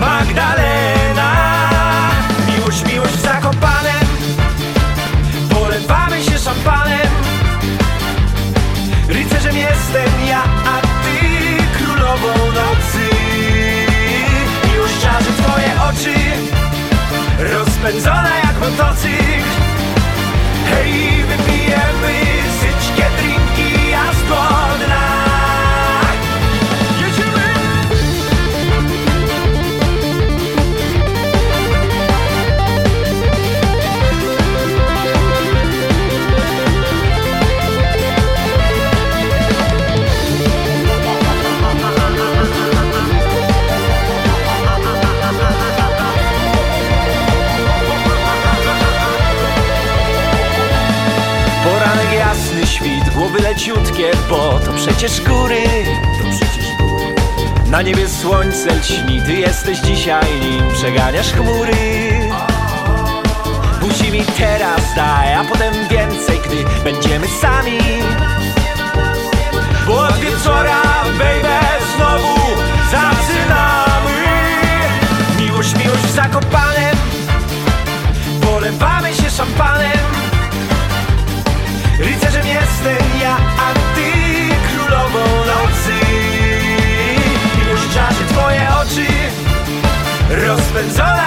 Magdalena. 0.00 1.32
Miłość, 2.48 2.84
miłość 2.84 3.12
w 3.12 3.20
Zakopanem 3.20 4.06
Polewamy 5.50 6.22
się 6.22 6.38
szampanem. 6.38 7.08
Rycerzem 9.08 9.56
jestem 9.56 10.26
ja, 10.28 10.42
a 10.44 10.80
ty 10.80 11.18
królową 11.78 12.28
nocy. 12.46 13.08
Miłość 14.72 15.00
czarzy 15.02 15.30
twoje 15.42 15.72
oczy 15.88 16.20
Rozpędzona 17.38 18.30
jak 18.44 18.60
motocykl 18.60 19.62
Hej, 20.72 21.24
vi 21.28 21.36
blir 21.44 21.74
en 21.74 22.04
a 22.04 22.10
ich. 24.90 25.21
Świt, 53.32 53.42
głowy 53.42 53.42
leciutkie, 53.42 54.10
bo 54.28 54.58
to 54.58 54.72
przecież 54.72 55.20
góry. 55.20 55.62
To 56.18 56.30
przecież 56.30 56.66
góry. 56.78 57.14
Na 57.70 57.82
niebie 57.82 58.08
słońce 58.08 58.74
lśni, 58.74 59.22
ty 59.26 59.32
jesteś 59.32 59.78
dzisiaj 59.78 60.40
nim 60.40 60.68
przeganiasz 60.72 61.32
chmury. 61.32 61.72
Buzi 63.80 64.12
mi 64.12 64.22
teraz 64.38 64.94
daj, 64.96 65.34
a 65.34 65.44
potem 65.44 65.74
więcej, 65.90 66.40
gdy 66.46 66.64
będziemy 66.84 67.26
sami. 67.40 67.78
Bo 69.86 69.98
od 69.98 70.16
wieczora, 70.16 70.82
baby, 71.18 71.71
jestem 82.82 83.20
ja, 83.20 83.36
a 83.36 83.94
ty 83.94 84.12
królową 84.68 85.24
nocy 85.46 85.92
Miłość 87.58 87.94
czarzy 87.94 88.24
twoje 88.28 88.68
oczy 88.82 89.06
Rozpędzona 90.46 91.21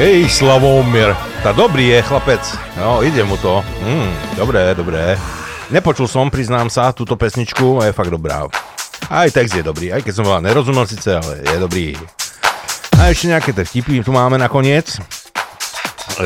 Hej, 0.00 0.32
Slavomir. 0.32 1.12
Tá 1.44 1.52
dobrý 1.52 1.92
je, 1.92 2.00
chlapec. 2.00 2.40
No, 2.80 3.04
ide 3.04 3.20
mu 3.20 3.36
to. 3.36 3.60
Mm, 3.84 4.32
dobré, 4.32 4.72
dobré. 4.72 5.20
Nepočul 5.68 6.08
som, 6.08 6.32
priznám 6.32 6.72
sa, 6.72 6.96
túto 6.96 7.20
pesničku 7.20 7.84
a 7.84 7.92
je 7.92 7.92
fakt 7.92 8.08
dobrá. 8.08 8.48
Aj 9.12 9.28
text 9.28 9.52
je 9.52 9.60
dobrý, 9.60 9.92
aj 9.92 10.00
keď 10.00 10.12
som 10.16 10.24
veľa 10.24 10.40
nerozumel 10.40 10.88
síce, 10.88 11.20
ale 11.20 11.44
je 11.44 11.56
dobrý. 11.60 12.00
A 12.96 13.12
ešte 13.12 13.28
nejaké 13.28 13.52
tie 13.52 13.60
vtipy 13.60 14.00
tu 14.00 14.08
máme 14.08 14.40
nakoniec. 14.40 14.88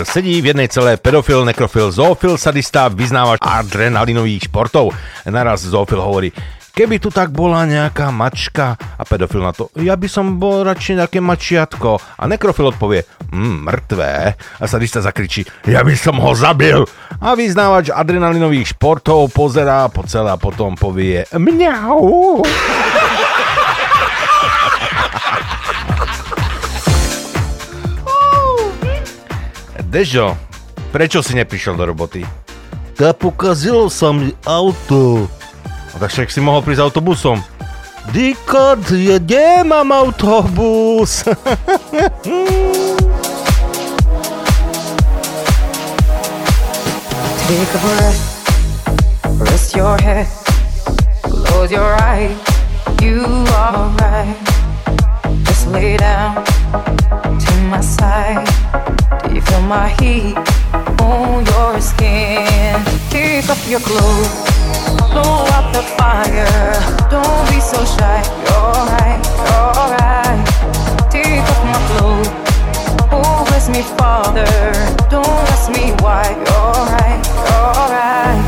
Sedí 0.07 0.39
v 0.39 0.55
jednej 0.55 0.71
celé 0.71 0.95
pedofil, 0.95 1.43
nekrofil, 1.43 1.91
zoofil, 1.91 2.39
sadista, 2.39 2.87
vyznávač 2.87 3.43
adrenalinových 3.43 4.55
športov. 4.55 4.95
Naraz 5.27 5.67
zoofil 5.67 5.99
hovorí, 5.99 6.31
keby 6.75 6.99
tu 6.99 7.09
tak 7.15 7.31
bola 7.31 7.63
nejaká 7.65 8.11
mačka 8.11 8.75
a 8.75 9.03
pedofil 9.07 9.47
na 9.47 9.55
to, 9.55 9.71
ja 9.79 9.95
by 9.95 10.11
som 10.11 10.43
bol 10.43 10.67
radšej 10.67 10.99
nejaké 10.99 11.23
mačiatko. 11.23 12.03
A 12.19 12.27
nekrofil 12.27 12.75
odpovie, 12.75 13.07
mm, 13.31 13.63
mŕtvé. 13.63 14.35
A 14.35 14.65
sadista 14.67 14.99
zakričí, 14.99 15.47
ja 15.71 15.87
by 15.87 15.95
som 15.95 16.19
ho 16.19 16.35
zabil. 16.35 16.83
A 17.23 17.39
vyznávač 17.39 17.95
adrenalinových 17.95 18.75
športov 18.75 19.31
pozerá 19.31 19.87
po 19.87 20.03
celé 20.03 20.35
a 20.35 20.37
potom 20.37 20.75
povie, 20.75 21.23
mňau. 21.31 22.43
Dežo, 29.95 30.35
prečo 30.91 31.23
si 31.23 31.39
neprišiel 31.39 31.79
do 31.79 31.87
roboty? 31.87 32.27
Tá 32.99 33.15
pokazilo 33.15 33.87
sa 33.87 34.11
mi 34.11 34.35
auto. 34.43 35.31
A 35.95 36.03
tak 36.03 36.11
však 36.11 36.29
si 36.35 36.43
mohol 36.43 36.67
prísť 36.67 36.83
autobusom. 36.83 37.39
Dikot, 38.11 38.91
ja 38.99 39.17
nemám 39.23 39.95
autobus. 39.95 41.25
Take 47.45 47.75
a 47.77 47.79
breath, 47.79 48.21
rest 49.39 49.77
your 49.77 49.97
head, 50.03 50.27
close 51.23 51.71
your 51.71 51.95
eyes. 52.03 52.35
You 53.05 53.21
are 53.53 53.93
right. 54.01 54.37
Just 55.45 55.69
lay 55.69 55.97
down 55.97 56.43
to 57.39 57.53
my 57.69 57.81
side. 57.81 58.49
Do 59.29 59.35
you 59.35 59.43
feel 59.43 59.61
my 59.63 59.89
heat 60.01 60.37
on 61.01 61.45
your 61.45 61.81
skin? 61.81 62.81
Kick 63.11 63.51
off 63.51 63.61
your 63.69 63.81
clothes, 63.81 64.33
blow 65.13 65.45
the 65.73 65.83
fire. 65.97 66.47
Don't 67.11 67.49
be 67.51 67.61
so 67.61 67.85
shy. 67.85 68.23
Take 71.11 71.43
off 71.43 71.65
my 71.65 71.79
clothes. 71.89 72.29
Me, 73.67 73.81
Father. 73.83 74.45
Don't 75.09 75.27
ask 75.27 75.71
me 75.71 75.93
why. 76.03 76.29
You're 76.47 76.85
right, 76.93 77.23
you're 77.49 77.89
right. 77.97 78.44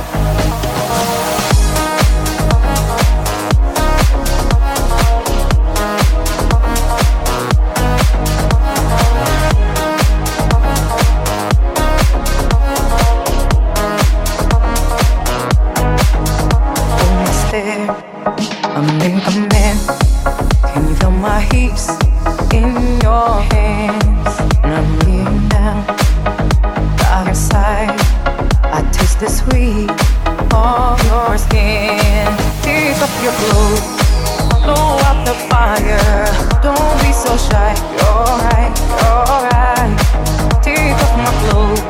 I'm 18.26 18.88
in 19.02 19.20
command. 19.20 19.78
Can 20.72 20.88
you 20.88 20.94
feel 20.96 21.12
my 21.12 21.40
hips 21.52 21.90
in 22.52 23.00
your 23.00 23.40
hands? 23.54 24.40
And 24.64 24.74
I'm 24.74 25.48
by 26.98 27.22
your 27.24 27.34
side. 27.34 27.94
I 28.64 28.82
taste 28.90 29.20
the 29.20 29.28
sweet 29.30 29.90
of 30.52 30.98
your 31.06 31.38
skin. 31.38 32.26
Take 32.62 32.98
off 32.98 33.14
your 33.22 33.32
clothes, 33.40 33.86
blow 34.64 34.98
out 35.06 35.24
the 35.24 35.34
fire. 35.48 36.26
Don't 36.62 36.98
be 37.02 37.12
so 37.12 37.36
shy. 37.36 37.74
Take 40.62 40.98
off 41.02 41.16
my 41.16 41.32
clothes. 41.48 41.82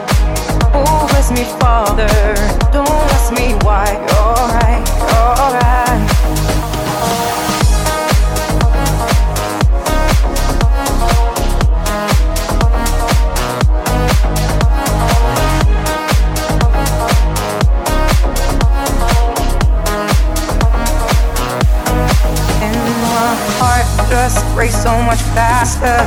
Me, 1.29 1.43
Father. 1.59 2.07
Don't 2.73 2.89
ask 2.89 3.33
me 3.33 3.55
why. 3.65 3.87
You're 4.09 4.47
right, 4.55 4.66
just 24.09 24.45
race 24.57 24.83
so 24.83 24.95
much 25.03 25.20
faster. 25.35 25.99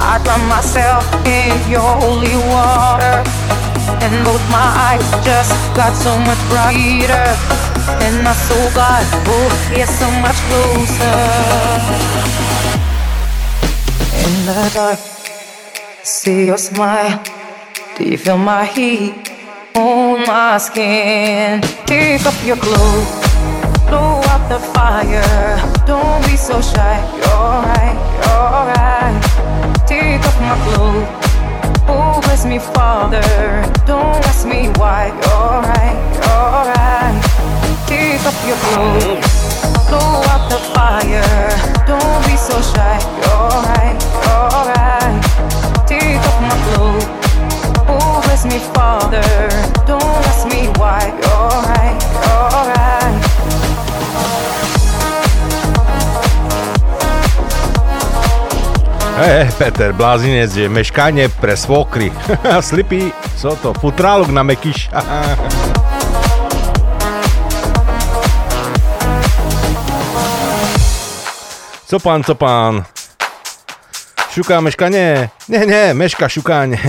I 0.00 0.20
drown 0.24 0.42
myself 0.48 1.04
in 1.26 1.54
your 1.70 1.90
holy 2.00 2.36
water. 2.52 3.22
And 4.04 4.24
both 4.24 4.42
my 4.50 4.68
eyes 4.88 5.08
just 5.24 5.52
got 5.74 5.92
so 5.94 6.12
much 6.18 6.40
brighter. 6.48 7.26
And 8.04 8.24
my 8.24 8.32
soul 8.32 8.68
got, 8.74 9.04
oh, 9.26 9.50
yeah, 9.76 9.86
so 9.86 10.08
much 10.24 10.38
closer. 10.48 11.20
In 14.24 14.46
the 14.46 14.70
dark, 14.74 14.98
see 16.02 16.46
your 16.46 16.58
smile. 16.58 17.22
Do 17.96 18.04
you 18.04 18.18
feel 18.18 18.38
my 18.38 18.64
heat 18.64 19.14
on 19.74 20.26
my 20.26 20.58
skin? 20.58 21.60
Take 21.86 22.24
up 22.24 22.34
your 22.44 22.56
clothes 22.56 23.29
blow 23.90 24.22
out 24.32 24.48
the 24.48 24.60
fire. 24.72 25.58
Don't 25.84 26.22
be 26.26 26.36
so 26.36 26.60
shy. 26.62 26.96
You're 27.18 27.56
right, 27.74 27.98
you're 28.22 28.62
right. 28.70 29.18
Take 29.86 30.22
off 30.28 30.38
my 30.40 30.56
clothes. 30.64 31.08
Oh, 31.90 32.20
bless 32.22 32.44
me, 32.46 32.58
Father. 32.58 33.26
Don't 33.90 34.22
ask 34.30 34.46
me 34.46 34.68
why. 34.78 35.10
You're 35.22 35.58
right, 35.70 35.98
you're 36.22 36.62
right. 36.70 37.16
Take 37.90 38.22
off 38.30 38.38
your 38.46 38.60
clothes. 38.66 39.26
Blow 39.88 40.22
out 40.32 40.44
the 40.52 40.60
fire. 40.74 41.50
Don't 41.90 42.20
be 42.28 42.36
so 42.48 42.56
shy. 42.72 42.96
You're 43.22 43.58
right, 43.70 43.98
you're 44.24 44.64
right. 44.70 45.18
Take 45.90 46.22
off 46.28 46.38
my 46.48 46.56
clothes. 46.66 47.06
Oh, 47.90 48.22
bless 48.24 48.44
me, 48.46 48.58
Father. 48.72 49.26
Don't 49.90 50.22
ask 50.30 50.46
me 50.46 50.62
why. 50.78 51.02
You're 51.22 51.58
right, 51.74 51.98
you're 52.22 52.64
right. 52.70 52.90
Eh, 59.20 59.44
Peter, 59.58 59.92
blázinec 59.92 60.48
je 60.56 60.64
meškanie 60.64 61.28
pre 61.28 61.52
svokry. 61.52 62.08
Slipy, 62.68 63.12
co 63.36 63.52
to? 63.52 63.76
Futrálok 63.76 64.32
na 64.32 64.40
mekyš. 64.40 64.88
co 71.88 72.00
pán, 72.00 72.24
co 72.24 72.34
pán? 72.34 72.84
Šuká 74.32 74.60
meškanie? 74.64 75.28
Nie, 75.52 75.66
nie, 75.68 75.92
meška 75.92 76.24
šukáne. 76.24 76.80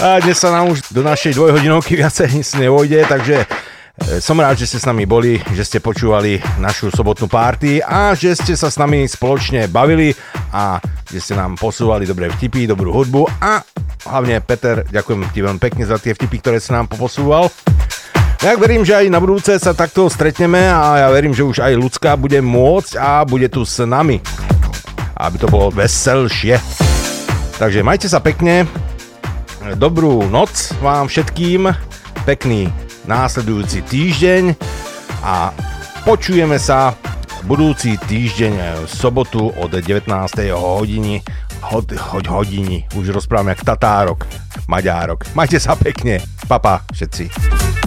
A 0.00 0.16
dnes 0.24 0.40
sa 0.40 0.48
nám 0.48 0.72
už 0.72 0.80
do 0.88 1.04
našej 1.04 1.36
dvojhodinovky 1.36 1.92
viacej 1.92 2.32
nic 2.32 2.48
nevojde, 2.56 3.04
takže 3.04 3.44
e, 3.44 3.46
som 4.20 4.40
rád, 4.40 4.56
že 4.58 4.66
ste 4.66 4.78
s 4.80 4.88
nami 4.88 5.04
boli, 5.04 5.38
že 5.52 5.62
ste 5.62 5.78
počúvali 5.78 6.40
našu 6.58 6.88
sobotnú 6.90 7.28
párty 7.28 7.78
a 7.84 8.16
že 8.16 8.34
ste 8.34 8.56
sa 8.56 8.72
s 8.72 8.80
nami 8.80 9.04
spoločne 9.06 9.68
bavili 9.68 10.16
a 10.50 10.80
že 11.06 11.20
ste 11.20 11.34
nám 11.36 11.54
posúvali 11.60 12.08
dobré 12.08 12.32
vtipy, 12.32 12.66
dobrú 12.66 12.90
hudbu 12.90 13.28
a 13.38 13.60
hlavne 14.08 14.40
Peter, 14.40 14.82
ďakujem 14.88 15.30
ti 15.30 15.40
veľmi 15.44 15.60
pekne 15.60 15.84
za 15.84 16.00
tie 16.00 16.16
vtipy, 16.16 16.36
ktoré 16.40 16.58
si 16.58 16.72
nám 16.72 16.88
poposúval. 16.88 17.52
Ja 18.40 18.56
verím, 18.56 18.88
že 18.88 18.96
aj 18.96 19.12
na 19.12 19.20
budúce 19.20 19.52
sa 19.60 19.76
takto 19.76 20.08
stretneme 20.08 20.64
a 20.64 21.06
ja 21.06 21.08
verím, 21.12 21.36
že 21.36 21.44
už 21.44 21.60
aj 21.60 21.76
ľudská 21.76 22.16
bude 22.16 22.40
môcť 22.40 22.96
a 22.96 23.20
bude 23.28 23.52
tu 23.52 23.68
s 23.68 23.84
nami. 23.84 24.16
Aby 25.12 25.36
to 25.36 25.52
bolo 25.52 25.68
veselšie. 25.68 26.56
Takže 27.60 27.84
majte 27.84 28.08
sa 28.08 28.24
pekne. 28.24 28.64
Dobrú 29.76 30.24
noc 30.32 30.72
vám 30.80 31.12
všetkým. 31.12 31.68
Pekný 32.24 32.89
následujúci 33.10 33.82
týždeň 33.82 34.54
a 35.26 35.50
počujeme 36.06 36.62
sa 36.62 36.94
budúci 37.42 37.98
týždeň 37.98 38.86
v 38.86 38.86
sobotu 38.86 39.50
od 39.50 39.74
19. 39.74 40.06
hodiny 40.54 41.18
hod, 41.60 41.90
hoď 41.90 42.24
hodiny, 42.30 42.86
už 42.94 43.10
rozprávame 43.10 43.58
jak 43.58 43.66
Tatárok, 43.66 44.30
Maďárok. 44.70 45.26
Majte 45.34 45.58
sa 45.58 45.74
pekne, 45.74 46.22
papa 46.46 46.86
všetci. 46.94 47.79